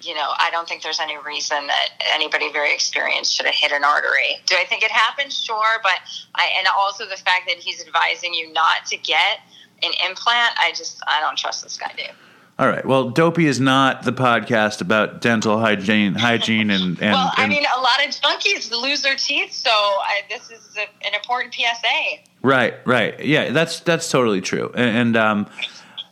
[0.00, 3.72] you know, I don't think there's any reason that anybody very experienced should have hit
[3.72, 4.36] an artery.
[4.46, 5.32] Do I think it happened?
[5.32, 5.98] Sure, but
[6.34, 9.40] I and also the fact that he's advising you not to get
[9.82, 10.54] an implant.
[10.58, 12.10] I just I don't trust this guy, Dave.
[12.58, 12.84] all right.
[12.84, 17.50] Well, Dopey is not the podcast about dental hygiene, hygiene, and and, well, I and-
[17.50, 21.54] mean, a lot of junkies lose their teeth, so I, this is a, an important
[21.54, 22.22] PSA.
[22.42, 23.18] Right, right.
[23.24, 24.70] Yeah, that's that's totally true.
[24.76, 25.46] And, and um,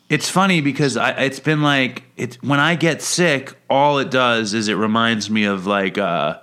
[0.09, 4.55] it's funny because I, it's been like it's when I get sick, all it does
[4.55, 6.39] is it reminds me of like uh,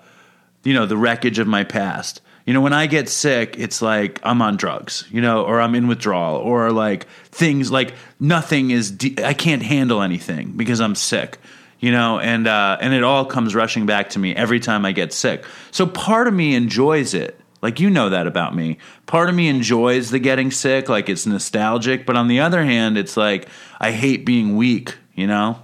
[0.63, 2.21] you know the wreckage of my past.
[2.45, 5.75] You know, when I get sick, it's like I'm on drugs, you know, or I'm
[5.75, 8.91] in withdrawal, or like things like nothing is.
[8.91, 11.37] De- I can't handle anything because I'm sick,
[11.79, 14.91] you know, and uh, and it all comes rushing back to me every time I
[14.91, 15.45] get sick.
[15.71, 17.39] So part of me enjoys it.
[17.63, 18.77] Like you know that about me.
[19.05, 22.97] Part of me enjoys the getting sick, like it's nostalgic, but on the other hand,
[22.97, 23.47] it's like
[23.79, 25.57] I hate being weak, you know?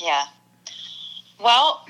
[0.00, 0.24] Yeah.
[1.38, 1.86] Well,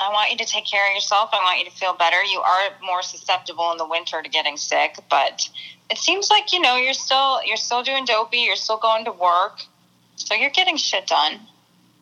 [0.00, 1.30] I want you to take care of yourself.
[1.32, 2.20] I want you to feel better.
[2.24, 5.48] You are more susceptible in the winter to getting sick, but
[5.88, 8.38] it seems like you know you're still you're still doing dopey.
[8.38, 9.60] You're still going to work,
[10.16, 11.38] so you're getting shit done.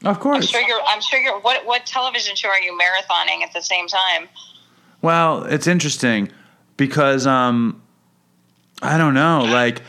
[0.02, 0.80] Of course, I'm sure you're.
[0.86, 1.38] I'm sure you're.
[1.40, 4.28] What what television show are you marathoning at the same time?
[5.02, 6.30] Well, it's interesting
[6.76, 7.82] because um
[8.80, 9.82] I don't know, like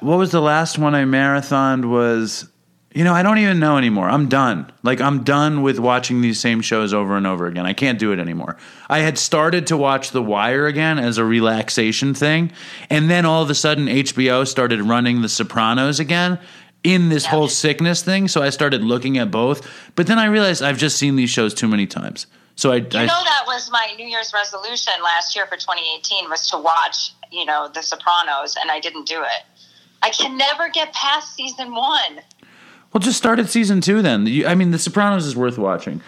[0.00, 2.48] what was the last one I marathoned was
[2.94, 4.08] You know, I don't even know anymore.
[4.08, 4.72] I'm done.
[4.82, 7.66] Like I'm done with watching these same shows over and over again.
[7.66, 8.56] I can't do it anymore.
[8.88, 12.50] I had started to watch The Wire again as a relaxation thing,
[12.88, 16.38] and then all of a sudden HBO started running The Sopranos again
[16.82, 19.60] in this whole sickness thing, so I started looking at both.
[19.94, 22.26] But then I realized I've just seen these shows too many times.
[22.58, 26.28] So I, You I know that was my New Year's resolution last year for 2018
[26.28, 29.44] was to watch, you know, The Sopranos, and I didn't do it.
[30.02, 32.20] I can never get past season one.
[32.92, 34.26] Well, just start at season two then.
[34.26, 36.00] You, I mean, The Sopranos is worth watching.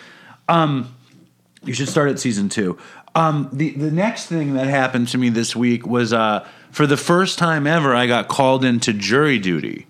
[0.49, 0.93] Um,
[1.63, 2.77] you should start at season two.
[3.15, 6.97] Um, the the next thing that happened to me this week was uh, for the
[6.97, 9.87] first time ever, I got called into jury duty.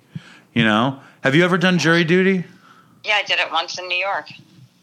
[0.52, 2.44] You know, have you ever done jury duty?
[3.02, 4.28] Yeah, I did it once in New York.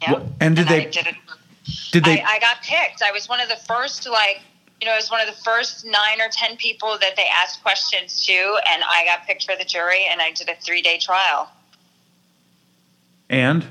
[0.01, 0.13] Yeah.
[0.13, 1.17] What- and did I they-
[1.91, 2.21] did they?
[2.21, 3.01] I, I got picked.
[3.01, 4.41] I was one of the first, like,
[4.79, 7.61] you know, I was one of the first nine or ten people that they asked
[7.63, 10.99] questions to, and I got picked for the jury, and I did a three day
[10.99, 11.49] trial.
[13.29, 13.67] and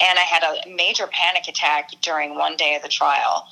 [0.00, 3.48] and I had a major panic attack during one day of the trial.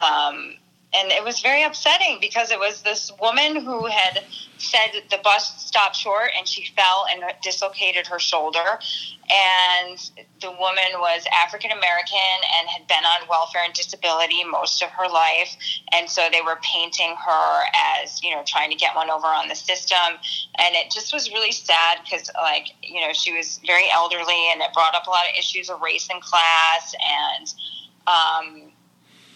[0.00, 0.54] Um,
[0.94, 4.24] and it was very upsetting because it was this woman who had
[4.58, 8.78] said the bus stopped short and she fell and dislocated her shoulder.
[9.30, 9.98] And
[10.40, 15.08] the woman was African American and had been on welfare and disability most of her
[15.08, 15.56] life.
[15.92, 17.62] And so they were painting her
[18.02, 19.98] as, you know, trying to get one over on the system.
[20.58, 24.60] And it just was really sad because, like, you know, she was very elderly and
[24.60, 26.94] it brought up a lot of issues of race and class.
[27.00, 27.52] And,
[28.06, 28.63] um,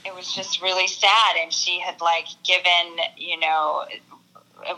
[0.08, 3.84] it was just really sad and she had like given you know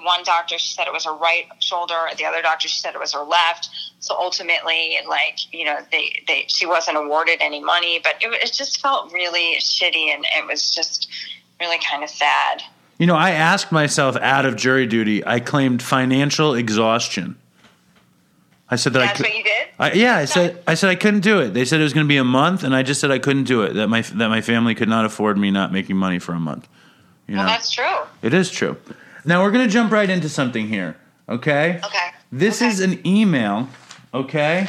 [0.03, 3.01] one doctor she said it was her right shoulder the other doctor she said it
[3.01, 3.71] was her left
[4.01, 8.53] so ultimately like you know they, they she wasn't awarded any money but it, it
[8.53, 11.09] just felt really shitty and it was just
[11.61, 12.63] really kind of sad
[12.99, 15.27] you know, I asked myself out of jury duty.
[15.27, 17.40] I claimed financial exhaustion.
[18.71, 19.27] I said that I could.
[19.27, 21.55] what you did I, yeah, I said I said I couldn't do it.
[21.55, 23.45] They said it was going to be a month, and I just said I couldn't
[23.45, 23.73] do it.
[23.75, 26.69] That my that my family could not afford me not making money for a month.
[27.27, 27.85] You know, well that's true
[28.23, 28.77] it is true.
[29.25, 30.97] Now we're going to jump right into something here.
[31.29, 31.81] Okay.
[31.85, 32.69] okay This Okay.
[32.71, 33.69] is an email.
[34.13, 34.69] Okay.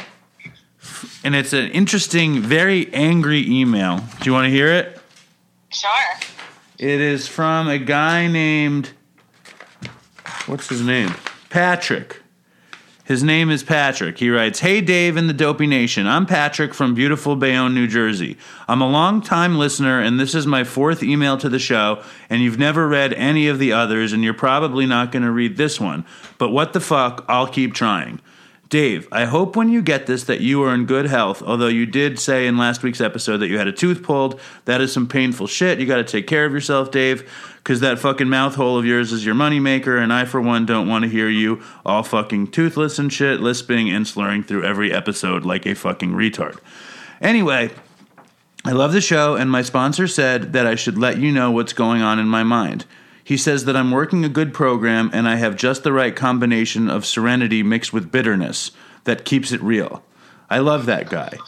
[1.24, 3.98] And it's an interesting, very angry email.
[3.98, 4.98] Do you want to hear it?
[5.70, 5.90] sure
[6.78, 8.90] It is from a guy named
[10.46, 11.14] what's his name?
[11.50, 12.21] Patrick.
[13.04, 14.18] His name is Patrick.
[14.18, 16.06] He writes, Hey Dave and the Dopey Nation.
[16.06, 18.38] I'm Patrick from beautiful Bayonne, New Jersey.
[18.68, 22.00] I'm a long-time listener, and this is my fourth email to the show,
[22.30, 25.56] and you've never read any of the others, and you're probably not going to read
[25.56, 26.06] this one.
[26.38, 28.20] But what the fuck, I'll keep trying.
[28.72, 31.84] Dave, I hope when you get this that you are in good health, although you
[31.84, 34.40] did say in last week's episode that you had a tooth pulled.
[34.64, 35.78] That is some painful shit.
[35.78, 39.12] You got to take care of yourself, Dave, because that fucking mouth hole of yours
[39.12, 42.98] is your moneymaker, and I, for one, don't want to hear you all fucking toothless
[42.98, 46.58] and shit, lisping and slurring through every episode like a fucking retard.
[47.20, 47.72] Anyway,
[48.64, 51.74] I love the show, and my sponsor said that I should let you know what's
[51.74, 52.86] going on in my mind.
[53.24, 56.90] He says that I'm working a good program and I have just the right combination
[56.90, 58.72] of serenity mixed with bitterness
[59.04, 60.02] that keeps it real.
[60.50, 61.38] I love that guy.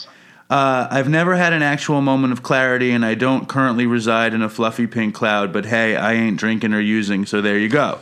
[0.51, 4.43] Uh, I've never had an actual moment of clarity, and I don't currently reside in
[4.43, 7.99] a fluffy pink cloud, but hey, I ain't drinking or using, so there you go.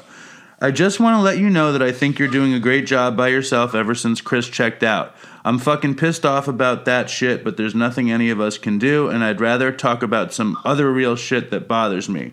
[0.60, 3.16] I just want to let you know that I think you're doing a great job
[3.16, 5.14] by yourself ever since Chris checked out.
[5.44, 9.08] I'm fucking pissed off about that shit, but there's nothing any of us can do,
[9.08, 12.32] and I'd rather talk about some other real shit that bothers me.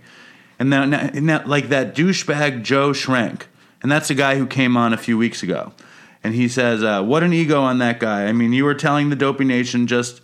[0.60, 3.44] And now, now, now like that douchebag Joe Schrank,
[3.81, 5.73] and that's the guy who came on a few weeks ago.
[6.23, 8.26] And he says, uh, What an ego on that guy.
[8.26, 10.22] I mean, you were telling the Dopey Nation just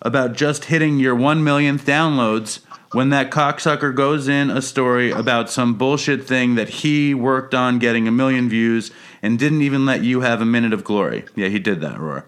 [0.00, 2.60] about just hitting your one millionth downloads
[2.92, 7.78] when that cocksucker goes in a story about some bullshit thing that he worked on
[7.78, 8.90] getting a million views
[9.22, 11.24] and didn't even let you have a minute of glory.
[11.34, 12.24] Yeah, he did that, Aurora.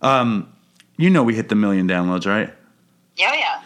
[0.00, 0.52] Um,
[0.96, 2.52] you know we hit the million downloads, right?
[3.16, 3.62] Yeah, yeah.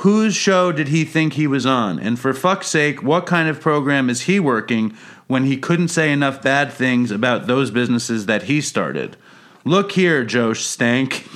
[0.00, 1.98] Whose show did he think he was on?
[1.98, 4.96] And for fuck's sake, what kind of program is he working
[5.26, 9.18] when he couldn't say enough bad things about those businesses that he started?
[9.62, 11.28] Look here, Joe Stank.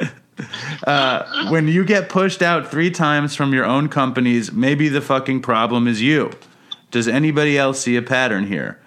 [0.86, 5.42] uh, when you get pushed out three times from your own companies, maybe the fucking
[5.42, 6.30] problem is you.
[6.92, 8.80] Does anybody else see a pattern here?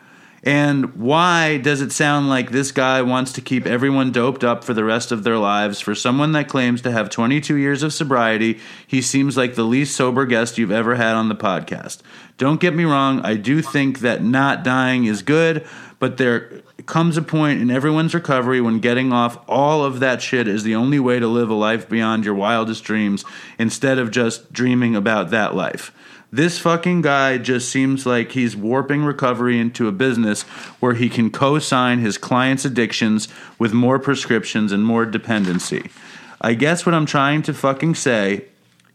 [0.46, 4.76] And why does it sound like this guy wants to keep everyone doped up for
[4.76, 5.82] the rest of their lives?
[5.82, 9.96] For someone that claims to have 22 years of sobriety, he seems like the least
[9.96, 12.02] sober guest you've ever had on the podcast.
[12.38, 15.66] Don't get me wrong, I do think that not dying is good,
[15.98, 20.48] but there comes a point in everyone's recovery when getting off all of that shit
[20.48, 23.26] is the only way to live a life beyond your wildest dreams
[23.58, 25.92] instead of just dreaming about that life.
[26.36, 30.41] This fucking guy just seems like he's warping recovery into a business
[30.82, 35.90] where he can co sign his clients' addictions with more prescriptions and more dependency.
[36.41, 38.48] I guess what I'm trying to fucking say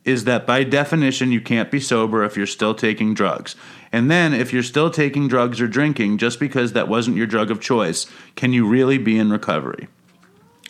[0.05, 3.57] is that by definition, you can't be sober if you're still taking drugs.
[3.91, 7.51] And then, if you're still taking drugs or drinking just because that wasn't your drug
[7.51, 8.05] of choice,
[8.37, 9.89] can you really be in recovery?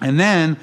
[0.01, 0.56] And then,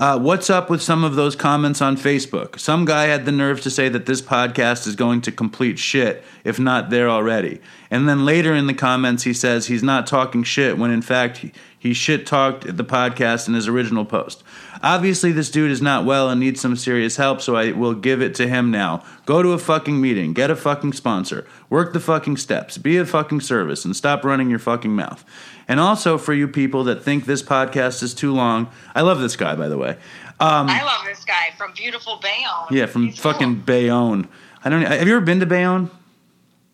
[0.00, 2.58] uh, what's up with some of those comments on Facebook?
[2.58, 6.24] Some guy had the nerve to say that this podcast is going to complete shit,
[6.42, 7.60] if not there already.
[7.90, 11.36] And then later in the comments, he says he's not talking shit when in fact
[11.38, 14.42] he, he shit talked the podcast in his original post.
[14.82, 18.22] Obviously, this dude is not well and needs some serious help, so I will give
[18.22, 19.04] it to him now.
[19.26, 23.04] Go to a fucking meeting, get a fucking sponsor, work the fucking steps, be a
[23.04, 25.22] fucking service, and stop running your fucking mouth.
[25.70, 29.36] And also for you people that think this podcast is too long, I love this
[29.36, 29.96] guy, by the way.
[30.40, 32.66] I love this guy from beautiful Bayonne.
[32.72, 33.32] Yeah, from He's cool.
[33.32, 34.26] fucking Bayonne.
[34.64, 34.82] I don't.
[34.82, 35.88] Have you ever been to Bayonne?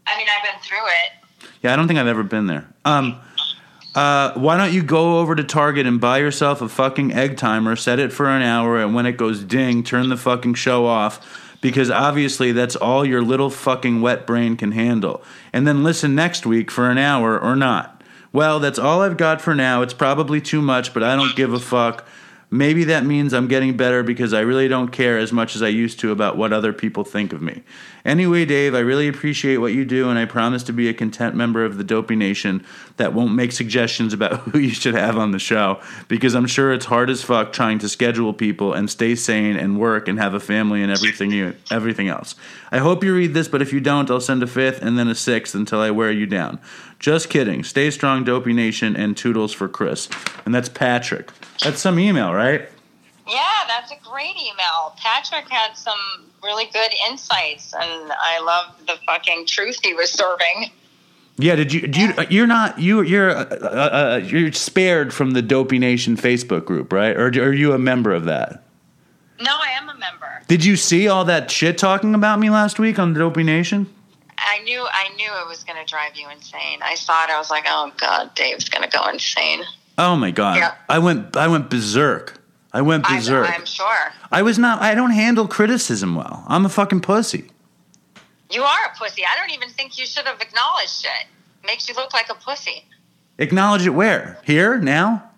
[0.07, 1.51] I mean, I've been through it.
[1.63, 2.67] Yeah, I don't think I've ever been there.
[2.87, 3.21] Um,
[3.95, 7.77] uh, why don't you go over to Target and buy yourself a fucking egg timer,
[7.77, 11.59] set it for an hour, and when it goes ding, turn the fucking show off.
[11.61, 15.23] Because obviously that's all your little fucking wet brain can handle.
[15.53, 17.96] And then listen next week for an hour or not.
[18.33, 19.83] Well, that's all I've got for now.
[19.83, 22.07] It's probably too much, but I don't give a fuck.
[22.49, 25.69] Maybe that means I'm getting better because I really don't care as much as I
[25.69, 27.65] used to about what other people think of me.
[28.05, 31.35] Anyway, Dave, I really appreciate what you do, and I promise to be a content
[31.35, 32.65] member of the Dopey Nation
[32.99, 36.73] that won't make suggestions about who you should have on the show because I'm sure
[36.73, 40.35] it's hard as fuck trying to schedule people and stay sane and work and have
[40.35, 42.37] a family and everything you, everything else.
[42.71, 45.09] I hope you read this, but if you don't, I'll send a fifth and then
[45.09, 46.61] a sixth until I wear you down.
[46.99, 47.63] Just kidding.
[47.63, 50.09] Stay strong, Dopey Nation, and toodles for Chris.
[50.45, 51.31] And that's Patrick.
[51.63, 52.69] That's some email, right?
[53.29, 54.95] Yeah, that's a great email.
[54.99, 55.99] Patrick had some
[56.43, 60.71] really good insights, and I love the fucking truth he was serving.
[61.39, 61.87] Yeah, did you?
[61.87, 62.15] Do you?
[62.31, 62.79] You're not.
[62.81, 63.03] You.
[63.03, 63.31] You're.
[63.31, 67.15] Uh, uh, you're spared from the Dopey Nation Facebook group, right?
[67.15, 68.63] Or are you a member of that?
[69.41, 70.43] No, I am a member.
[70.49, 73.93] Did you see all that shit talking about me last week on the Dopey Nation?
[74.39, 76.81] I knew I knew it was going to drive you insane.
[76.83, 77.31] I saw it.
[77.31, 79.63] I was like, oh god, Dave's going to go insane.
[79.99, 80.59] Oh my god!
[80.59, 80.75] Yeah.
[80.89, 81.37] I went.
[81.37, 82.41] I went berserk.
[82.73, 83.49] I went I, berserk.
[83.49, 84.83] I'm sure I was not.
[84.83, 86.45] I don't handle criticism well.
[86.47, 87.51] I'm a fucking pussy.
[88.51, 89.23] you are a pussy.
[89.25, 91.27] I don't even think you should have acknowledged it.
[91.65, 92.85] Makes you look like a pussy.
[93.39, 94.39] Acknowledge it where?
[94.45, 95.31] Here now?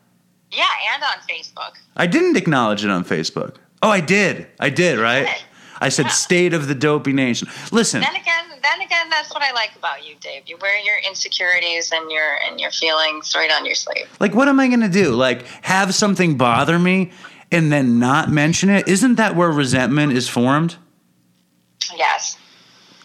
[0.50, 0.64] Yeah,
[0.94, 1.74] and on Facebook.
[1.96, 3.56] I didn't acknowledge it on Facebook.
[3.82, 4.46] Oh, I did.
[4.58, 4.98] I did.
[4.98, 5.26] Right.
[5.26, 5.44] did.
[5.80, 7.48] I said state of the Dopey Nation.
[7.72, 8.00] Listen.
[8.00, 10.42] Then again, then again, that's what I like about you, Dave.
[10.46, 14.06] You wear your insecurities and your and your feelings right on your sleeve.
[14.20, 15.12] Like, what am I going to do?
[15.14, 17.12] Like, have something bother me
[17.52, 18.88] and then not mention it?
[18.88, 20.76] Isn't that where resentment is formed?
[21.96, 22.36] Yes.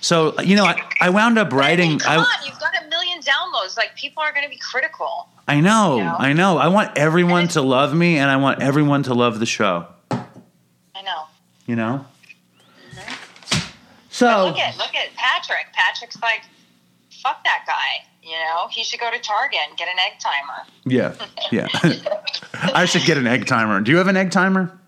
[0.01, 1.99] So, you know, I, I wound up But I mean, writing.
[1.99, 3.77] come I, on, you've got a million downloads.
[3.77, 5.29] Like people are going to be critical.
[5.47, 6.15] I know, You know?
[6.19, 6.57] I know.
[6.57, 11.01] I want everyone to love me and I want everyone to love the show, I
[11.03, 11.23] know.
[11.67, 12.05] you know?
[14.23, 15.67] But So, look at look at Patrick.
[15.73, 16.41] Patrick's like,
[17.21, 18.07] fuck that guy.
[18.21, 20.65] You know, he should go to Target and get an egg timer.
[20.85, 21.13] yeah,
[21.51, 21.67] yeah.
[22.73, 23.81] I should get an egg timer.
[23.81, 24.79] Do you have an egg timer?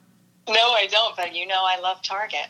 [0.47, 1.15] No, I don't.
[1.17, 2.47] But you know, I love Target.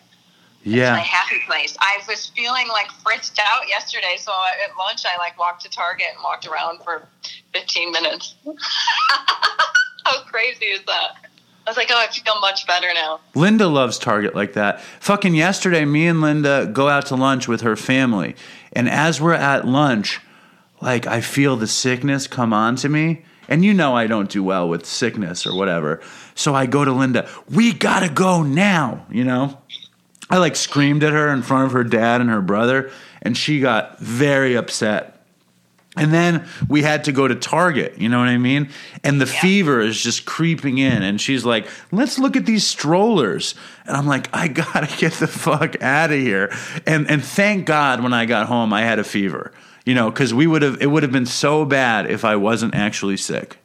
[0.63, 1.75] Yeah, it's my happy place.
[1.79, 6.07] I was feeling like fritzed out yesterday, so at lunch I like walked to Target
[6.13, 7.07] and walked around for
[7.53, 8.35] 15 minutes.
[10.05, 11.24] How crazy is that?
[11.65, 13.19] I was like, oh, I feel much better now.
[13.33, 14.81] Linda loves Target like that.
[14.99, 18.35] Fucking yesterday, me and Linda go out to lunch with her family.
[18.73, 20.21] And as we're at lunch,
[20.79, 23.25] like I feel the sickness come on to me.
[23.47, 26.01] And you know I don't do well with sickness or whatever.
[26.35, 29.59] So I go to Linda, we gotta go now, you know?
[30.29, 33.59] I like screamed at her in front of her dad and her brother, and she
[33.59, 35.14] got very upset.
[35.97, 38.69] And then we had to go to Target, you know what I mean?
[39.03, 41.03] And the fever is just creeping in.
[41.03, 43.55] And she's like, let's look at these strollers.
[43.85, 46.53] And I'm like, I gotta get the fuck out of here.
[46.85, 49.53] And and thank God when I got home I had a fever.
[49.85, 52.75] You know, because we would have it would have been so bad if I wasn't
[52.75, 53.57] actually sick.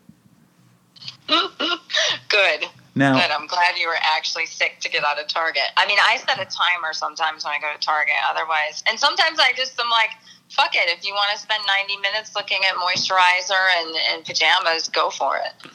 [1.28, 2.66] Good.
[2.94, 3.30] Now Good.
[3.30, 5.62] I'm glad you were actually sick to get out of Target.
[5.76, 8.14] I mean, I set a timer sometimes when I go to Target.
[8.28, 10.10] Otherwise, and sometimes I just am like,
[10.50, 10.88] fuck it.
[10.88, 15.36] If you want to spend 90 minutes looking at moisturizer and, and pajamas, go for
[15.36, 15.70] it.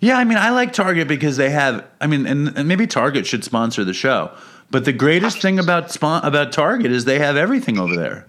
[0.00, 1.86] Yeah, I mean, I like Target because they have.
[2.00, 4.34] I mean, and, and maybe Target should sponsor the show.
[4.70, 8.26] But the greatest thing about spon- about Target is they have everything over there.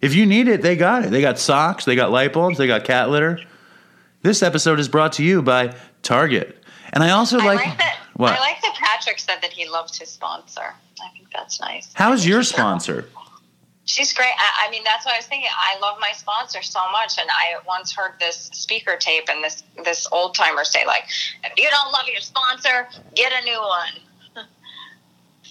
[0.00, 1.10] If you need it, they got it.
[1.10, 3.38] They got socks, they got light bulbs, they got cat litter.
[4.22, 6.58] This episode is brought to you by Target.
[6.92, 7.98] And I also I like, like that.
[8.14, 8.32] what?
[8.32, 10.74] I like that Patrick said that he loved his sponsor.
[11.02, 11.90] I think that's nice.
[11.94, 13.06] How's your sponsor?
[13.86, 14.32] She's great.
[14.38, 15.50] I, I mean, that's what I was thinking.
[15.54, 19.62] I love my sponsor so much, and I once heard this speaker tape and this
[19.84, 21.04] this old timer say like,
[21.44, 24.46] "If you don't love your sponsor, get a new one."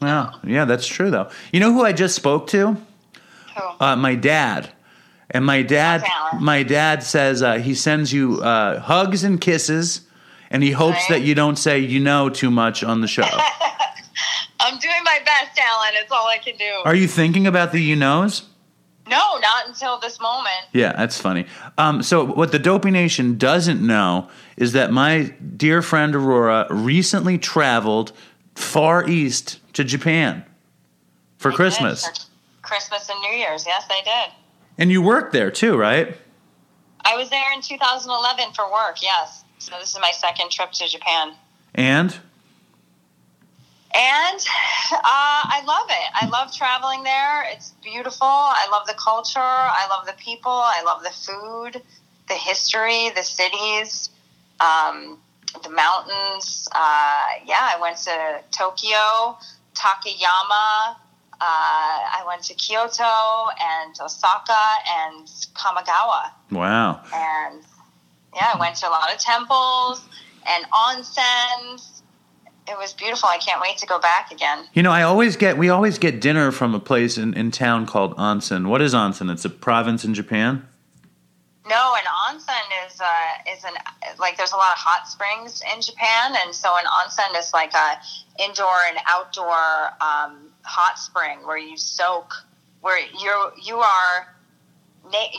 [0.01, 1.29] Well, yeah, that's true though.
[1.53, 2.73] You know who I just spoke to?
[3.55, 3.61] Who?
[3.79, 4.69] Uh, my dad.
[5.29, 6.03] And my dad,
[6.39, 10.01] my dad says uh, he sends you uh, hugs and kisses,
[10.53, 11.19] and he hopes Right.
[11.19, 13.23] that you don't say you know too much on the show.
[14.59, 15.89] I'm doing my best, Alan.
[15.95, 16.71] It's all I can do.
[16.85, 18.43] Are you thinking about the you knows?
[19.05, 20.55] no, not until this moment.
[20.71, 21.45] Yeah, that's funny.
[21.77, 27.37] Um, so, what the Dopey Nation doesn't know is that my dear friend Aurora recently
[27.37, 28.13] traveled
[28.55, 30.45] far east to Japan
[31.37, 32.05] for I Christmas.
[32.07, 32.13] for
[32.61, 33.65] Christmas and New Year's.
[33.67, 34.33] Yes, I did.
[34.77, 36.15] And you worked there too, right?
[37.03, 39.01] I was there in 2011 for work.
[39.03, 39.42] Yes.
[39.63, 41.31] So this is my second trip to Japan.
[41.73, 42.11] And
[43.95, 44.39] And
[44.91, 46.09] uh, I love it.
[46.13, 47.45] I love traveling there.
[47.49, 48.27] It's beautiful.
[48.27, 49.39] I love the culture.
[49.39, 50.51] I love the people.
[50.51, 51.81] I love the food,
[52.27, 54.09] the history, the cities,
[54.59, 55.19] um,
[55.63, 56.67] the mountains.
[56.73, 59.37] Uh, yeah, I went to Tokyo,
[59.75, 60.97] Takayama.
[61.39, 65.25] Uh, I went to Kyoto and Osaka and
[65.55, 66.31] Kamagawa.
[66.51, 66.99] wow.
[67.13, 67.63] And
[68.35, 70.05] yeah, I went to a lot of temples
[70.47, 72.01] and onsens.
[72.67, 73.27] It was beautiful.
[73.27, 74.65] I can't wait to go back again.
[74.73, 77.85] You know, I always get we always get dinner from a place in, in town
[77.85, 78.67] called Onsen.
[78.67, 79.31] What is Onsen?
[79.31, 80.65] It's a province in Japan.
[81.65, 83.73] No, an onsen is uh, is an
[84.19, 87.73] like there's a lot of hot springs in Japan, and so an onsen is like
[87.73, 87.99] a
[88.43, 92.33] indoor and outdoor um, hot spring where you soak,
[92.81, 94.27] where you're you are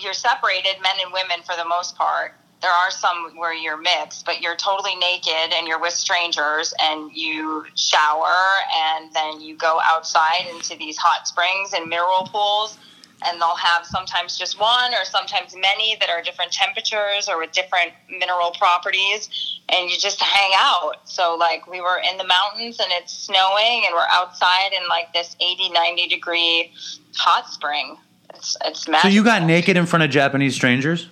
[0.01, 2.35] you're separated, men and women for the most part.
[2.65, 7.13] There are some where you're mixed, but you're totally naked and you're with strangers, and
[7.13, 8.41] you shower,
[8.75, 12.79] and then you go outside into these hot springs and mineral pools
[13.27, 17.53] and they'll have sometimes just one or sometimes many that are different temperatures or with
[17.53, 20.97] different mineral properties and you just hang out.
[21.05, 25.13] So like we were in the mountains and it's snowing and we're outside in like
[25.13, 26.73] this 80 90 degree
[27.15, 27.97] hot spring.
[28.35, 31.09] It's it's So you got naked in front of Japanese strangers?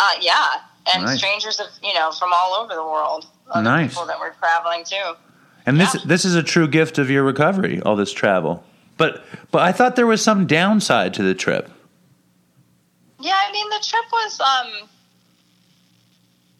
[0.00, 0.46] Uh, yeah
[0.94, 1.18] and Nice.
[1.18, 3.90] strangers of you know from all over the world other Nice.
[3.90, 5.16] people that we're traveling to
[5.66, 6.00] And this Yeah.
[6.06, 8.64] this is a true gift of your recovery, all this travel.
[8.96, 11.70] But but I thought there was some downside to the trip.
[13.20, 14.88] Yeah, I mean the trip was um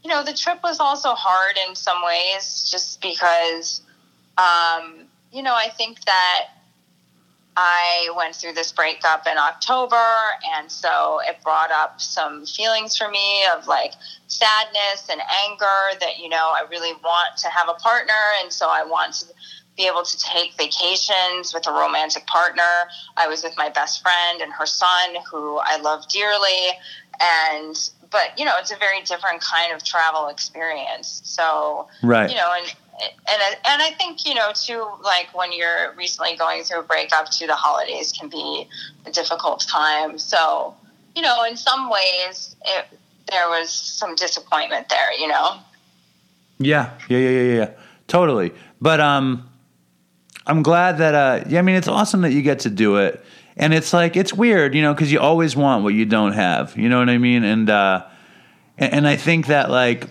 [0.02, 3.82] you know, the trip was also hard in some ways just because
[4.38, 6.46] um you know, I think that
[7.62, 10.02] I went through this breakup in October
[10.56, 13.92] and so it brought up some feelings for me of like
[14.28, 18.68] sadness and anger that you know, I really want to have a partner and so
[18.70, 19.26] I want to
[19.76, 22.88] be able to take vacations with a romantic partner.
[23.18, 26.70] I was with my best friend and her son, who I love dearly,
[27.20, 27.76] and
[28.10, 31.20] but you know it's a very different kind of travel experience.
[31.24, 32.30] So Right.
[32.30, 36.62] you know, and and and I think you know too, like when you're recently going
[36.64, 38.68] through a breakup, too, the holidays can be
[39.06, 40.18] a difficult time.
[40.18, 40.74] So
[41.16, 42.86] you know, in some ways, it,
[43.30, 45.12] there was some disappointment there.
[45.18, 45.58] You know.
[46.58, 47.70] Yeah, yeah, yeah, yeah, yeah.
[48.06, 48.52] Totally.
[48.80, 49.48] But um
[50.46, 53.24] I'm glad that uh yeah, I mean it's awesome that you get to do it.
[53.56, 56.76] And it's like it's weird, you know, cuz you always want what you don't have.
[56.76, 57.44] You know what I mean?
[57.44, 58.04] And uh
[58.76, 60.06] and, and I think that like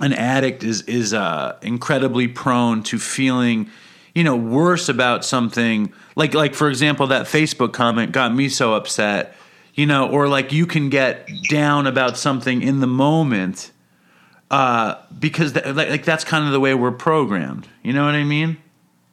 [0.00, 3.70] an addict is is uh incredibly prone to feeling
[4.14, 8.74] you know worse about something like like for example that Facebook comment got me so
[8.74, 9.34] upset
[9.74, 13.72] you know or like you can get down about something in the moment
[14.50, 17.66] uh, because th- like, like that's kind of the way we're programmed.
[17.82, 18.56] You know what I mean?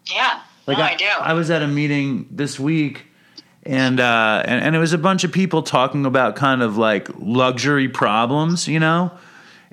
[0.05, 0.41] Yeah.
[0.68, 1.05] Like no, I, I, do.
[1.05, 3.05] I was at a meeting this week,
[3.64, 7.10] and uh, and and it was a bunch of people talking about kind of like
[7.19, 9.11] luxury problems, you know.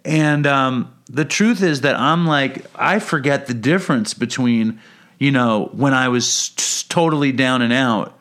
[0.04, 4.80] And um, the truth is that I'm like I forget the difference between
[5.18, 6.24] you know when I was
[6.56, 8.16] s- totally down and out.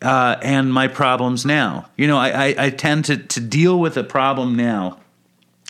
[0.00, 3.96] Uh, and my problems now, you know, I, I, I tend to, to deal with
[3.96, 4.98] a problem now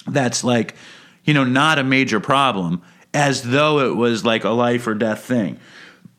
[0.07, 0.75] that's like,
[1.25, 2.83] you know, not a major problem,
[3.13, 5.61] as though it was like a life or death thing.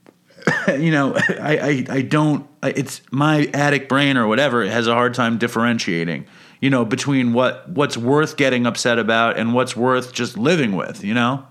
[0.67, 5.13] you know, I, I, I don't, it's my addict brain or whatever has a hard
[5.13, 6.25] time differentiating,
[6.63, 11.03] you know, between what, what's worth getting upset about and what's worth just living with,
[11.03, 11.45] you know?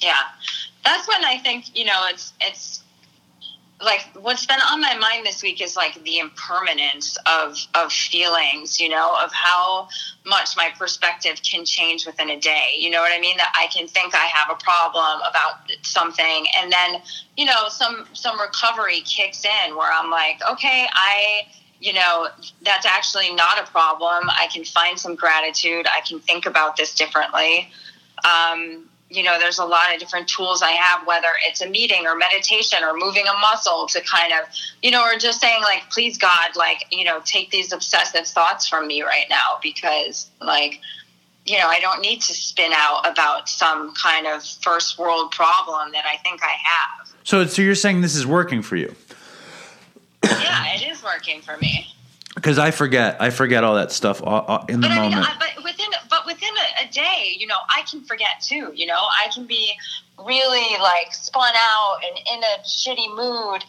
[0.00, 0.20] Yeah,
[0.84, 2.82] that's when I think you know it's it's
[3.82, 8.78] like what's been on my mind this week is like the impermanence of of feelings
[8.78, 9.88] you know of how
[10.26, 12.74] much my perspective can change within a day.
[12.76, 13.38] You know what i mean?
[13.38, 17.00] That i can think i have a problem about something and then
[17.38, 21.46] you know some some recovery kicks in where i'm like okay i
[21.80, 22.28] you know
[22.62, 26.94] that's actually not a problem i can find some gratitude i can think about this
[26.94, 27.70] differently
[28.24, 32.06] um, you know, there's a lot of different tools I have, whether it's a meeting
[32.06, 34.48] or meditation or moving a muscle to kind of,
[34.82, 38.66] you know, or just saying, like, please, God, like, you know, take these obsessive thoughts
[38.66, 40.80] from me right now because, like,
[41.46, 45.92] you know, I don't need to spin out about some kind of first world problem
[45.92, 47.12] that I think I have.
[47.22, 48.94] So, so you're saying this is working for you?
[50.42, 51.94] Yeah, it is working for me.
[52.34, 54.20] Because I forget, I forget all that stuff
[54.68, 54.98] in the but moment.
[54.98, 58.40] I mean, I, but within, but within a, a, day, you know, I can forget
[58.42, 58.72] too.
[58.74, 59.72] You know, I can be
[60.18, 63.62] really like spun out and in a shitty mood,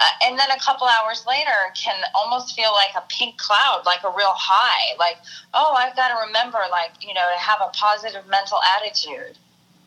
[0.00, 4.04] uh, and then a couple hours later can almost feel like a pink cloud, like
[4.04, 4.96] a real high.
[4.96, 5.16] Like,
[5.52, 9.38] oh, I've got to remember, like, you know, to have a positive mental attitude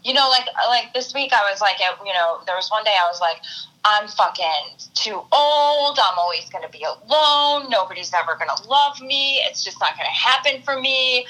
[0.03, 2.95] you know, like like this week I was like, you know, there was one day
[2.98, 3.38] I was like,
[3.84, 5.99] I'm fucking too old.
[5.99, 7.69] I'm always to be alone.
[7.69, 9.41] Nobody's ever to love me.
[9.45, 11.26] It's just not to happen for me.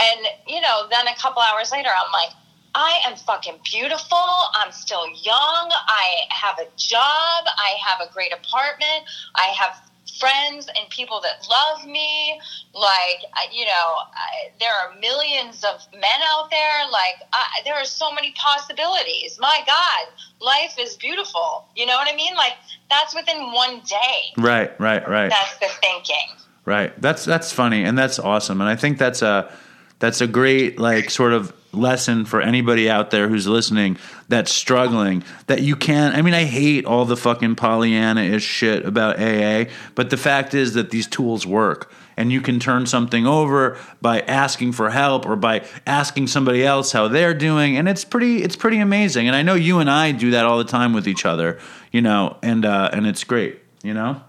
[0.00, 2.32] And, you know, then a couple hours later, I'm like,
[2.74, 4.26] I am fucking beautiful.
[4.54, 5.72] I'm still young.
[5.72, 7.44] I have a job.
[7.46, 9.04] I have a great apartment.
[9.34, 9.87] I have
[10.18, 12.40] friends and people that love me.
[12.74, 13.22] Like,
[13.52, 13.70] you know,
[14.14, 16.90] I, there are millions of men out there.
[16.90, 19.38] Like, I, there are so many possibilities.
[19.40, 21.66] My God, life is beautiful.
[21.76, 22.34] You know what I mean?
[22.34, 22.52] Like,
[22.90, 24.32] that's within one day.
[24.36, 25.30] Right, right, right.
[25.30, 26.36] That's the thinking.
[26.64, 26.92] Right.
[27.00, 28.60] That's that's funny and that's awesome.
[28.60, 29.50] And I think that's a
[29.98, 33.98] that's a great like sort of lesson for anybody out there who's listening
[34.28, 38.86] that's struggling that you can I mean I hate all the fucking Pollyanna ish shit
[38.86, 43.26] about AA, but the fact is that these tools work and you can turn something
[43.26, 48.04] over by asking for help or by asking somebody else how they're doing and it's
[48.04, 50.94] pretty it's pretty amazing and I know you and I do that all the time
[50.94, 51.58] with each other,
[51.92, 54.22] you know, and uh and it's great, you know?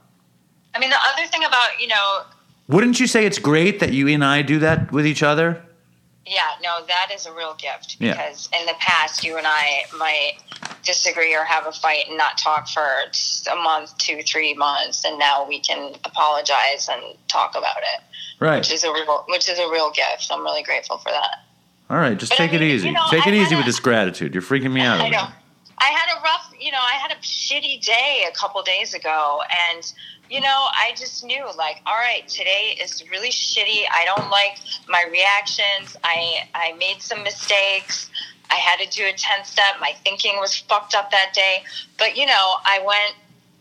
[0.75, 2.23] I mean the other thing about, you know,
[2.69, 5.61] wouldn't you say it's great that you and I do that with each other?
[6.25, 8.59] Yeah, no, that is a real gift because yeah.
[8.59, 10.33] in the past you and I might
[10.83, 15.17] disagree or have a fight and not talk for a month, two, three months, and
[15.17, 18.03] now we can apologize and talk about it.
[18.39, 18.57] Right.
[18.57, 20.29] Which is a real, which is a real gift.
[20.31, 21.45] I'm really grateful for that.
[21.89, 22.87] All right, just but take I mean, it easy.
[22.89, 24.35] You know, take it easy a, with this gratitude.
[24.35, 25.01] You're freaking me out.
[25.01, 25.27] I know.
[25.79, 29.41] I had a rough, you know, I had a shitty day a couple days ago,
[29.71, 29.91] and
[30.29, 33.83] you know, I just knew like, all right, today is really shitty.
[33.91, 35.97] I don't like my reactions.
[36.03, 38.09] I I made some mistakes.
[38.51, 39.75] I had to do a 10 step.
[39.79, 41.63] My thinking was fucked up that day.
[41.97, 43.15] But you know, I went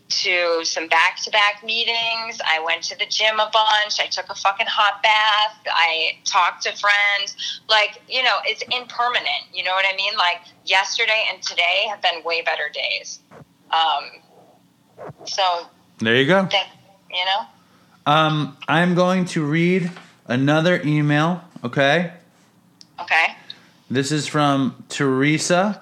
[0.09, 2.41] to some back to back meetings.
[2.45, 3.99] I went to the gym a bunch.
[3.99, 5.55] I took a fucking hot bath.
[5.67, 7.61] I talked to friends.
[7.69, 9.45] Like, you know, it's impermanent.
[9.53, 10.13] You know what I mean?
[10.17, 13.19] Like, yesterday and today have been way better days.
[13.69, 15.67] Um, so
[15.99, 16.47] there you go.
[17.11, 18.11] you know?
[18.11, 19.91] Um, I'm going to read
[20.25, 22.13] another email, okay?
[22.99, 23.35] Okay.
[23.89, 25.79] This is from Teresa,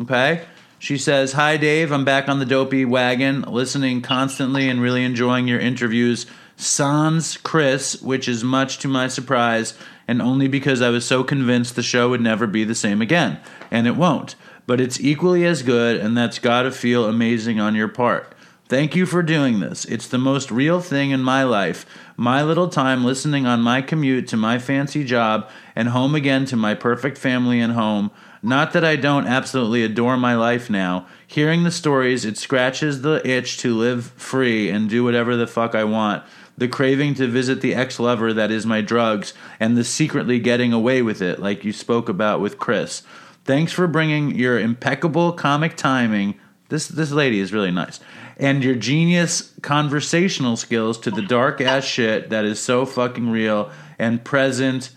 [0.00, 0.44] okay?
[0.78, 1.90] She says, Hi, Dave.
[1.92, 6.26] I'm back on the dopey wagon, listening constantly and really enjoying your interviews.
[6.56, 9.74] Sans Chris, which is much to my surprise,
[10.08, 13.40] and only because I was so convinced the show would never be the same again.
[13.70, 14.34] And it won't.
[14.66, 18.34] But it's equally as good, and that's gotta feel amazing on your part.
[18.68, 19.86] Thank you for doing this.
[19.86, 21.86] It's the most real thing in my life.
[22.18, 26.56] My little time listening on my commute to my fancy job and home again to
[26.56, 28.10] my perfect family and home.
[28.42, 31.06] Not that I don't absolutely adore my life now.
[31.26, 35.74] Hearing the stories, it scratches the itch to live free and do whatever the fuck
[35.74, 36.22] I want.
[36.58, 40.74] The craving to visit the ex lover that is my drugs, and the secretly getting
[40.74, 43.02] away with it, like you spoke about with Chris.
[43.44, 46.34] Thanks for bringing your impeccable comic timing.
[46.68, 47.98] This this lady is really nice
[48.38, 53.70] and your genius conversational skills to the dark ass shit that is so fucking real
[53.98, 54.90] and present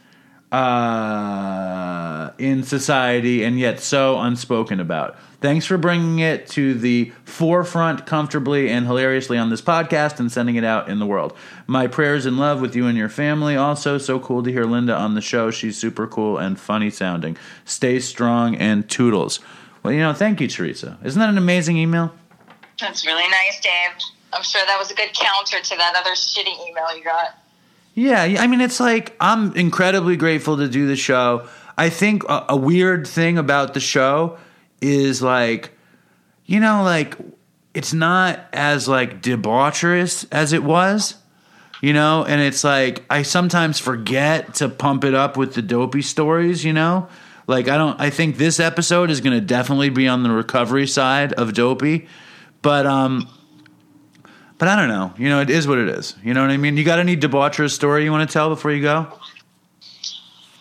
[0.51, 5.17] uh, in society and yet so unspoken about.
[5.39, 10.55] Thanks for bringing it to the forefront comfortably and hilariously on this podcast and sending
[10.55, 11.35] it out in the world.
[11.65, 13.55] My prayers and love with you and your family.
[13.55, 15.49] Also, so cool to hear Linda on the show.
[15.49, 17.37] She's super cool and funny sounding.
[17.65, 19.39] Stay strong and toodles.
[19.81, 20.99] Well, you know, thank you, Teresa.
[21.03, 22.13] Isn't that an amazing email?
[22.81, 23.91] That's really nice, Dave.
[24.33, 27.37] I'm sure that was a good counter to that other shitty email you got.
[27.93, 31.47] Yeah, I mean, it's like I'm incredibly grateful to do the show.
[31.77, 34.37] I think a, a weird thing about the show
[34.81, 35.71] is like,
[36.45, 37.17] you know, like
[37.73, 41.15] it's not as like debaucherous as it was
[41.81, 46.01] you know and it's like i sometimes forget to pump it up with the dopey
[46.01, 47.07] stories you know
[47.47, 50.87] like i don't i think this episode is going to definitely be on the recovery
[50.87, 52.07] side of dopey
[52.61, 53.27] but um
[54.57, 56.57] but i don't know you know it is what it is you know what i
[56.57, 59.07] mean you got any debaucherous story you want to tell before you go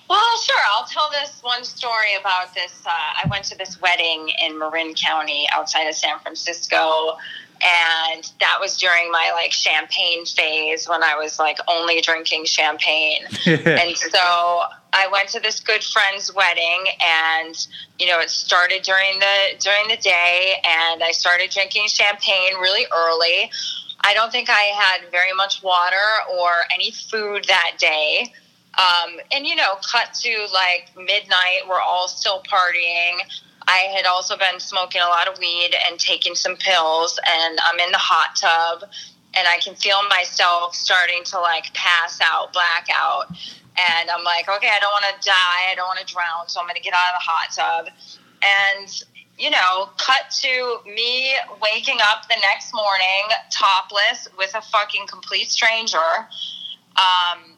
[0.08, 0.56] Well, sure.
[0.72, 2.82] I'll tell this one story about this.
[2.84, 7.16] Uh, I went to this wedding in Marin County outside of San Francisco.
[7.62, 13.24] And that was during my like champagne phase when I was like only drinking champagne.
[13.46, 14.62] and so
[14.92, 17.66] I went to this good friend's wedding and
[17.98, 22.86] you know it started during the during the day and I started drinking champagne really
[22.96, 23.50] early.
[24.02, 25.96] I don't think I had very much water
[26.32, 28.32] or any food that day.
[28.78, 33.18] Um, and you know, cut to like midnight, we're all still partying.
[33.70, 37.78] I had also been smoking a lot of weed and taking some pills, and I'm
[37.78, 38.90] in the hot tub,
[39.34, 43.28] and I can feel myself starting to like pass out, black out.
[43.30, 46.58] And I'm like, okay, I don't want to die, I don't want to drown, so
[46.58, 47.94] I'm going to get out of the hot tub.
[48.42, 48.88] And
[49.38, 55.48] you know, cut to me waking up the next morning topless with a fucking complete
[55.48, 56.28] stranger.
[56.96, 57.56] Um,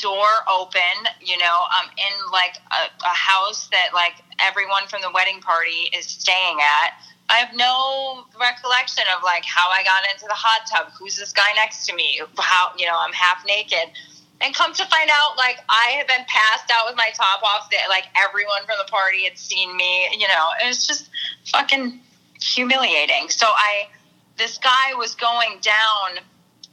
[0.00, 1.08] door open.
[1.20, 5.90] You know, I'm in like a, a house that like everyone from the wedding party
[5.96, 6.94] is staying at.
[7.28, 10.92] I have no recollection of like how I got into the hot tub.
[10.98, 12.20] Who's this guy next to me?
[12.38, 13.94] How you know I'm half naked.
[14.42, 17.70] And come to find out, like I had been passed out with my top off.
[17.70, 20.08] That like everyone from the party had seen me.
[20.18, 21.10] You know, it was just
[21.46, 22.00] fucking
[22.40, 23.28] humiliating.
[23.28, 23.88] So I,
[24.36, 26.24] this guy was going down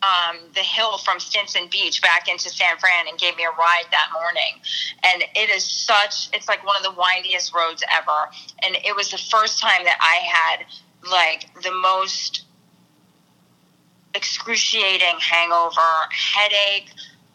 [0.03, 3.85] um, the hill from Stinson Beach back into San Fran and gave me a ride
[3.91, 4.61] that morning.
[5.03, 8.29] And it is such, it's like one of the windiest roads ever.
[8.63, 10.65] And it was the first time that I had
[11.09, 12.43] like the most
[14.13, 16.91] excruciating hangover, headache,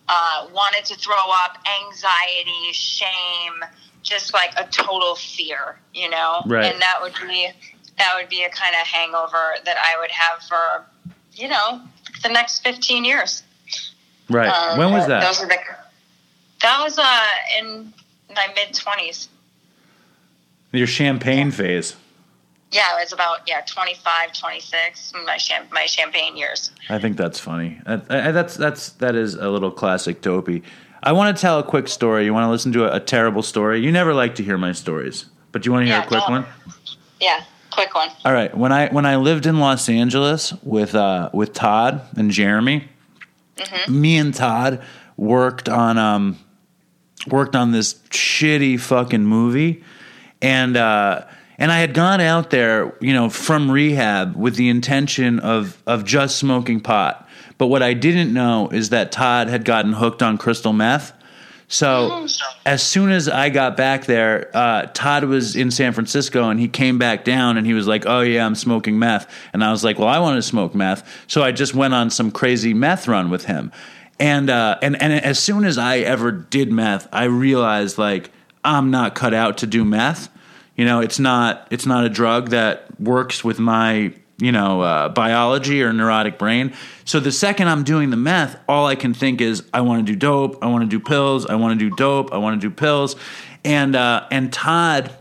[0.09, 3.65] uh, wanted to throw up, anxiety, shame,
[4.03, 6.43] just like a total fear, you know?
[6.47, 6.73] Right.
[6.73, 7.49] And that would be,
[7.99, 10.87] that would be a kind of hangover that I would have for,
[11.33, 11.83] you know,
[12.23, 13.43] the next 15 years.
[14.29, 15.59] right Um, when was that Those are the,
[16.63, 17.27] that was uh,
[17.61, 17.93] in
[18.35, 19.29] my mid 20s.
[20.73, 21.97] your champagne phase
[22.71, 26.71] Yeah, it was about yeah 25, 26, my cham- my champagne years.
[26.89, 27.81] I think that's funny.
[27.87, 30.63] That, that's that's that is a little classic dopey.
[31.03, 32.25] I want to tell a quick story.
[32.25, 33.81] You want to listen to a, a terrible story?
[33.81, 36.07] You never like to hear my stories, but do you want to hear Yeah, a
[36.07, 36.47] quick one?
[37.21, 37.43] Yeah,
[37.73, 38.09] quick one.
[38.25, 38.57] All right.
[38.57, 42.89] When I when I lived in Los Angeles with uh, with Todd and Jeremy,
[43.89, 44.83] me and Todd
[45.17, 46.39] worked on um
[47.29, 49.83] worked on this shitty fucking movie,
[50.41, 51.25] and uh,
[51.59, 56.05] and I had gone out there, you know, from rehab with the intention of of
[56.05, 57.29] just smoking pot.
[57.59, 61.13] But what I didn't know is that Todd had gotten hooked on crystal meth.
[61.73, 62.27] So
[62.67, 66.69] as soon as I got back there, uh, Todd was in San Francisco and he
[66.69, 69.83] came back down and he was like, "Oh yeah, I'm smoking meth." And I was
[69.83, 73.09] like, "Well, I want to smoke meth." So I just went on some crazy meth
[73.09, 73.73] run with him.
[74.21, 78.31] And uh, and and as soon as I ever did meth, I realized like
[78.63, 80.29] I'm not cut out to do meth.
[80.77, 84.13] You know, it's not it's not a drug that works with my
[84.43, 86.75] you know uh, biology or neurotic brain.
[87.05, 90.13] So the second I'm doing the meth, all I can think is I want to
[90.13, 92.69] do dope, I want to do pills, I want to do dope, I want to
[92.69, 93.15] do pills,
[93.65, 95.13] and uh, and Todd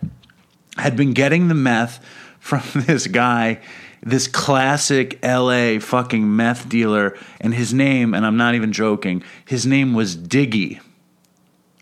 [0.77, 2.03] had been getting the meth
[2.39, 3.59] from this guy,
[4.01, 9.67] this classic LA fucking meth dealer, and his name, and I'm not even joking, his
[9.67, 10.81] name was Diggy.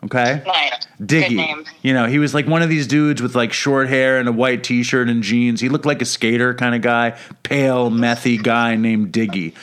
[0.03, 0.41] Okay?
[0.45, 0.87] Nice.
[1.01, 1.67] Diggy.
[1.81, 4.31] You know, he was like one of these dudes with like short hair and a
[4.31, 5.59] white t shirt and jeans.
[5.59, 9.53] He looked like a skater kind of guy, pale, methy guy named Diggy.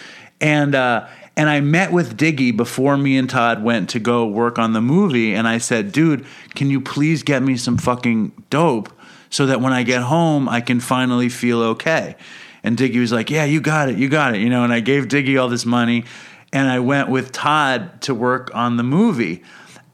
[0.41, 1.09] And uh
[1.39, 4.81] and I met with Diggy before me and Todd went to go work on the
[4.81, 8.91] movie, and I said, dude, can you please get me some fucking dope
[9.29, 12.17] so that when I get home I can finally feel okay?
[12.63, 14.81] And Diggy was like, Yeah, you got it, you got it, you know, and I
[14.81, 16.05] gave Diggy all this money
[16.53, 19.43] and I went with Todd to work on the movie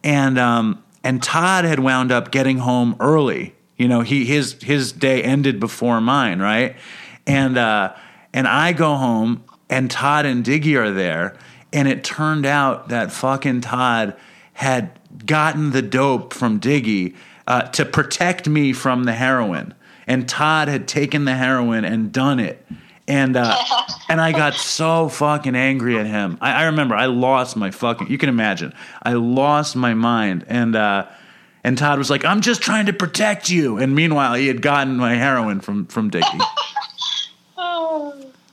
[0.04, 3.54] and um, and Todd had wound up getting home early.
[3.76, 6.76] You know, he his his day ended before mine, right?
[7.26, 7.94] And uh,
[8.32, 11.36] and I go home, and Todd and Diggy are there,
[11.72, 14.16] and it turned out that fucking Todd
[14.54, 17.14] had gotten the dope from Diggy
[17.46, 19.74] uh, to protect me from the heroin,
[20.06, 22.64] and Todd had taken the heroin and done it.
[23.08, 23.56] And uh,
[24.08, 26.38] and I got so fucking angry at him.
[26.40, 28.08] I, I remember I lost my fucking.
[28.08, 28.72] You can imagine.
[29.02, 31.06] I lost my mind, and uh,
[31.64, 34.96] and Todd was like, "I'm just trying to protect you." And meanwhile, he had gotten
[34.96, 36.38] my heroin from from Dickie.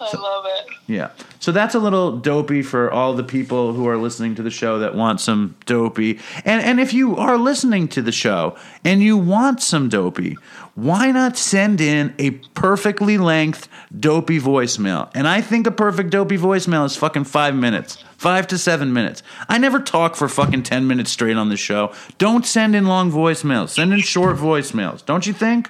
[0.01, 0.65] Oh.
[0.87, 1.09] Yeah.
[1.39, 4.79] So that's a little dopey for all the people who are listening to the show
[4.79, 6.19] that want some dopey.
[6.45, 10.37] And and if you are listening to the show and you want some dopey,
[10.75, 13.67] why not send in a perfectly length
[13.97, 15.09] dopey voicemail?
[15.13, 18.03] And I think a perfect dopey voicemail is fucking 5 minutes.
[18.17, 19.23] 5 to 7 minutes.
[19.47, 21.93] I never talk for fucking 10 minutes straight on the show.
[22.17, 23.69] Don't send in long voicemails.
[23.69, 25.05] Send in short voicemails.
[25.05, 25.69] Don't you think?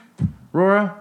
[0.52, 0.99] Rora?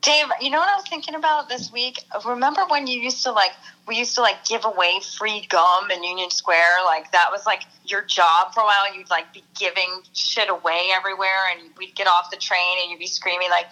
[0.00, 2.04] Dave, you know what I was thinking about this week?
[2.24, 3.50] Remember when you used to like
[3.86, 6.84] we used to like give away free gum in Union Square?
[6.84, 8.94] Like that was like your job for a while.
[8.94, 13.00] You'd like be giving shit away everywhere, and we'd get off the train and you'd
[13.00, 13.66] be screaming like,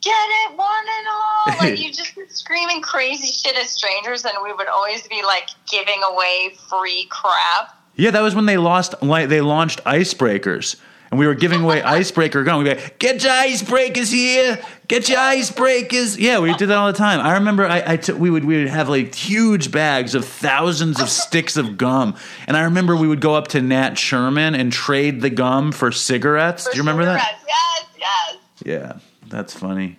[0.00, 0.68] "Get it, one
[0.98, 5.06] and all!" Like you just be screaming crazy shit at strangers, and we would always
[5.08, 7.76] be like giving away free crap.
[7.96, 8.94] Yeah, that was when they lost.
[9.02, 10.76] Like they launched icebreakers,
[11.10, 12.62] and we were giving away icebreaker gum.
[12.62, 14.58] We'd be like, "Get your icebreakers here!
[14.88, 17.20] Get your icebreakers!" Yeah, we did that all the time.
[17.20, 21.00] I remember I, I took we would we would have like huge bags of thousands
[21.00, 22.16] of sticks of gum,
[22.46, 25.90] and I remember we would go up to Nat Sherman and trade the gum for
[25.92, 26.64] cigarettes.
[26.64, 27.38] do you remember that?
[27.46, 28.36] Yes, yes.
[28.64, 28.98] Yeah,
[29.28, 29.98] that's funny.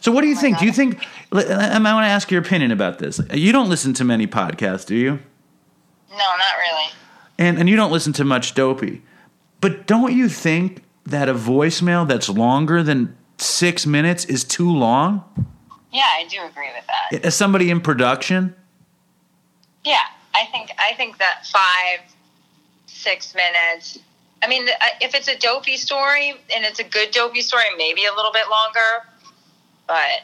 [0.00, 0.58] So, what do you think?
[0.58, 1.04] Do you think?
[1.32, 3.20] I want to ask your opinion about this.
[3.32, 5.18] You don't listen to many podcasts, do you?
[6.10, 6.88] No, not really.
[7.38, 9.02] and and you don't listen to much dopey
[9.60, 15.24] but don't you think that a voicemail that's longer than six minutes is too long
[15.92, 17.24] Yeah, I do agree with that.
[17.24, 18.54] as somebody in production
[19.84, 19.96] Yeah,
[20.34, 22.00] I think I think that five,
[22.86, 23.98] six minutes.
[24.42, 28.04] I mean, uh, if it's a dopey story and it's a good dopey story, maybe
[28.06, 29.06] a little bit longer.
[29.86, 30.22] But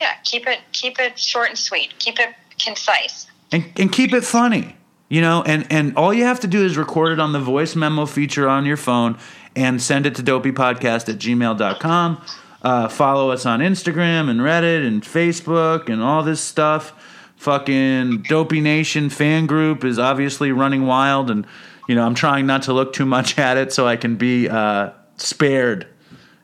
[0.00, 1.98] yeah, keep it keep it short and sweet.
[1.98, 3.26] Keep it concise.
[3.52, 4.76] and, and keep it funny
[5.08, 7.76] you know and and all you have to do is record it on the voice
[7.76, 9.16] memo feature on your phone
[9.56, 12.22] and send it to dopeypodcast at gmail.com
[12.62, 16.92] uh, follow us on instagram and reddit and facebook and all this stuff.
[17.36, 21.46] Fucking dopey nation fan group is obviously running wild and
[21.86, 24.48] you know i'm trying not to look too much at it so i can be
[24.48, 25.86] uh, spared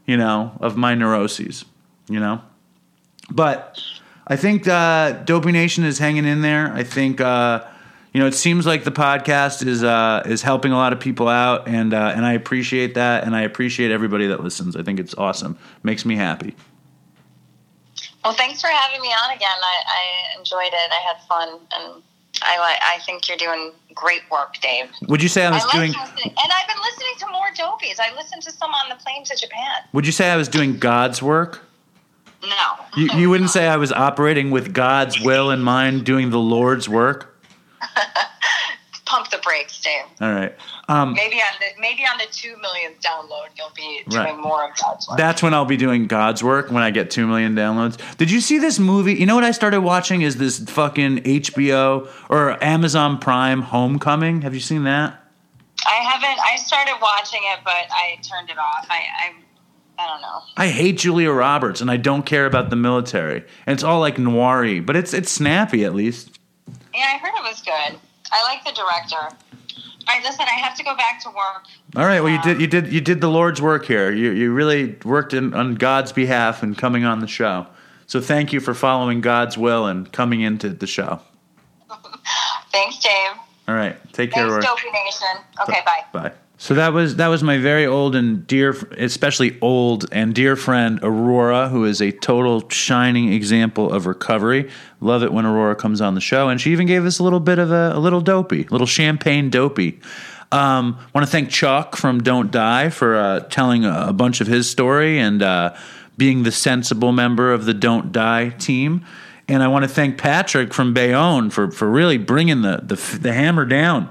[0.07, 1.65] you know of my neuroses
[2.09, 2.41] you know?
[3.31, 3.81] But
[4.27, 6.73] I think uh, Dopey Nation is hanging in there.
[6.73, 7.65] I think uh,
[8.13, 11.29] you know it seems like the podcast is uh, is helping a lot of people
[11.29, 14.77] out, and uh, and I appreciate that, and I appreciate everybody that listens.
[14.77, 15.57] I think it's awesome.
[15.83, 16.55] Makes me happy.
[18.25, 19.49] Well, thanks for having me on again.
[19.51, 20.93] I, I enjoyed it.
[20.93, 22.03] I had fun, and
[22.43, 24.91] I I think you're doing great work, Dave.
[25.09, 25.91] Would you say I was I doing?
[25.93, 27.99] listening, and I've been listening to more dopies.
[27.99, 29.83] I listened to some on the plane to Japan.
[29.93, 31.61] Would you say I was doing God's work?
[32.43, 32.49] No,
[32.97, 36.89] You, you wouldn't say I was operating with God's will in mind, doing the Lord's
[36.89, 37.32] work.
[39.05, 40.05] pump the brakes, Dave.
[40.21, 40.55] All right.
[40.89, 44.39] Um, Maybe on the maybe on the two millionth download, you'll be doing Right.
[44.39, 45.19] more of God's work.
[45.19, 47.99] That's when I'll be doing God's work when I get 2 million downloads.
[48.17, 49.15] Did you see this movie?
[49.15, 54.43] You know what I started watching is this fucking HBO or Amazon Prime Homecoming.
[54.43, 55.19] Have you seen that?
[55.87, 56.39] I haven't.
[56.41, 58.87] I started watching it, but I turned it off.
[58.89, 59.33] I I,
[59.99, 60.41] I don't know.
[60.57, 63.45] I hate Julia Roberts and I don't care about the military.
[63.67, 66.39] And it's all like noir but it's it's snappy at least.
[66.95, 67.99] Yeah, I heard it was good.
[68.31, 69.37] I like the director.
[70.09, 70.43] All right, listen.
[70.43, 71.67] I have to go back to work.
[71.97, 74.11] All right, well you did um, you did you did the Lord's work here.
[74.11, 77.67] You you really worked in, on God's behalf and coming on the show.
[78.07, 81.21] So thank you for following God's will and coming into the show.
[82.73, 83.13] Thanks, Dave.
[83.69, 84.49] All right, take care.
[84.49, 84.67] Thanks.
[84.67, 85.45] Dopey Nation.
[85.61, 86.05] Okay, bye.
[86.13, 86.33] Bye.
[86.63, 91.01] So that was that was my very old and dear, especially old and dear friend
[91.03, 94.71] Aurora, who is a total shining example of recovery.
[95.01, 97.41] Love it when Aurora comes on the show, and she even gave us a little
[97.41, 99.99] bit of a, a little dopey, little champagne dopey.
[100.53, 104.47] Um, Want to thank Chuk from Don't Die for uh, telling a, a bunch of
[104.47, 105.75] his story and uh,
[106.17, 109.05] being the sensible member of the Don't Die team.
[109.49, 113.33] And I want to thank Patrick from Bayonne for for really bringing the the, the
[113.33, 114.11] hammer down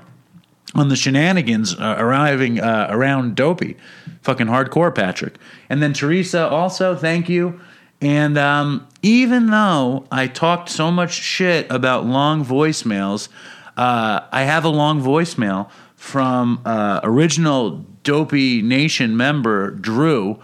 [0.76, 3.77] on the shenanigans uh, arriving uh, around Dopey.
[4.22, 5.35] Fucking hardcore, Patrick.
[5.69, 7.60] And then Teresa, also, thank you.
[8.02, 13.30] And um, even though I talked so much shit about long voicemails,
[13.77, 20.39] uh, I have a long voicemail from uh, original Dopey Nation member Drew.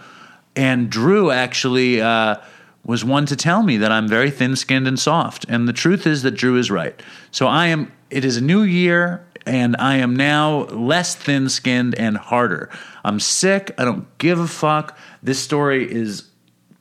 [0.54, 2.36] And Drew actually uh,
[2.84, 5.44] was one to tell me that I'm very thin skinned and soft.
[5.48, 7.00] And the truth is that Drew is right.
[7.30, 11.94] So I am, it is a new year, and I am now less thin skinned
[11.94, 12.70] and harder.
[13.04, 13.74] I'm sick.
[13.78, 14.96] I don't give a fuck.
[15.22, 16.24] This story is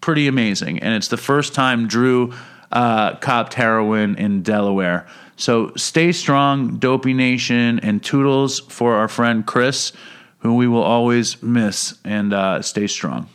[0.02, 0.80] pretty amazing.
[0.80, 2.34] And it's the first time Drew
[2.72, 5.08] uh, copped heroin in Delaware.
[5.38, 9.94] So stay strong, Dopey Nation, and toodles for our friend Chris,
[10.40, 11.98] who we will always miss.
[12.04, 13.30] And uh, stay strong.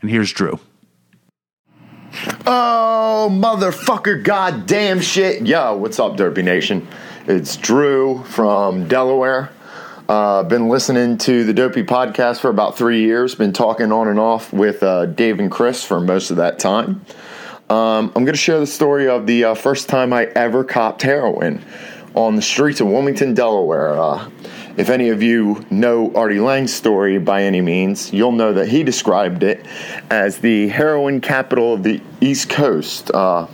[0.00, 0.58] And here's Drew.
[2.46, 5.46] Oh, motherfucker, goddamn shit.
[5.46, 6.86] Yo, what's up, Derpy Nation?
[7.28, 9.50] It's Drew from Delaware.
[10.08, 13.34] Uh, been listening to the Dopey podcast for about three years.
[13.34, 17.04] Been talking on and off with uh, Dave and Chris for most of that time.
[17.68, 21.02] Um, I'm going to share the story of the uh, first time I ever copped
[21.02, 21.64] heroin
[22.14, 23.98] on the streets of Wilmington, Delaware.
[23.98, 24.30] Uh,
[24.76, 28.84] if any of you know Artie Lange's story by any means, you'll know that he
[28.84, 29.66] described it
[30.10, 33.10] as the heroin capital of the East Coast.
[33.10, 33.48] Uh,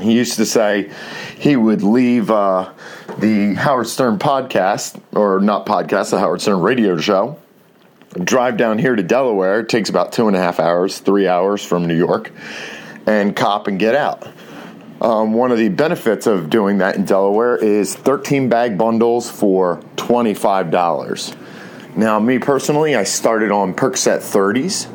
[0.00, 0.90] he used to say
[1.38, 2.72] he would leave uh,
[3.18, 7.38] the Howard Stern podcast, or not podcast, the Howard Stern radio show,
[8.22, 9.60] drive down here to Delaware.
[9.60, 12.30] It takes about two and a half hours, three hours from New York,
[13.06, 14.28] and cop and get out.
[15.00, 19.80] Um, one of the benefits of doing that in Delaware is 13 bag bundles for
[19.96, 21.36] $25.
[21.96, 24.86] Now, me personally, I started on Percocet 30s.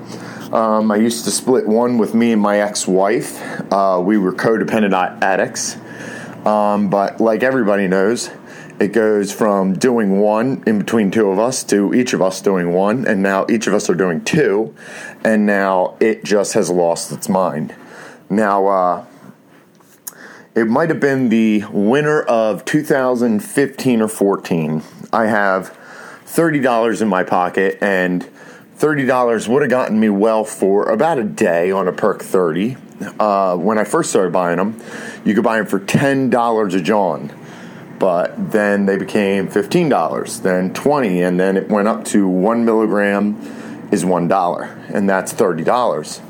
[0.51, 3.41] Um, I used to split one with me and my ex wife.
[3.71, 5.77] Uh, we were codependent addicts.
[6.45, 8.29] Um, but like everybody knows,
[8.79, 12.73] it goes from doing one in between two of us to each of us doing
[12.73, 14.75] one, and now each of us are doing two,
[15.23, 17.73] and now it just has lost its mind.
[18.29, 19.05] Now, uh,
[20.55, 24.83] it might have been the winter of 2015 or 14.
[25.13, 25.77] I have
[26.25, 28.27] $30 in my pocket, and
[28.81, 32.75] $30 would have gotten me well for about a day on a perk 30.
[33.19, 34.81] Uh, when I first started buying them,
[35.23, 37.31] you could buy them for $10 a John.
[37.99, 43.37] But then they became $15, then 20 and then it went up to one milligram
[43.91, 46.21] is $1, and that's $30.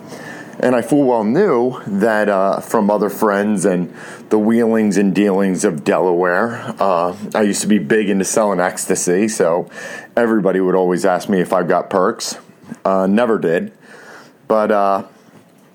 [0.59, 3.93] And I full well knew that uh, from other friends and
[4.29, 6.75] the wheelings and dealings of Delaware.
[6.79, 9.69] Uh, I used to be big into selling ecstasy, so
[10.15, 12.37] everybody would always ask me if I've got perks.
[12.85, 13.73] Uh, never did.
[14.47, 15.07] But uh,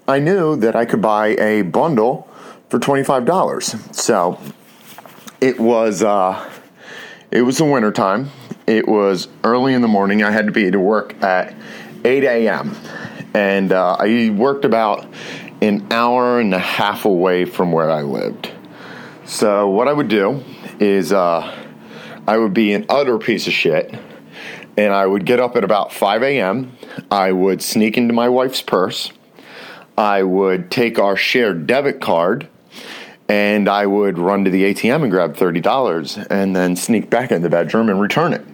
[0.06, 2.28] I knew that I could buy a bundle
[2.68, 3.94] for $25.
[3.94, 4.40] So
[5.40, 6.50] it was uh,
[7.30, 8.30] it was the winter time.
[8.66, 10.22] It was early in the morning.
[10.22, 11.54] I had to be to work at
[12.04, 12.76] 8 a.m
[13.36, 15.06] and uh, I worked about
[15.60, 18.50] an hour and a half away from where I lived.
[19.26, 20.42] So what I would do
[20.80, 21.54] is uh,
[22.26, 23.94] I would be an utter piece of shit,
[24.78, 26.78] and I would get up at about 5 a.m.
[27.10, 29.12] I would sneak into my wife's purse.
[29.98, 32.48] I would take our shared debit card
[33.28, 37.42] and I would run to the ATM and grab $30 and then sneak back in
[37.42, 38.44] the bedroom and return it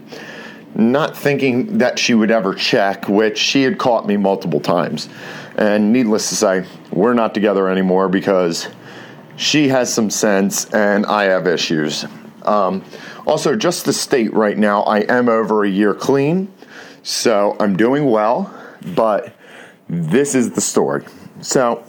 [0.74, 5.08] not thinking that she would ever check, which she had caught me multiple times.
[5.56, 8.68] And needless to say, we're not together anymore because
[9.36, 12.06] she has some sense and I have issues.
[12.42, 12.84] Um,
[13.26, 16.52] also, just to state right now, I am over a year clean,
[17.02, 18.52] so I'm doing well,
[18.94, 19.34] but
[19.88, 21.04] this is the story.
[21.40, 21.84] So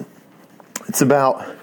[0.88, 1.56] it's about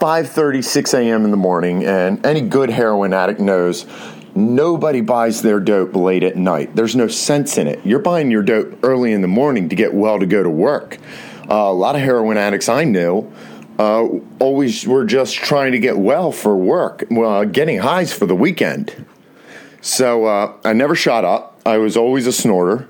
[0.00, 1.24] 5:30, 6 a.m.
[1.24, 3.86] in the morning, and any good heroin addict knows
[4.36, 6.74] Nobody buys their dope late at night.
[6.74, 7.86] There's no sense in it.
[7.86, 10.98] You're buying your dope early in the morning to get well to go to work.
[11.48, 13.32] Uh, a lot of heroin addicts I knew
[13.78, 14.08] uh,
[14.40, 19.06] always were just trying to get well for work, uh, getting highs for the weekend.
[19.80, 21.60] So uh, I never shot up.
[21.64, 22.88] I was always a snorter.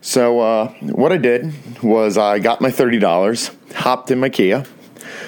[0.00, 1.52] So uh, what I did
[1.82, 4.64] was I got my thirty dollars, hopped in my Kia,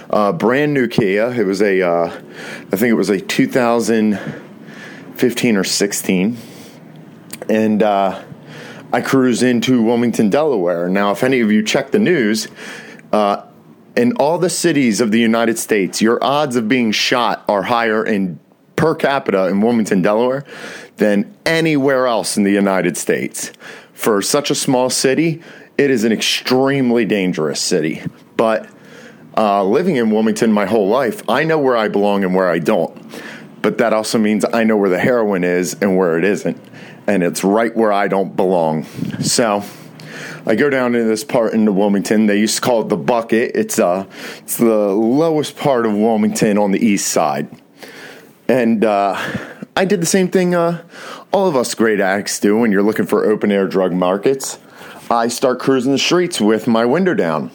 [0.08, 1.32] uh, brand new Kia.
[1.32, 4.18] It was a, I think it was a two thousand.
[5.18, 6.36] 2000 15 or 16.
[7.48, 8.22] And uh,
[8.92, 10.88] I cruise into Wilmington, Delaware.
[10.88, 12.48] Now, if any of you check the news,
[13.12, 13.44] uh,
[13.96, 18.04] in all the cities of the United States, your odds of being shot are higher
[18.04, 18.38] in
[18.76, 20.44] per capita in Wilmington, Delaware
[20.98, 23.50] than anywhere else in the United States.
[23.92, 25.42] For such a small city,
[25.76, 28.02] it is an extremely dangerous city.
[28.36, 28.70] But
[29.36, 32.60] uh, living in Wilmington my whole life, I know where I belong and where I
[32.60, 32.96] don't
[33.62, 36.60] but that also means I know where the heroin is and where it isn't.
[37.06, 38.84] And it's right where I don't belong.
[39.20, 39.64] So
[40.46, 42.26] I go down to this part into Wilmington.
[42.26, 43.52] They used to call it the bucket.
[43.54, 44.06] It's uh
[44.38, 47.48] it's the lowest part of Wilmington on the east side.
[48.48, 49.14] And uh,
[49.76, 50.82] I did the same thing uh,
[51.32, 54.58] all of us great addicts do when you're looking for open air drug markets.
[55.10, 57.50] I start cruising the streets with my window down.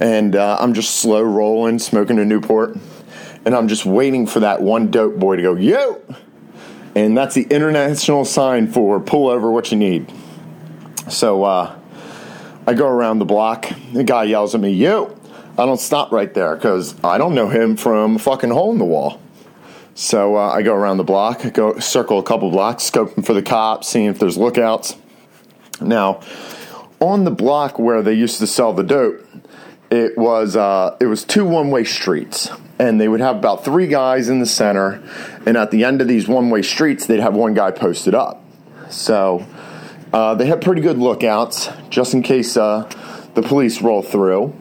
[0.00, 2.76] And uh, I'm just slow rolling, smoking a Newport
[3.44, 6.02] and I'm just waiting for that one dope boy to go, yo!
[6.94, 10.12] And that's the international sign for pull over what you need.
[11.08, 11.78] So uh,
[12.66, 13.68] I go around the block.
[13.92, 15.16] The guy yells at me, yo!
[15.56, 18.78] I don't stop right there because I don't know him from a fucking hole in
[18.78, 19.20] the wall.
[19.94, 23.42] So uh, I go around the block, go circle a couple blocks, scoping for the
[23.42, 24.96] cops, seeing if there's lookouts.
[25.80, 26.20] Now,
[26.98, 29.23] on the block where they used to sell the dope,
[29.90, 33.86] it was uh, it was two one way streets, and they would have about three
[33.86, 35.02] guys in the center,
[35.46, 38.42] and at the end of these one way streets, they'd have one guy posted up.
[38.90, 39.46] So
[40.12, 42.88] uh, they had pretty good lookouts just in case uh,
[43.34, 44.54] the police roll through.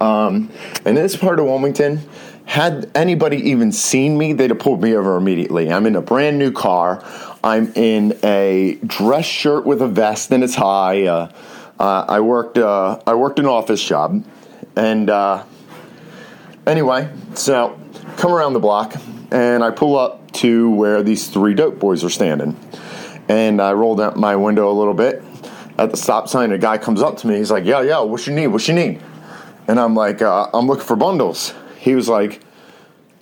[0.00, 0.50] Um,
[0.84, 2.00] and this part of Wilmington,
[2.44, 5.70] had anybody even seen me, they'd have pulled me over immediately.
[5.70, 7.04] I'm in a brand new car.
[7.42, 11.06] I'm in a dress shirt with a vest and a tie.
[11.06, 11.32] Uh,
[11.78, 12.58] uh, I worked.
[12.58, 14.22] Uh, I worked an office job,
[14.76, 15.44] and uh,
[16.66, 17.78] anyway, so
[18.16, 18.94] come around the block,
[19.30, 22.58] and I pull up to where these three dope boys are standing,
[23.28, 25.22] and I roll down my window a little bit.
[25.78, 27.36] At the stop sign, a guy comes up to me.
[27.36, 28.48] He's like, "Yo, yo, what you need?
[28.48, 29.00] What you need?"
[29.66, 32.42] And I'm like, uh, "I'm looking for bundles." He was like,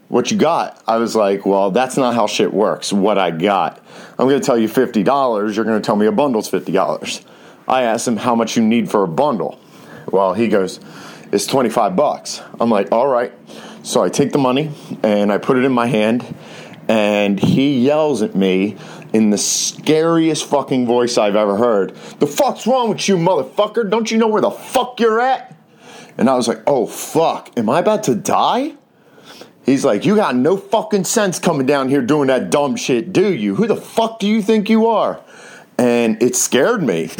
[0.09, 2.93] "What you got?" I was like, "Well, that's not how shit works.
[2.93, 3.81] What I got,
[4.19, 5.57] I'm to tell you fifty dollars.
[5.57, 7.23] You're to tell me a bundle's fifty dollars."
[7.69, 9.61] I asked him how much you need for a bundle.
[10.11, 10.81] Well, he goes,
[11.33, 13.33] "It's twenty five bucks." I'm like, "All right."
[13.83, 14.71] So I take the money
[15.03, 16.35] and I put it in my hand,
[16.89, 18.77] and he yells at me
[19.13, 21.95] in the scariest fucking voice I've ever heard.
[22.19, 23.89] The fuck's wrong with you, motherfucker?
[23.89, 25.57] Don't you know where the fuck you're at?
[26.19, 28.75] And I was like, oh fuck, am I about to die?
[29.65, 33.33] He's like, you got no fucking sense coming down here doing that dumb shit, do
[33.33, 33.55] you?
[33.55, 35.21] Who the fuck do you think you are?
[35.79, 37.11] And it scared me.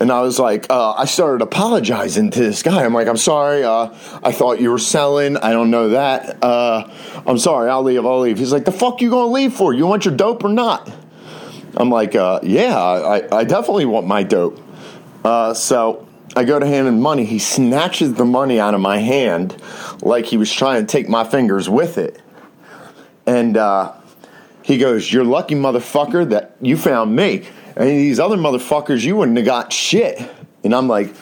[0.00, 2.84] And I was like, uh, I started apologizing to this guy.
[2.84, 3.64] I'm like, I'm sorry.
[3.64, 3.88] Uh,
[4.22, 5.36] I thought you were selling.
[5.36, 6.42] I don't know that.
[6.42, 6.88] Uh,
[7.26, 7.68] I'm sorry.
[7.68, 8.06] I'll leave.
[8.06, 8.38] I'll leave.
[8.38, 9.74] He's like, the fuck you gonna leave for?
[9.74, 10.90] You want your dope or not?
[11.76, 14.60] I'm like, uh, yeah, I, I definitely want my dope.
[15.24, 17.24] Uh, so I go to hand him money.
[17.24, 19.60] He snatches the money out of my hand
[20.00, 22.20] like he was trying to take my fingers with it.
[23.26, 23.94] And uh,
[24.62, 27.46] he goes, You're lucky, motherfucker, that you found me.
[27.78, 30.20] And these other motherfuckers, you wouldn't have got shit.
[30.64, 31.14] And I'm like,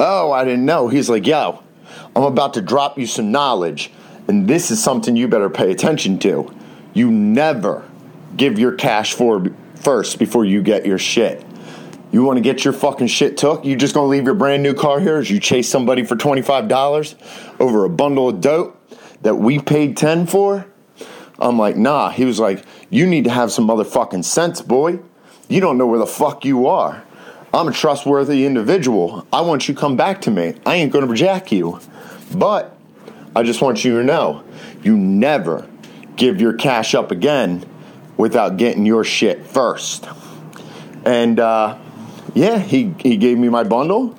[0.00, 0.88] Oh, I didn't know.
[0.88, 1.62] He's like, Yo,
[2.16, 3.92] I'm about to drop you some knowledge.
[4.26, 6.52] And this is something you better pay attention to.
[6.94, 7.88] You never
[8.36, 9.44] give your cash for
[9.76, 11.44] first before you get your shit.
[12.12, 13.64] You want to get your fucking shit took?
[13.64, 16.42] You just gonna leave your brand new car here as you chase somebody for twenty
[16.42, 17.14] five dollars
[17.60, 18.76] over a bundle of dope
[19.22, 20.66] that we paid ten for?
[21.38, 22.10] I'm like, nah.
[22.10, 24.98] He was like, you need to have some motherfucking sense, boy.
[25.50, 27.02] You don't know where the fuck you are.
[27.52, 29.26] I'm a trustworthy individual.
[29.32, 30.54] I want you to come back to me.
[30.64, 31.80] I ain't gonna jack you.
[32.32, 32.76] But
[33.34, 34.44] I just want you to know,
[34.84, 35.68] you never
[36.14, 37.66] give your cash up again
[38.16, 40.08] without getting your shit first.
[41.04, 41.78] And uh,
[42.32, 44.16] yeah, he, he gave me my bundle.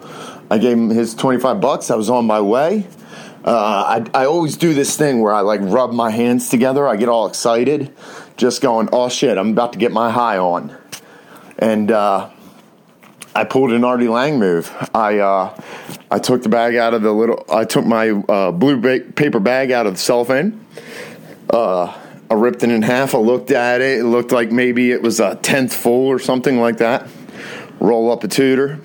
[0.50, 1.90] I gave him his 25 bucks.
[1.90, 2.86] I was on my way.
[3.46, 6.86] Uh, I, I always do this thing where I like rub my hands together.
[6.86, 7.96] I get all excited,
[8.36, 10.78] just going, oh shit, I'm about to get my high on.
[11.62, 12.30] And uh,
[13.34, 14.72] I pulled an Artie Lange move.
[14.94, 15.62] I uh,
[16.10, 17.46] I took the bag out of the little.
[17.50, 20.66] I took my uh, blue ba- paper bag out of the cellophane.
[21.50, 21.98] Uh,
[22.30, 23.14] I ripped it in half.
[23.14, 24.00] I looked at it.
[24.00, 27.08] It looked like maybe it was a tenth full or something like that.
[27.80, 28.80] Roll up a tutor,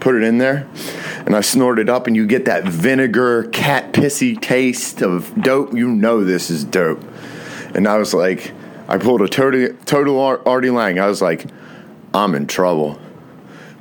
[0.00, 0.68] put it in there,
[1.26, 5.74] and I snorted up, and you get that vinegar, cat pissy taste of dope.
[5.74, 7.04] You know this is dope.
[7.74, 8.52] And I was like,
[8.88, 10.98] I pulled a total, total Artie Lange.
[10.98, 11.46] I was like,
[12.12, 12.98] I'm in trouble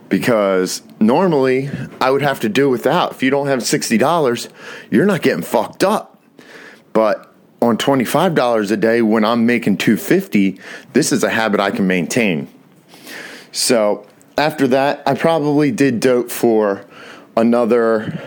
[0.10, 1.70] because normally
[2.02, 3.12] I would have to do without.
[3.12, 4.50] If you don't have $60,
[4.90, 6.22] you're not getting fucked up.
[6.94, 7.32] But
[7.62, 10.60] on $25 a day when I'm making 250,
[10.94, 12.48] this is a habit I can maintain.
[13.52, 14.08] So,
[14.38, 16.86] after that, I probably did dope for
[17.36, 18.22] another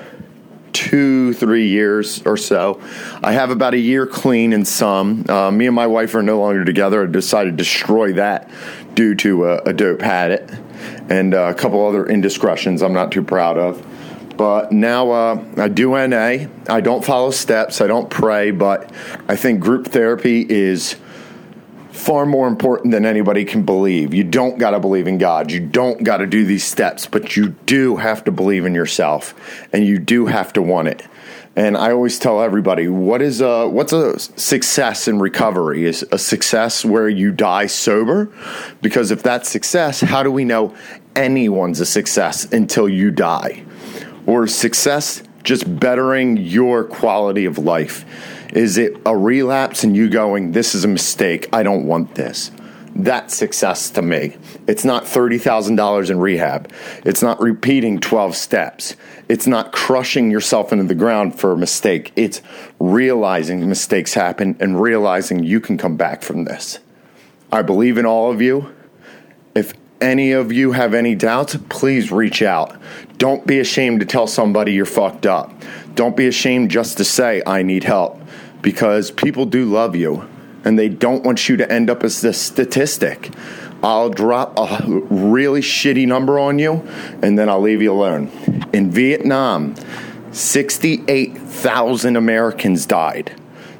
[0.73, 2.81] two, three years or so.
[3.23, 5.24] I have about a year clean in some.
[5.29, 7.03] Uh, me and my wife are no longer together.
[7.03, 8.51] I decided to destroy that
[8.94, 10.51] due to a, a dope habit
[11.09, 13.86] and uh, a couple other indiscretions I'm not too proud of.
[14.36, 16.47] But now uh, I do NA.
[16.69, 17.81] I don't follow steps.
[17.81, 18.90] I don't pray, but
[19.28, 20.97] I think group therapy is
[21.90, 24.14] far more important than anybody can believe.
[24.14, 25.52] You don't got to believe in God.
[25.52, 29.35] You don't got to do these steps, but you do have to believe in yourself
[29.73, 31.06] and you do have to want it.
[31.55, 35.85] And I always tell everybody, what is a what's a success in recovery?
[35.85, 38.33] Is a success where you die sober?
[38.81, 40.74] Because if that's success, how do we know
[41.15, 43.65] anyone's a success until you die?
[44.24, 48.07] Or success just bettering your quality of life?
[48.55, 52.51] Is it a relapse and you going, this is a mistake, I don't want this?
[52.94, 54.36] That's success to me.
[54.66, 56.70] It's not $30,000 in rehab.
[57.05, 58.97] It's not repeating 12 steps.
[59.28, 62.12] It's not crushing yourself into the ground for a mistake.
[62.16, 62.43] It's
[62.78, 66.81] realizing mistakes happen and realizing you can come back from this.
[67.51, 68.74] I believe in all of you.
[69.55, 72.77] If any of you have any doubts, please reach out.
[73.16, 75.52] Don't be ashamed to tell somebody you're fucked up.
[75.94, 78.20] Don't be ashamed just to say, I need help,
[78.60, 80.28] because people do love you
[80.64, 83.30] and they don't want you to end up as the statistic.
[83.82, 86.86] I'll drop a really shitty number on you
[87.20, 88.30] and then I'll leave you alone.
[88.72, 89.74] In Vietnam,
[90.30, 93.34] 68,000 Americans died.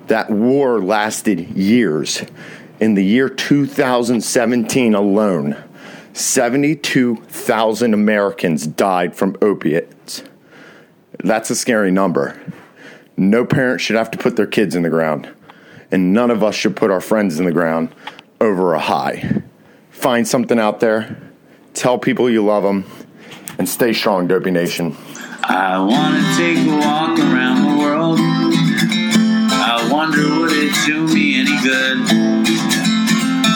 [0.09, 2.25] That war lasted years.
[2.81, 5.57] In the year 2017 alone,
[6.13, 10.25] 72,000 Americans died from opiates.
[11.23, 12.39] That's a scary number.
[13.17, 15.29] No parent should have to put their kids in the ground,
[15.93, 17.95] and none of us should put our friends in the ground
[18.41, 19.43] over a high.
[19.91, 21.17] Find something out there,
[21.75, 22.85] tell people you love them,
[23.59, 24.97] and stay strong, Dopey Nation.
[25.45, 28.19] I want to take a walk around the world.
[28.21, 31.99] I wonder would it do me any good?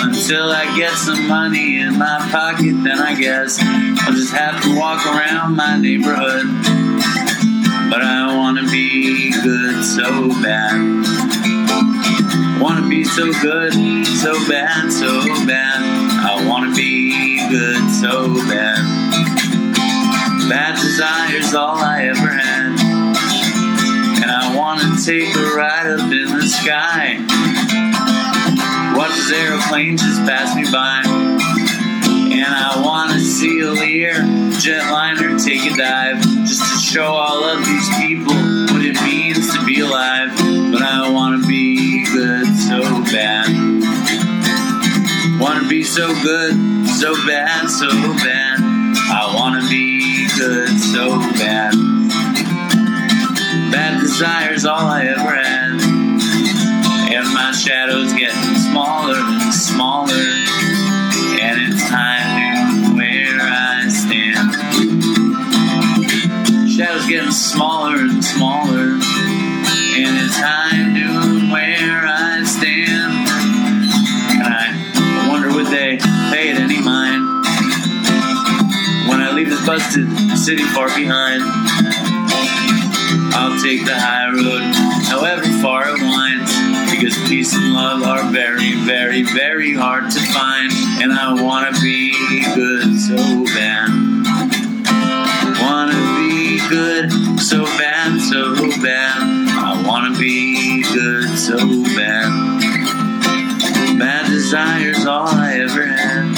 [0.05, 4.79] Until I get some money in my pocket, then I guess I'll just have to
[4.79, 6.47] walk around my neighborhood.
[7.89, 11.36] But I want to be good so bad.
[12.61, 13.73] Want to be so good,
[14.07, 15.79] so bad, so bad.
[16.25, 18.81] I want to be good so bad.
[20.49, 22.81] Bad desire's all I ever had.
[24.23, 27.19] And I want to take a ride up in the sky.
[28.97, 31.03] Watch this aeroplane just pass me by.
[32.33, 34.15] And I want to see a Lear
[34.57, 36.23] jetliner take a dive.
[36.47, 38.35] Just to show all of these people
[38.73, 40.31] what it means to be alive.
[40.73, 42.81] But I want to be good so
[43.13, 43.49] bad.
[45.41, 46.55] Want to be so good,
[46.89, 48.61] so bad, so bad.
[48.61, 51.73] I want to be good so bad.
[53.71, 55.81] Bad desire's all I ever had.
[57.13, 60.13] And my shadow's getting smaller and smaller.
[61.41, 64.55] And it's time to where I stand.
[66.71, 68.86] Shadow's getting smaller and smaller.
[79.77, 80.09] Busted
[80.39, 81.43] city far behind.
[83.37, 84.75] I'll take the high road,
[85.05, 86.51] however far it winds,
[86.91, 90.73] because peace and love are very, very, very hard to find.
[91.03, 92.15] And I wanna be
[92.55, 93.17] good so
[93.53, 93.91] bad.
[95.61, 99.21] Wanna be good so bad, so bad.
[99.21, 101.59] I wanna be good so
[101.99, 102.33] bad.
[103.99, 106.36] Bad desire's all I ever had.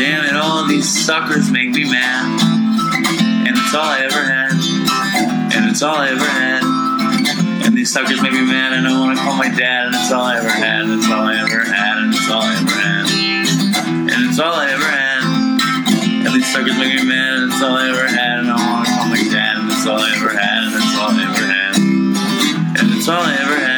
[0.00, 2.40] Damn it, all these suckers make me mad.
[3.46, 4.56] And it's all I ever had.
[5.52, 6.64] And it's all I ever had.
[7.66, 10.24] And these suckers make me mad, and I wanna call my dad, and it's all
[10.24, 13.10] I ever had, and it's all I ever had, and it's all I ever had.
[14.16, 15.20] And it's all I ever had.
[16.24, 18.88] And these suckers make me mad, and it's all I ever had, and I wanna
[18.88, 21.76] call my dad, and it's all I ever had, and it's all I ever had.
[21.76, 23.69] And it's all I ever had.